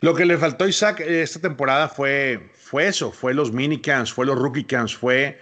Lo 0.01 0.13
que 0.13 0.25
le 0.25 0.37
faltó 0.37 0.65
a 0.65 0.67
Isaac 0.67 0.99
esta 0.99 1.39
temporada 1.39 1.87
fue, 1.87 2.49
fue 2.53 2.87
eso, 2.87 3.11
fue 3.11 3.33
los 3.33 3.51
minicamps, 3.51 4.11
fue 4.11 4.25
los 4.25 4.37
rookie 4.37 4.65
camps, 4.65 4.95
fue, 4.95 5.39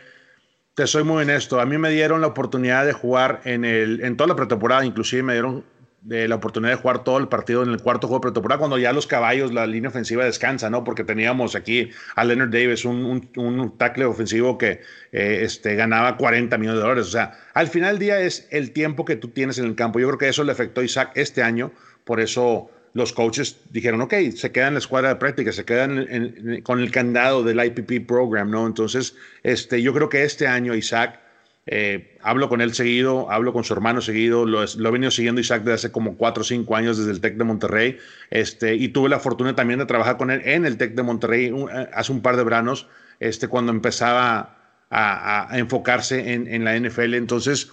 te 0.76 0.88
soy 0.88 1.04
muy 1.04 1.22
honesto, 1.22 1.60
a 1.60 1.66
mí 1.66 1.78
me 1.78 1.90
dieron 1.90 2.22
la 2.22 2.28
oportunidad 2.28 2.86
de 2.86 2.94
jugar 2.94 3.42
en, 3.46 3.64
el, 3.64 4.04
en 4.04 4.18
toda 4.18 4.30
la 4.30 4.36
pretemporada, 4.36 4.86
inclusive 4.86 5.22
me 5.22 5.34
dieron 5.34 5.64
de 6.02 6.28
la 6.28 6.36
oportunidad 6.36 6.72
de 6.72 6.82
jugar 6.82 7.04
todo 7.04 7.18
el 7.18 7.30
partido 7.30 7.64
en 7.64 7.70
el 7.70 7.82
cuarto 7.82 8.08
juego 8.08 8.20
de 8.20 8.24
pretemporada, 8.24 8.60
cuando 8.60 8.78
ya 8.78 8.92
los 8.92 9.08
caballos, 9.08 9.54
la 9.54 9.66
línea 9.66 9.90
ofensiva 9.90 10.26
descansa, 10.26 10.70
¿no? 10.70 10.84
Porque 10.84 11.06
teníamos 11.06 11.56
aquí 11.56 11.92
a 12.16 12.26
Leonard 12.26 12.50
Davis, 12.50 12.84
un, 12.84 13.30
un, 13.38 13.78
tackle 13.78 14.06
ofensivo 14.06 14.58
que 14.58 14.82
eh, 15.12 15.40
este, 15.44 15.76
ganaba 15.76 16.18
40 16.18 16.58
millones 16.58 16.80
de 16.80 16.82
dólares. 16.82 17.08
O 17.08 17.12
sea, 17.12 17.40
al 17.54 17.68
final 17.68 17.92
del 17.92 18.00
día 18.00 18.20
es 18.20 18.48
el 18.52 18.72
tiempo 18.72 19.06
que 19.06 19.16
tú 19.16 19.30
tienes 19.30 19.60
en 19.60 19.66
el 19.66 19.76
campo. 19.76 20.00
Yo 20.00 20.08
creo 20.08 20.18
que 20.18 20.28
eso 20.28 20.44
le 20.44 20.52
afectó 20.52 20.82
a 20.82 20.84
Isaac 20.84 21.12
este 21.16 21.42
año, 21.42 21.72
por 22.04 22.20
eso 22.20 22.70
los 22.94 23.14
coaches 23.14 23.58
dijeron, 23.72 24.02
ok, 24.02 24.14
se 24.36 24.52
quedan 24.52 24.70
en 24.70 24.74
la 24.76 24.80
escuadra 24.80 25.10
de 25.10 25.16
práctica, 25.16 25.52
se 25.52 25.66
quedan 25.66 26.62
con 26.64 26.80
el 26.80 26.92
candado 26.92 27.44
del 27.44 27.64
IPP 27.64 28.08
program, 28.08 28.52
¿no? 28.52 28.68
Entonces, 28.68 29.16
este, 29.42 29.82
yo 29.82 29.94
creo 29.94 30.10
que 30.10 30.24
este 30.24 30.48
año 30.48 30.76
Isaac 30.76 31.20
eh, 31.66 32.18
hablo 32.22 32.50
con 32.50 32.60
él 32.60 32.74
seguido, 32.74 33.32
hablo 33.32 33.54
con 33.54 33.64
su 33.64 33.74
hermano 33.74 34.02
seguido, 34.02 34.46
lo, 34.46 34.66
lo, 34.66 34.90
he 34.90 34.92
venido 34.92 35.12
siguiendo 35.12 35.40
Isaac 35.40 35.62
desde 35.62 35.74
hace 35.74 35.92
como 35.92 36.18
4 36.18 36.42
o 36.42 36.44
5 36.44 36.76
años 36.76 36.98
desde 36.98 37.12
el 37.12 37.22
TEC 37.22 37.38
de 37.38 37.44
Monterrey, 37.46 37.98
este, 38.32 38.76
y 38.76 38.90
tuve 38.90 39.08
la 39.08 39.20
fortuna 39.20 39.56
también 39.56 39.80
de 39.80 39.86
trabajar 39.86 40.18
con 40.18 40.30
él 40.30 40.42
en 40.44 40.66
el 40.66 40.78
TEC 40.78 40.94
de 40.94 41.04
Monterrey 41.04 41.46
eh, 41.48 41.90
hace 41.94 42.12
un 42.12 42.22
par 42.22 42.36
de 42.36 42.44
veranos, 42.44 42.88
este, 43.20 43.48
cuando 43.48 43.72
empezaba 43.72 44.58
a, 44.92 45.48
enfocarse 45.54 46.34
en, 46.34 46.64
la 46.64 46.78
NFL. 46.78 47.16
Entonces, 47.16 47.72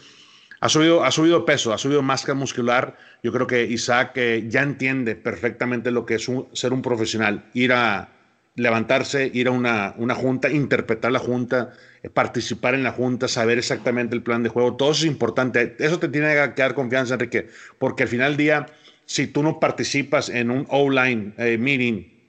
ha 0.60 0.68
subido, 0.68 1.04
ha 1.04 1.10
subido 1.10 1.44
peso, 1.44 1.72
ha 1.72 1.78
subido 1.78 2.02
máscara 2.02 2.34
muscular. 2.34 2.96
Yo 3.22 3.32
creo 3.32 3.46
que 3.46 3.64
Isaac 3.64 4.12
eh, 4.16 4.44
ya 4.48 4.62
entiende 4.62 5.16
perfectamente 5.16 5.90
lo 5.90 6.04
que 6.04 6.16
es 6.16 6.30
ser 6.52 6.72
un 6.72 6.82
profesional, 6.82 7.44
ir 7.54 7.72
a 7.72 8.10
levantarse, 8.56 9.30
ir 9.32 9.48
a 9.48 9.52
una, 9.52 9.94
una 9.96 10.14
junta, 10.14 10.50
interpretar 10.50 11.12
la 11.12 11.18
junta, 11.18 11.72
eh, 12.02 12.10
participar 12.10 12.74
en 12.74 12.82
la 12.82 12.92
junta, 12.92 13.26
saber 13.26 13.56
exactamente 13.58 14.14
el 14.14 14.22
plan 14.22 14.42
de 14.42 14.50
juego, 14.50 14.76
todo 14.76 14.90
eso 14.90 15.04
es 15.04 15.10
importante. 15.10 15.76
Eso 15.78 15.98
te 15.98 16.08
tiene 16.08 16.34
que 16.54 16.62
dar 16.62 16.74
confianza, 16.74 17.14
Enrique, 17.14 17.48
porque 17.78 18.02
al 18.02 18.08
final 18.10 18.32
del 18.32 18.36
día, 18.36 18.66
si 19.06 19.26
tú 19.28 19.42
no 19.42 19.60
participas 19.60 20.28
en 20.28 20.50
un 20.50 20.66
online 20.68 21.32
eh, 21.38 21.56
meeting 21.56 22.20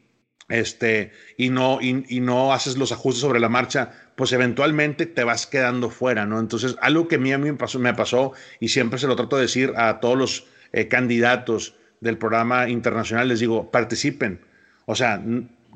este, 0.52 1.12
y, 1.38 1.50
no, 1.50 1.80
y, 1.82 2.20
no 2.20 2.54
haces 2.54 2.78
los 2.78 2.92
ajustes 2.92 3.22
sobre 3.22 3.40
la 3.40 3.50
marcha, 3.50 3.92
pues 4.16 4.32
eventualmente 4.34 5.06
te 5.06 5.24
vas 5.24 5.48
quedando 5.48 5.90
fuera, 5.90 6.26
¿no? 6.26 6.40
Entonces, 6.40 6.76
algo 6.82 7.08
que 7.08 7.16
a 7.16 7.20
mí, 7.20 7.36
me, 7.38 7.54
pasó, 7.54 7.80
me 7.80 7.94
pasó 7.94 8.34
y 8.60 8.70
siempre 8.70 9.00
se 9.00 9.08
lo 9.08 9.16
trato 9.16 9.38
de 9.38 9.44
decir 9.44 9.74
a 9.76 10.00
todos 10.00 10.18
los 10.18 10.48
eh, 10.74 10.88
candidatos 10.88 11.76
del 12.02 12.18
programa 12.18 12.70
internacional, 12.70 13.28
les 13.28 13.40
digo, 13.40 13.72
participen. 13.72 14.42
O 14.86 14.96
sea, 14.96 15.24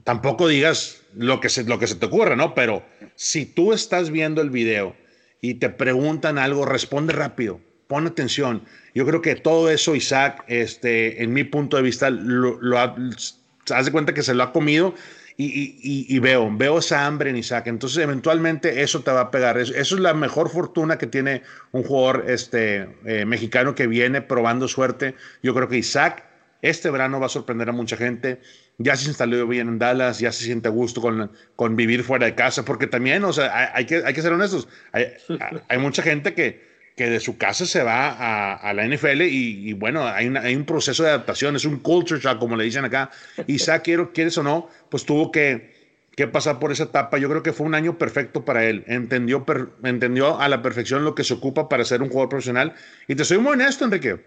tampoco 0.04 0.48
digas 0.48 1.02
lo 1.16 1.40
que, 1.40 1.50
se, 1.50 1.64
lo 1.64 1.80
que 1.80 1.88
se 1.88 1.96
te 1.96 2.06
ocurra, 2.08 2.36
¿no? 2.36 2.56
Pero 2.56 2.84
si 3.16 3.46
tú 3.46 3.74
estás 3.74 4.10
viendo 4.12 4.42
el 4.42 4.50
video 4.50 4.96
y 5.42 5.56
te 5.56 5.70
preguntan 5.70 6.38
algo, 6.38 6.66
responde 6.66 7.14
rápido, 7.14 7.62
pon 7.88 8.08
atención. 8.08 8.64
Yo 8.94 9.06
creo 9.06 9.22
que 9.22 9.36
todo 9.36 9.70
eso, 9.70 9.96
Isaac, 9.96 10.44
este, 10.48 11.24
en 11.24 11.34
mi 11.34 11.44
punto 11.44 11.78
de 11.78 11.84
vista, 11.84 12.10
lo, 12.10 12.60
lo 12.62 12.78
cuenta 13.92 14.14
que 14.14 14.24
se 14.24 14.34
lo 14.34 14.44
ha 14.44 14.52
comido 14.52 14.96
y, 15.38 16.20
veo, 16.20 16.50
veo 16.56 16.80
esa 16.80 17.06
hambre 17.06 17.30
en 17.30 17.38
Isaac. 17.38 17.68
Entonces, 17.68 18.04
eventualmente 18.04 18.82
eso 18.82 19.02
te 19.02 19.12
va 19.12 19.22
a 19.22 19.32
pegar. 19.32 19.58
Eso, 19.58 19.74
es 19.74 19.92
la 19.92 20.14
mejor 20.14 20.50
fortuna 20.50 20.98
que 20.98 21.08
tiene 21.08 21.42
un 21.72 21.84
jugador 21.84 22.26
este, 22.28 22.88
eh, 23.06 23.26
mexicano 23.26 23.76
que 23.76 23.88
viene 23.88 24.22
probando 24.22 24.68
suerte. 24.68 25.16
Yo 25.44 25.54
creo 25.54 25.68
que 25.68 25.78
Isaac 25.78 26.24
este 26.62 26.90
verano 26.90 27.20
va 27.20 27.28
a 27.28 27.30
sorprender 27.30 27.70
a 27.70 27.74
mucha 27.74 27.96
gente 27.96 28.40
ya 28.78 28.96
se 28.96 29.08
instaló 29.08 29.48
bien 29.48 29.68
en 29.68 29.80
Dallas, 29.80 30.20
ya 30.20 30.32
se 30.32 30.44
siente 30.44 30.68
a 30.68 30.72
gusto 30.72 31.02
con, 31.02 31.32
con 31.56 31.76
vivir 31.76 32.04
fuera 32.04 32.26
de 32.26 32.36
casa, 32.36 32.66
porque 32.66 32.88
también, 32.88 33.24
o 33.24 33.32
sea, 33.32 33.72
hay, 33.74 33.86
que, 33.86 34.04
hay 34.06 34.14
que 34.14 34.22
ser 34.22 34.34
honestos, 34.34 34.68
hay, 34.92 35.14
hay 35.70 35.78
mucha 35.78 36.02
gente 36.02 36.34
que 36.34 36.75
que 36.96 37.10
de 37.10 37.20
su 37.20 37.38
casa 37.38 37.66
se 37.66 37.84
va 37.84 38.10
a, 38.10 38.54
a 38.56 38.74
la 38.74 38.86
NFL 38.88 39.22
y, 39.24 39.70
y 39.70 39.74
bueno, 39.74 40.08
hay, 40.08 40.28
una- 40.28 40.42
hay 40.42 40.56
un 40.56 40.66
proceso 40.66 41.04
de 41.04 41.10
adaptación, 41.10 41.56
es 41.56 41.66
un 41.66 41.80
culture 41.80 42.22
shock, 42.22 42.40
como 42.40 42.56
le 42.56 42.64
dicen 42.64 42.86
acá. 42.86 43.12
Isaac, 43.48 43.84
quiero, 43.84 44.14
quieres 44.14 44.38
o 44.38 44.44
no, 44.44 44.70
pues 44.90 45.06
tuvo 45.06 45.30
que, 45.32 45.74
que 46.16 46.28
pasar 46.28 46.58
por 46.60 46.72
esa 46.72 46.84
etapa. 46.86 47.18
Yo 47.18 47.28
creo 47.30 47.44
que 47.44 47.52
fue 47.52 47.66
un 47.66 47.76
año 47.76 47.98
perfecto 47.98 48.46
para 48.46 48.64
él. 48.66 48.86
Entendió, 48.88 49.44
per- 49.46 49.70
entendió 49.84 50.40
a 50.40 50.48
la 50.48 50.62
perfección 50.62 51.04
lo 51.04 51.16
que 51.16 51.26
se 51.26 51.34
ocupa 51.34 51.68
para 51.68 51.84
ser 51.84 52.02
un 52.02 52.08
jugador 52.10 52.30
profesional. 52.30 52.74
Y 53.10 53.16
te 53.16 53.26
soy 53.26 53.40
muy 53.40 53.54
honesto, 53.54 53.84
Enrique. 53.84 54.24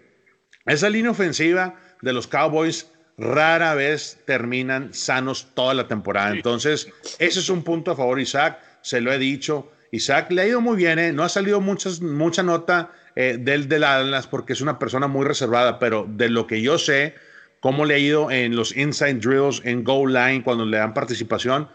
Esa 0.67 0.89
línea 0.89 1.09
ofensiva 1.11 1.75
de 2.03 2.13
los 2.13 2.27
Cowboys 2.27 2.91
rara 3.17 3.73
vez 3.73 4.19
terminan 4.25 4.93
sanos 4.93 5.47
toda 5.55 5.73
la 5.73 5.87
temporada. 5.87 6.29
Entonces, 6.35 6.87
ese 7.17 7.39
es 7.39 7.49
un 7.49 7.63
punto 7.63 7.91
a 7.91 7.95
favor 7.95 8.19
Isaac, 8.19 8.59
se 8.83 9.01
lo 9.01 9.11
he 9.11 9.17
dicho. 9.17 9.71
Isaac 9.91 10.31
le 10.31 10.41
ha 10.41 10.47
ido 10.47 10.61
muy 10.61 10.77
bien, 10.77 10.99
¿eh? 10.99 11.11
no 11.11 11.23
ha 11.23 11.29
salido 11.29 11.61
muchas, 11.61 12.01
mucha 12.01 12.43
nota 12.43 12.91
eh, 13.15 13.37
del 13.39 13.67
de 13.67 14.21
porque 14.29 14.53
es 14.53 14.61
una 14.61 14.77
persona 14.79 15.07
muy 15.07 15.25
reservada, 15.25 15.79
pero 15.79 16.05
de 16.09 16.29
lo 16.29 16.47
que 16.47 16.61
yo 16.61 16.77
sé, 16.77 17.15
cómo 17.59 17.85
le 17.85 17.95
ha 17.95 17.99
ido 17.99 18.31
en 18.31 18.55
los 18.55 18.75
inside 18.75 19.15
drills, 19.15 19.61
en 19.65 19.83
goal 19.83 20.13
line, 20.13 20.43
cuando 20.43 20.65
le 20.65 20.77
dan 20.77 20.93
participación, 20.93 21.67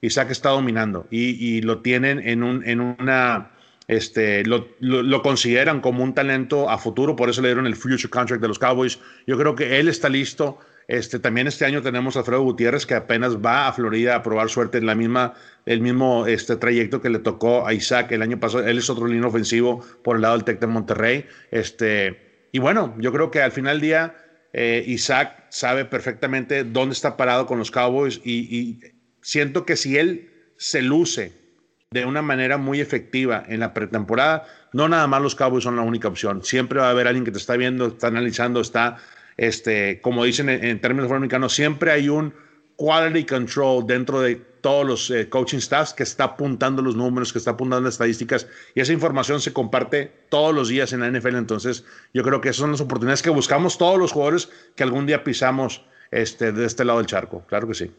Isaac 0.00 0.30
está 0.30 0.50
dominando 0.50 1.06
y, 1.10 1.56
y 1.56 1.62
lo 1.62 1.80
tienen 1.82 2.20
en, 2.26 2.42
un, 2.42 2.66
en 2.66 2.80
una, 2.80 3.50
este, 3.88 4.44
lo, 4.44 4.68
lo- 4.80 5.02
lo 5.02 5.22
consideran 5.22 5.80
como 5.80 6.04
un 6.04 6.14
talento 6.14 6.70
a 6.70 6.78
futuro, 6.78 7.16
por 7.16 7.28
eso 7.28 7.42
le 7.42 7.48
dieron 7.48 7.66
el 7.66 7.76
future 7.76 8.08
contract 8.08 8.40
de 8.42 8.48
los 8.48 8.58
Cowboys. 8.58 8.98
Yo 9.26 9.36
creo 9.36 9.54
que 9.54 9.78
él 9.78 9.88
está 9.88 10.08
listo. 10.08 10.58
Este, 10.88 11.18
también 11.18 11.46
este 11.46 11.66
año 11.66 11.82
tenemos 11.82 12.16
a 12.16 12.20
Alfredo 12.20 12.40
Gutiérrez 12.40 12.86
que 12.86 12.94
apenas 12.94 13.36
va 13.36 13.68
a 13.68 13.72
Florida 13.74 14.16
a 14.16 14.22
probar 14.22 14.48
suerte 14.48 14.78
en 14.78 14.86
la 14.86 14.94
misma, 14.94 15.34
el 15.66 15.82
mismo 15.82 16.26
este, 16.26 16.56
trayecto 16.56 17.02
que 17.02 17.10
le 17.10 17.18
tocó 17.18 17.66
a 17.66 17.74
Isaac 17.74 18.10
el 18.12 18.22
año 18.22 18.40
pasado. 18.40 18.66
Él 18.66 18.78
es 18.78 18.88
otro 18.88 19.06
línea 19.06 19.28
ofensivo 19.28 19.84
por 20.02 20.16
el 20.16 20.22
lado 20.22 20.34
del 20.34 20.44
Tec 20.44 20.60
de 20.60 20.66
Monterrey. 20.66 21.26
Este, 21.50 22.48
y 22.52 22.58
bueno, 22.58 22.94
yo 22.98 23.12
creo 23.12 23.30
que 23.30 23.42
al 23.42 23.52
final 23.52 23.76
del 23.76 23.82
día 23.82 24.16
eh, 24.54 24.82
Isaac 24.86 25.44
sabe 25.50 25.84
perfectamente 25.84 26.64
dónde 26.64 26.94
está 26.94 27.18
parado 27.18 27.44
con 27.44 27.58
los 27.58 27.70
Cowboys 27.70 28.22
y, 28.24 28.56
y 28.56 28.80
siento 29.20 29.66
que 29.66 29.76
si 29.76 29.98
él 29.98 30.30
se 30.56 30.80
luce 30.80 31.32
de 31.90 32.06
una 32.06 32.22
manera 32.22 32.56
muy 32.56 32.80
efectiva 32.80 33.44
en 33.46 33.60
la 33.60 33.74
pretemporada, 33.74 34.46
no 34.72 34.88
nada 34.88 35.06
más 35.06 35.20
los 35.20 35.34
Cowboys 35.34 35.64
son 35.64 35.76
la 35.76 35.82
única 35.82 36.08
opción. 36.08 36.42
Siempre 36.44 36.80
va 36.80 36.88
a 36.88 36.90
haber 36.90 37.08
alguien 37.08 37.26
que 37.26 37.30
te 37.30 37.38
está 37.38 37.56
viendo, 37.56 37.88
está 37.88 38.06
analizando, 38.06 38.60
está, 38.62 38.98
este, 39.38 40.00
como 40.02 40.24
dicen 40.24 40.50
en, 40.50 40.62
en 40.62 40.80
términos 40.80 41.10
americanos, 41.10 41.54
siempre 41.54 41.90
hay 41.90 42.10
un 42.10 42.34
quality 42.76 43.24
control 43.24 43.86
dentro 43.86 44.20
de 44.20 44.36
todos 44.36 44.86
los 44.86 45.10
eh, 45.10 45.28
coaching 45.28 45.58
staffs 45.58 45.92
que 45.92 46.02
está 46.02 46.24
apuntando 46.24 46.82
los 46.82 46.94
números, 46.94 47.32
que 47.32 47.38
está 47.38 47.52
apuntando 47.52 47.84
las 47.84 47.94
estadísticas 47.94 48.46
y 48.74 48.80
esa 48.80 48.92
información 48.92 49.40
se 49.40 49.52
comparte 49.52 50.12
todos 50.28 50.54
los 50.54 50.68
días 50.68 50.92
en 50.92 51.00
la 51.00 51.10
NFL. 51.10 51.36
Entonces, 51.36 51.84
yo 52.14 52.22
creo 52.22 52.40
que 52.40 52.50
esas 52.50 52.60
son 52.60 52.72
las 52.72 52.80
oportunidades 52.80 53.22
que 53.22 53.30
buscamos 53.30 53.78
todos 53.78 53.98
los 53.98 54.12
jugadores 54.12 54.50
que 54.76 54.82
algún 54.82 55.06
día 55.06 55.24
pisamos 55.24 55.84
este, 56.10 56.52
de 56.52 56.66
este 56.66 56.84
lado 56.84 56.98
del 56.98 57.06
charco. 57.06 57.44
Claro 57.46 57.66
que 57.66 57.74
sí. 57.74 57.90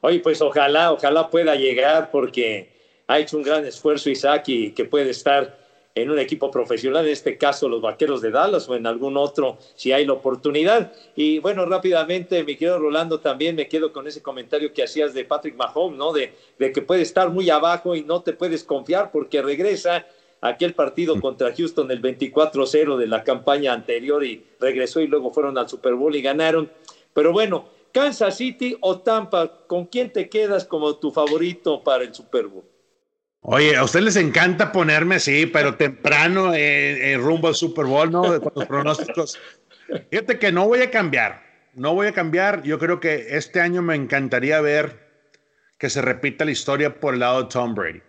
Oye, 0.00 0.20
pues 0.20 0.42
ojalá, 0.42 0.92
ojalá 0.92 1.30
pueda 1.30 1.54
llegar 1.54 2.10
porque 2.10 2.72
ha 3.06 3.18
hecho 3.18 3.36
un 3.36 3.42
gran 3.42 3.64
esfuerzo 3.64 4.10
Isaac 4.10 4.44
y 4.48 4.72
que 4.72 4.84
puede 4.84 5.10
estar 5.10 5.63
en 5.94 6.10
un 6.10 6.18
equipo 6.18 6.50
profesional, 6.50 7.06
en 7.06 7.12
este 7.12 7.38
caso 7.38 7.68
los 7.68 7.80
Vaqueros 7.80 8.20
de 8.20 8.32
Dallas 8.32 8.68
o 8.68 8.74
en 8.74 8.86
algún 8.86 9.16
otro 9.16 9.58
si 9.76 9.92
hay 9.92 10.04
la 10.04 10.14
oportunidad. 10.14 10.92
Y 11.14 11.38
bueno, 11.38 11.66
rápidamente, 11.66 12.42
mi 12.42 12.56
querido 12.56 12.78
Rolando, 12.78 13.20
también 13.20 13.54
me 13.54 13.68
quedo 13.68 13.92
con 13.92 14.08
ese 14.08 14.20
comentario 14.20 14.72
que 14.72 14.82
hacías 14.82 15.14
de 15.14 15.24
Patrick 15.24 15.54
Mahomes, 15.54 15.96
¿no? 15.96 16.12
De, 16.12 16.32
de 16.58 16.72
que 16.72 16.82
puede 16.82 17.02
estar 17.02 17.30
muy 17.30 17.48
abajo 17.48 17.94
y 17.94 18.02
no 18.02 18.22
te 18.22 18.32
puedes 18.32 18.64
confiar 18.64 19.12
porque 19.12 19.40
regresa 19.40 20.04
aquel 20.40 20.74
partido 20.74 21.20
contra 21.20 21.54
Houston 21.54 21.90
el 21.90 22.02
24-0 22.02 22.96
de 22.96 23.06
la 23.06 23.22
campaña 23.22 23.72
anterior 23.72 24.24
y 24.24 24.44
regresó 24.58 25.00
y 25.00 25.06
luego 25.06 25.30
fueron 25.32 25.56
al 25.58 25.68
Super 25.68 25.94
Bowl 25.94 26.14
y 26.16 26.22
ganaron. 26.22 26.70
Pero 27.12 27.32
bueno, 27.32 27.68
Kansas 27.92 28.36
City 28.36 28.76
o 28.80 28.98
Tampa, 28.98 29.60
¿con 29.68 29.86
quién 29.86 30.12
te 30.12 30.28
quedas 30.28 30.64
como 30.64 30.96
tu 30.96 31.12
favorito 31.12 31.84
para 31.84 32.02
el 32.02 32.12
Super 32.12 32.48
Bowl? 32.48 32.73
Oye, 33.46 33.76
a 33.76 33.84
ustedes 33.84 34.06
les 34.06 34.16
encanta 34.16 34.72
ponerme 34.72 35.16
así, 35.16 35.44
pero 35.44 35.76
temprano 35.76 36.54
eh, 36.54 37.12
eh, 37.12 37.18
rumbo 37.18 37.48
al 37.48 37.54
Super 37.54 37.84
Bowl, 37.84 38.10
¿no? 38.10 38.40
Con 38.40 38.52
los 38.56 38.64
pronósticos. 38.64 39.38
Fíjate 40.10 40.38
que 40.38 40.50
no 40.50 40.66
voy 40.66 40.80
a 40.80 40.90
cambiar, 40.90 41.42
no 41.74 41.94
voy 41.94 42.06
a 42.06 42.12
cambiar. 42.12 42.62
Yo 42.62 42.78
creo 42.78 43.00
que 43.00 43.36
este 43.36 43.60
año 43.60 43.82
me 43.82 43.96
encantaría 43.96 44.62
ver 44.62 45.10
que 45.78 45.90
se 45.90 46.00
repita 46.00 46.46
la 46.46 46.52
historia 46.52 46.98
por 46.98 47.12
el 47.12 47.20
lado 47.20 47.42
de 47.42 47.48
Tom 47.50 47.74
Brady. 47.74 48.00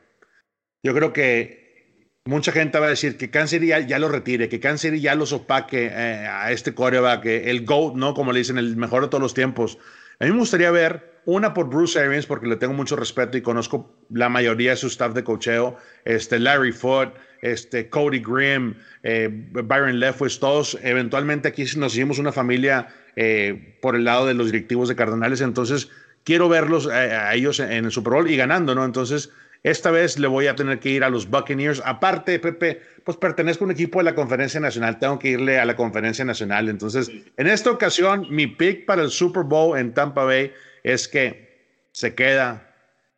Yo 0.81 0.93
creo 0.93 1.11
que 1.11 2.13
mucha 2.23 2.53
gente 2.53 2.79
va 2.79 2.85
a 2.85 2.91
decir 2.91 3.17
que 3.17 3.29
Kansas 3.29 3.49
City 3.49 3.67
ya, 3.67 3.79
ya 3.81 3.99
lo 3.99 4.07
retire, 4.07 4.47
que 4.47 4.61
Kansas 4.61 4.83
City 4.83 5.01
ya 5.01 5.15
los 5.15 5.33
opaque 5.33 5.87
eh, 5.87 6.27
a 6.27 6.49
este 6.53 6.73
coreback, 6.73 7.25
el 7.25 7.65
GOAT, 7.65 7.95
¿no? 7.95 8.13
Como 8.13 8.31
le 8.31 8.39
dicen, 8.39 8.57
el 8.57 8.77
mejor 8.77 9.01
de 9.01 9.09
todos 9.09 9.21
los 9.21 9.33
tiempos. 9.33 9.79
A 10.21 10.23
mí 10.23 10.31
me 10.31 10.37
gustaría 10.37 10.71
ver 10.71 11.14
una 11.25 11.53
por 11.53 11.69
Bruce 11.69 11.99
Arians, 11.99 12.25
porque 12.25 12.47
le 12.47 12.55
tengo 12.55 12.73
mucho 12.73 12.95
respeto 12.95 13.37
y 13.37 13.41
conozco 13.41 13.95
la 14.09 14.29
mayoría 14.29 14.71
de 14.71 14.77
su 14.77 14.87
staff 14.87 15.13
de 15.13 15.23
cocheo, 15.23 15.77
este, 16.05 16.39
Larry 16.39 16.71
Foote, 16.71 17.13
este, 17.41 17.89
Cody 17.89 18.19
Grimm, 18.19 18.75
eh, 19.03 19.29
Byron 19.31 19.99
Leftwich, 19.99 20.39
todos. 20.39 20.77
Eventualmente 20.81 21.47
aquí 21.47 21.65
nos 21.77 21.93
hicimos 21.93 22.19
una 22.19 22.31
familia 22.31 22.87
eh, 23.15 23.77
por 23.81 23.95
el 23.95 24.03
lado 24.03 24.25
de 24.25 24.33
los 24.33 24.47
directivos 24.47 24.89
de 24.89 24.95
Cardenales, 24.95 25.41
entonces 25.41 25.89
quiero 26.23 26.49
verlos 26.49 26.87
eh, 26.87 26.91
a 26.91 27.33
ellos 27.33 27.59
en 27.59 27.85
el 27.85 27.91
Super 27.91 28.13
Bowl 28.13 28.29
y 28.29 28.35
ganando, 28.35 28.75
¿no? 28.75 28.83
Entonces, 28.83 29.31
esta 29.63 29.89
vez 29.89 30.19
le 30.19 30.27
voy 30.27 30.45
a 30.45 30.55
tener 30.55 30.79
que 30.79 30.89
ir 30.89 31.03
a 31.03 31.09
los 31.09 31.27
Buccaneers. 31.27 31.81
Aparte, 31.85 32.37
Pepe, 32.37 32.81
pues 33.03 33.17
pertenezco 33.17 33.63
a 33.63 33.65
un 33.65 33.71
equipo 33.71 33.97
de 33.99 34.03
la 34.03 34.13
Conferencia 34.13 34.59
Nacional, 34.59 34.99
tengo 34.99 35.17
que 35.17 35.29
irle 35.29 35.57
a 35.57 35.65
la 35.65 35.75
Conferencia 35.75 36.23
Nacional. 36.23 36.69
Entonces, 36.69 37.09
en 37.37 37.47
esta 37.47 37.71
ocasión, 37.71 38.27
mi 38.29 38.45
pick 38.45 38.85
para 38.85 39.01
el 39.01 39.09
Super 39.09 39.43
Bowl 39.43 39.77
en 39.77 39.93
Tampa 39.93 40.23
Bay 40.23 40.53
es 40.85 41.07
que 41.07 41.89
se 41.93 42.13
queda 42.13 42.71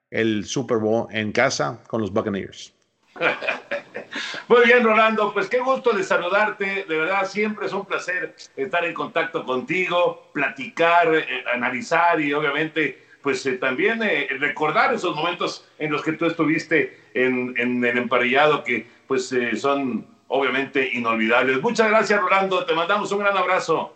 el 0.10 0.46
Super 0.46 0.78
Bowl 0.78 1.08
en 1.12 1.34
casa 1.34 1.84
con 1.88 2.00
los 2.00 2.14
Buccaneers. 2.14 2.74
Muy 4.48 4.66
bien, 4.66 4.86
Rolando, 4.86 5.34
pues 5.34 5.50
qué 5.50 5.60
gusto 5.60 5.92
de 5.92 6.04
saludarte. 6.04 6.86
De 6.88 6.98
verdad, 6.98 7.28
siempre 7.28 7.66
es 7.66 7.74
un 7.74 7.86
placer 7.86 8.36
estar 8.56 8.86
en 8.86 8.94
contacto 8.94 9.44
contigo, 9.44 10.30
platicar, 10.32 11.14
eh, 11.14 11.44
analizar 11.54 12.22
y 12.22 12.32
obviamente, 12.32 13.06
pues 13.22 13.46
eh, 13.46 13.58
también 13.58 14.02
eh, 14.02 14.30
recordar 14.40 14.94
esos 14.94 15.14
momentos 15.14 15.68
en 15.78 15.92
los 15.92 16.02
que 16.04 16.14
tú 16.14 16.26
estuviste 16.26 16.98
en, 17.14 17.54
en 17.58 17.84
el 17.84 17.98
emparellado 17.98 18.64
que 18.64 18.88
pues 19.08 19.34
son 19.60 20.08
obviamente 20.28 20.90
inolvidables. 20.94 21.62
Muchas 21.62 21.90
gracias, 21.90 22.20
Rolando. 22.22 22.66
Te 22.66 22.74
mandamos 22.74 23.12
un 23.12 23.20
gran 23.20 23.36
abrazo. 23.36 23.94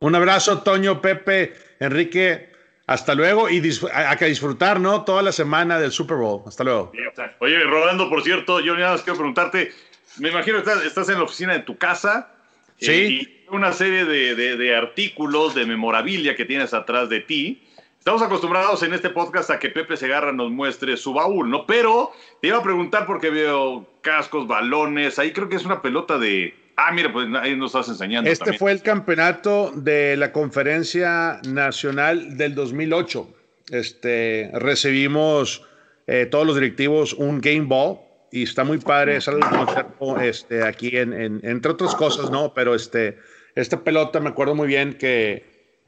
Un 0.00 0.14
abrazo, 0.14 0.62
Toño, 0.62 1.00
Pepe, 1.00 1.54
Enrique. 1.80 2.47
Hasta 2.88 3.14
luego 3.14 3.48
y 3.48 3.62
a, 3.92 4.10
a 4.10 4.16
que 4.16 4.24
disfrutar, 4.24 4.80
¿no? 4.80 5.04
Toda 5.04 5.22
la 5.22 5.30
semana 5.30 5.78
del 5.78 5.92
Super 5.92 6.16
Bowl. 6.16 6.42
Hasta 6.46 6.64
luego. 6.64 6.90
Oye, 7.38 7.62
Rolando, 7.64 8.08
por 8.08 8.22
cierto, 8.24 8.58
yo 8.60 8.74
nada 8.76 8.92
más 8.92 9.02
quiero 9.02 9.18
preguntarte, 9.18 9.72
me 10.18 10.30
imagino 10.30 10.56
que 10.62 10.70
estás, 10.70 10.84
estás 10.84 11.08
en 11.10 11.16
la 11.18 11.24
oficina 11.24 11.52
de 11.52 11.60
tu 11.60 11.76
casa. 11.78 12.32
Sí. 12.80 12.90
eh, 12.90 13.08
y 13.08 13.44
una 13.50 13.72
serie 13.72 14.04
de, 14.04 14.34
de- 14.34 14.56
de 14.56 14.74
artículos, 14.76 15.54
de 15.54 15.66
memorabilia 15.66 16.34
que 16.34 16.44
tienes 16.44 16.72
atrás 16.74 17.08
de 17.08 17.20
ti. 17.20 17.62
Estamos 17.98 18.22
acostumbrados 18.22 18.82
en 18.82 18.94
este 18.94 19.10
podcast 19.10 19.50
a 19.50 19.58
que 19.58 19.68
Pepe 19.68 19.96
Segarra 19.98 20.32
nos 20.32 20.50
muestre 20.50 20.96
su 20.96 21.12
baúl, 21.12 21.50
¿no? 21.50 21.66
Pero 21.66 22.12
te 22.40 22.48
iba 22.48 22.56
a 22.58 22.62
preguntar 22.62 23.04
porque 23.04 23.28
veo 23.28 23.86
cascos, 24.00 24.46
balones, 24.46 25.18
ahí 25.18 25.32
creo 25.32 25.48
que 25.50 25.56
es 25.56 25.64
una 25.66 25.82
pelota 25.82 26.16
de... 26.18 26.54
Ah, 26.80 26.92
mira, 26.92 27.12
pues 27.12 27.26
ahí 27.42 27.56
nos 27.56 27.74
estás 27.74 27.88
enseñando 27.88 28.30
Este 28.30 28.44
también. 28.44 28.58
fue 28.60 28.70
el 28.72 28.82
campeonato 28.82 29.72
de 29.74 30.16
la 30.16 30.30
Conferencia 30.32 31.40
Nacional 31.48 32.36
del 32.36 32.54
2008. 32.54 33.28
Este, 33.70 34.50
recibimos 34.54 35.64
eh, 36.06 36.26
todos 36.26 36.46
los 36.46 36.54
directivos 36.54 37.14
un 37.14 37.40
Game 37.40 37.62
Ball 37.66 37.98
y 38.30 38.44
está 38.44 38.62
muy 38.62 38.78
padre. 38.78 39.16
Es 39.16 39.26
algo 39.26 39.40
que 39.40 39.56
conservo, 39.56 40.20
este, 40.20 40.62
aquí, 40.64 40.96
en, 40.96 41.12
en- 41.12 41.40
entre 41.42 41.72
otras 41.72 41.94
cosas, 41.96 42.30
¿no? 42.30 42.54
Pero 42.54 42.74
este, 42.76 43.18
esta 43.56 43.80
pelota 43.82 44.20
me 44.20 44.28
acuerdo 44.28 44.54
muy 44.54 44.68
bien 44.68 44.94
que, 44.94 45.44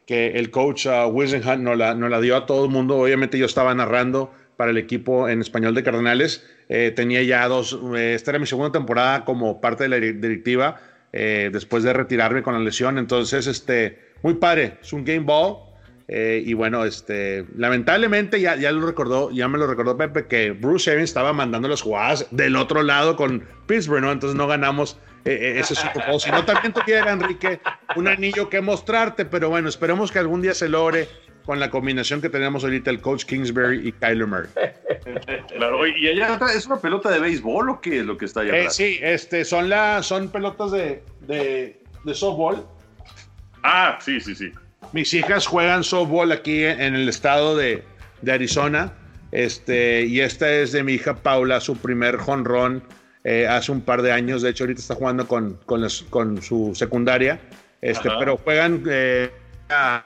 que 0.07 0.33
el 0.39 0.51
coach 0.51 0.87
uh, 0.87 1.07
Wisenhunt 1.07 1.63
nos 1.63 1.79
la, 1.79 1.95
nos 1.95 2.11
la 2.11 2.21
dio 2.21 2.37
a 2.37 2.47
todo 2.47 2.65
el 2.65 2.71
mundo. 2.71 2.97
Obviamente 2.99 3.39
yo 3.39 3.47
estaba 3.47 3.73
narrando 3.75 4.33
para 4.61 4.73
el 4.73 4.77
equipo 4.77 5.27
en 5.27 5.41
español 5.41 5.75
de 5.75 5.83
Cardenales. 5.83 6.45
Eh, 6.69 6.93
tenía 6.95 7.23
ya 7.23 7.49
dos, 7.49 7.81
eh, 7.97 8.13
esta 8.15 8.33
era 8.33 8.39
mi 8.39 8.45
segunda 8.45 8.71
temporada 8.71 9.25
como 9.25 9.59
parte 9.59 9.85
de 9.85 9.89
la 9.89 9.97
dir- 9.97 10.21
directiva, 10.21 10.79
eh, 11.15 11.49
después 11.51 11.83
de 11.83 11.95
retirarme 11.95 12.43
con 12.43 12.53
la 12.53 12.61
lesión. 12.61 12.99
Entonces, 12.99 13.47
este, 13.47 13.99
muy 14.23 14.35
padre, 14.35 14.75
es 14.83 14.93
un 14.93 15.03
game 15.07 15.21
ball. 15.21 15.57
eh, 16.13 16.43
y 16.45 16.53
bueno, 16.55 16.85
este, 16.85 17.47
lamentablemente 17.57 18.39
ya, 18.41 18.57
ya 18.57 18.71
lo 18.73 18.85
recordó, 18.85 19.31
ya 19.31 19.47
me 19.49 19.57
lo 19.57 19.67
recordó 19.67 19.97
Pepe, 19.97 20.27
que 20.27 20.51
Bruce 20.51 20.91
Arians 20.91 21.09
estaba 21.09 21.33
mandando 21.33 21.69
las 21.69 21.81
jugadas 21.83 22.27
del 22.33 22.57
otro 22.57 22.83
lado 22.83 23.15
con 23.17 23.45
Pittsburgh, 23.67 24.03
¿no? 24.03 24.13
Entonces 24.13 24.37
no 24.37 24.47
ganamos 24.49 24.99
eh, 25.25 25.39
eh, 25.41 25.61
ese 25.61 25.75
Super 25.77 26.03
Bowl. 26.09 26.21
Si 26.21 26.31
no, 26.31 26.45
también 26.45 26.73
tuviera, 26.75 27.13
Enrique, 27.13 27.61
un 27.95 28.09
anillo 28.09 28.49
que 28.51 28.61
mostrarte, 28.61 29.25
pero 29.25 29.49
bueno, 29.51 29.69
esperemos 29.69 30.11
que 30.13 30.19
algún 30.19 30.43
día 30.43 30.53
se 30.53 30.69
logre 30.69 31.07
con 31.45 31.59
la 31.61 31.71
combinación 31.71 32.21
que 32.21 32.29
tenemos 32.29 32.65
ahorita 32.65 32.91
el 32.91 33.01
coach 33.01 33.25
Kingsbury 33.25 33.89
y 33.89 33.93
Kyler 33.93 34.27
Murray. 34.27 34.51
Claro, 35.49 35.87
y 35.87 36.09
allá 36.09 36.35
atrás, 36.35 36.55
¿es 36.55 36.67
una 36.67 36.79
pelota 36.79 37.11
de 37.11 37.19
béisbol 37.19 37.71
o 37.71 37.81
qué 37.81 38.01
es 38.01 38.07
lo 38.07 38.17
que 38.19 38.27
está 38.27 38.41
allá 38.41 38.55
Eh, 38.55 38.61
atrás? 38.61 38.77
sí, 38.77 38.99
este, 39.03 39.45
son, 39.45 39.69
la, 39.69 40.03
son 40.03 40.29
pelotas 40.29 40.71
de, 40.73 41.03
de, 41.23 41.83
de 42.05 42.15
softball. 42.15 42.65
Ah, 43.63 43.99
sí, 44.01 44.21
sí, 44.21 44.35
sí. 44.35 44.53
Mis 44.93 45.13
hijas 45.15 45.47
juegan 45.47 45.85
softball 45.85 46.33
aquí 46.33 46.65
en, 46.65 46.95
el 46.95 47.09
estado 47.09 47.57
de, 47.57 47.83
de 48.23 48.33
Arizona. 48.33 48.93
Este, 49.33 50.03
y 50.05 50.21
esta 50.21 50.51
es 50.53 50.73
de 50.73 50.83
mi 50.83 50.95
hija 50.95 51.17
Paula, 51.17 51.61
su 51.61 51.77
primer 51.77 52.17
jonrón 52.17 52.83
eh, 53.25 53.47
hace 53.49 53.73
un 53.73 53.81
par 53.81 54.03
de 54.03 54.13
años. 54.13 54.43
De 54.43 54.51
hecho, 54.51 54.65
ahorita 54.65 54.81
está 54.81 54.95
jugando 54.95 55.27
con, 55.27 55.55
con, 55.67 55.89
su 56.43 56.73
secundaria. 56.75 57.41
Este, 57.81 58.09
Ajá. 58.09 58.19
pero 58.19 58.37
juegan 58.37 58.83
eh, 58.89 59.31
a- 59.71 60.05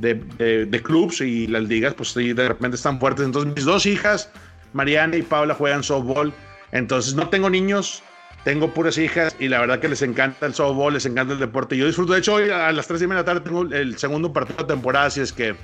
de, 0.00 0.14
de, 0.14 0.66
de 0.66 0.82
clubs 0.82 1.20
y 1.20 1.46
las 1.46 1.64
ligas, 1.64 1.94
pues 1.94 2.10
sí, 2.10 2.32
de 2.32 2.48
repente 2.48 2.76
están 2.76 2.98
fuertes. 3.00 3.24
Entonces, 3.26 3.54
mis 3.54 3.64
dos 3.64 3.86
hijas, 3.86 4.30
Mariana 4.72 5.16
y 5.16 5.22
Paula, 5.22 5.54
juegan 5.54 5.82
softball. 5.82 6.32
Entonces, 6.72 7.14
no 7.14 7.28
tengo 7.28 7.48
niños, 7.50 8.02
tengo 8.44 8.72
puras 8.72 8.98
hijas 8.98 9.34
y 9.38 9.48
la 9.48 9.60
verdad 9.60 9.80
que 9.80 9.88
les 9.88 10.02
encanta 10.02 10.46
el 10.46 10.54
softball, 10.54 10.92
les 10.94 11.06
encanta 11.06 11.32
el 11.34 11.38
deporte. 11.40 11.76
Yo 11.76 11.86
disfruto, 11.86 12.12
de 12.12 12.18
hecho, 12.20 12.34
hoy 12.34 12.50
a 12.50 12.70
las 12.72 12.86
3 12.86 13.02
y 13.02 13.06
media 13.06 13.22
de 13.22 13.28
la 13.28 13.34
tarde 13.34 13.40
tengo 13.48 13.62
el 13.62 13.98
segundo 13.98 14.32
partido 14.32 14.58
de 14.58 14.64
temporada, 14.64 15.06
así 15.06 15.20
es 15.20 15.32
que 15.32 15.54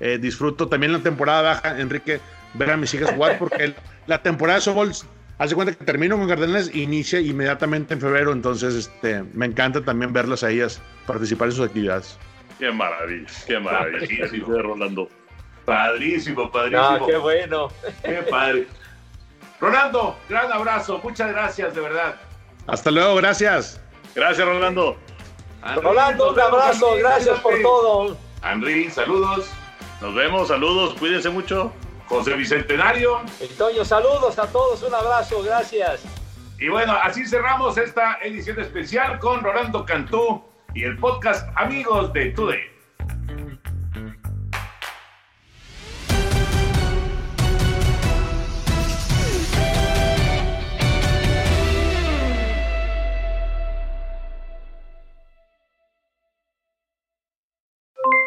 eh, 0.00 0.18
disfruto 0.20 0.68
también 0.68 0.92
la 0.92 1.00
temporada 1.00 1.42
baja, 1.42 1.80
Enrique, 1.80 2.20
ver 2.54 2.70
a 2.70 2.76
mis 2.76 2.92
hijas 2.94 3.10
jugar, 3.10 3.38
porque 3.38 3.64
el- 3.64 3.74
la 4.06 4.22
temporada 4.22 4.58
de 4.58 4.62
softball, 4.64 4.92
hace 5.38 5.54
cuenta 5.54 5.74
que 5.74 5.84
termino 5.84 6.16
con 6.16 6.28
Cardenales, 6.28 6.70
inicia 6.74 7.20
inmediatamente 7.20 7.94
en 7.94 8.00
febrero, 8.00 8.32
entonces 8.32 8.74
este, 8.74 9.24
me 9.34 9.46
encanta 9.46 9.80
también 9.80 10.12
verlas 10.12 10.44
a 10.44 10.50
ellas 10.50 10.80
participar 11.06 11.48
en 11.48 11.54
sus 11.54 11.66
actividades. 11.66 12.16
Qué 12.58 12.70
maravilla, 12.72 13.30
qué 13.46 13.58
maravilla. 13.58 14.28
Sí, 14.28 14.40
Rolando. 14.40 15.08
Padrísimo, 15.64 16.50
padrísimo. 16.50 16.82
Ah, 16.82 17.00
qué 17.06 17.16
bueno. 17.16 17.68
Qué 18.02 18.22
padre. 18.28 18.66
Rolando, 19.60 20.16
gran 20.28 20.50
abrazo. 20.50 21.00
Muchas 21.02 21.30
gracias, 21.30 21.74
de 21.74 21.80
verdad. 21.80 22.16
Hasta 22.66 22.90
luego, 22.90 23.16
gracias. 23.16 23.80
Gracias, 24.14 24.46
Rolando. 24.46 24.96
Rolando, 25.82 26.32
un 26.32 26.40
abrazo, 26.40 26.96
gracias 26.96 27.38
por 27.40 27.60
todo. 27.62 28.16
Henry, 28.42 28.90
saludos. 28.90 29.50
Nos 30.00 30.14
vemos, 30.14 30.48
saludos, 30.48 30.94
cuídense 30.98 31.28
mucho. 31.28 31.72
José 32.06 32.34
Bicentenario. 32.34 33.20
Toño, 33.58 33.84
saludos 33.84 34.38
a 34.38 34.46
todos, 34.46 34.82
un 34.82 34.94
abrazo, 34.94 35.42
gracias. 35.42 36.02
Y 36.58 36.68
bueno, 36.68 36.96
así 37.02 37.26
cerramos 37.26 37.76
esta 37.76 38.18
edición 38.22 38.58
especial 38.60 39.18
con 39.18 39.42
Rolando 39.42 39.84
Cantú 39.84 40.47
y 40.78 40.84
el 40.84 40.96
podcast 40.96 41.48
Amigos 41.56 42.12
de 42.12 42.30
Today. 42.30 42.60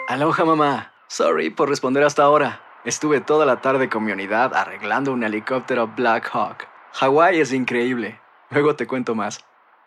Aloha 0.09 0.43
mamá. 0.43 0.93
Sorry 1.07 1.51
por 1.51 1.69
responder 1.69 2.03
hasta 2.03 2.23
ahora. 2.23 2.61
Estuve 2.83 3.21
toda 3.21 3.45
la 3.45 3.61
tarde 3.61 3.87
con 3.87 4.03
mi 4.03 4.11
unidad 4.11 4.53
arreglando 4.53 5.13
un 5.13 5.23
helicóptero 5.23 5.87
Black 5.87 6.29
Hawk. 6.33 6.67
Hawái 6.95 7.39
es 7.39 7.53
increíble. 7.53 8.19
Luego 8.49 8.75
te 8.75 8.87
cuento 8.87 9.15
más. 9.15 9.45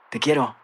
Te 0.08 0.18
quiero. 0.18 0.63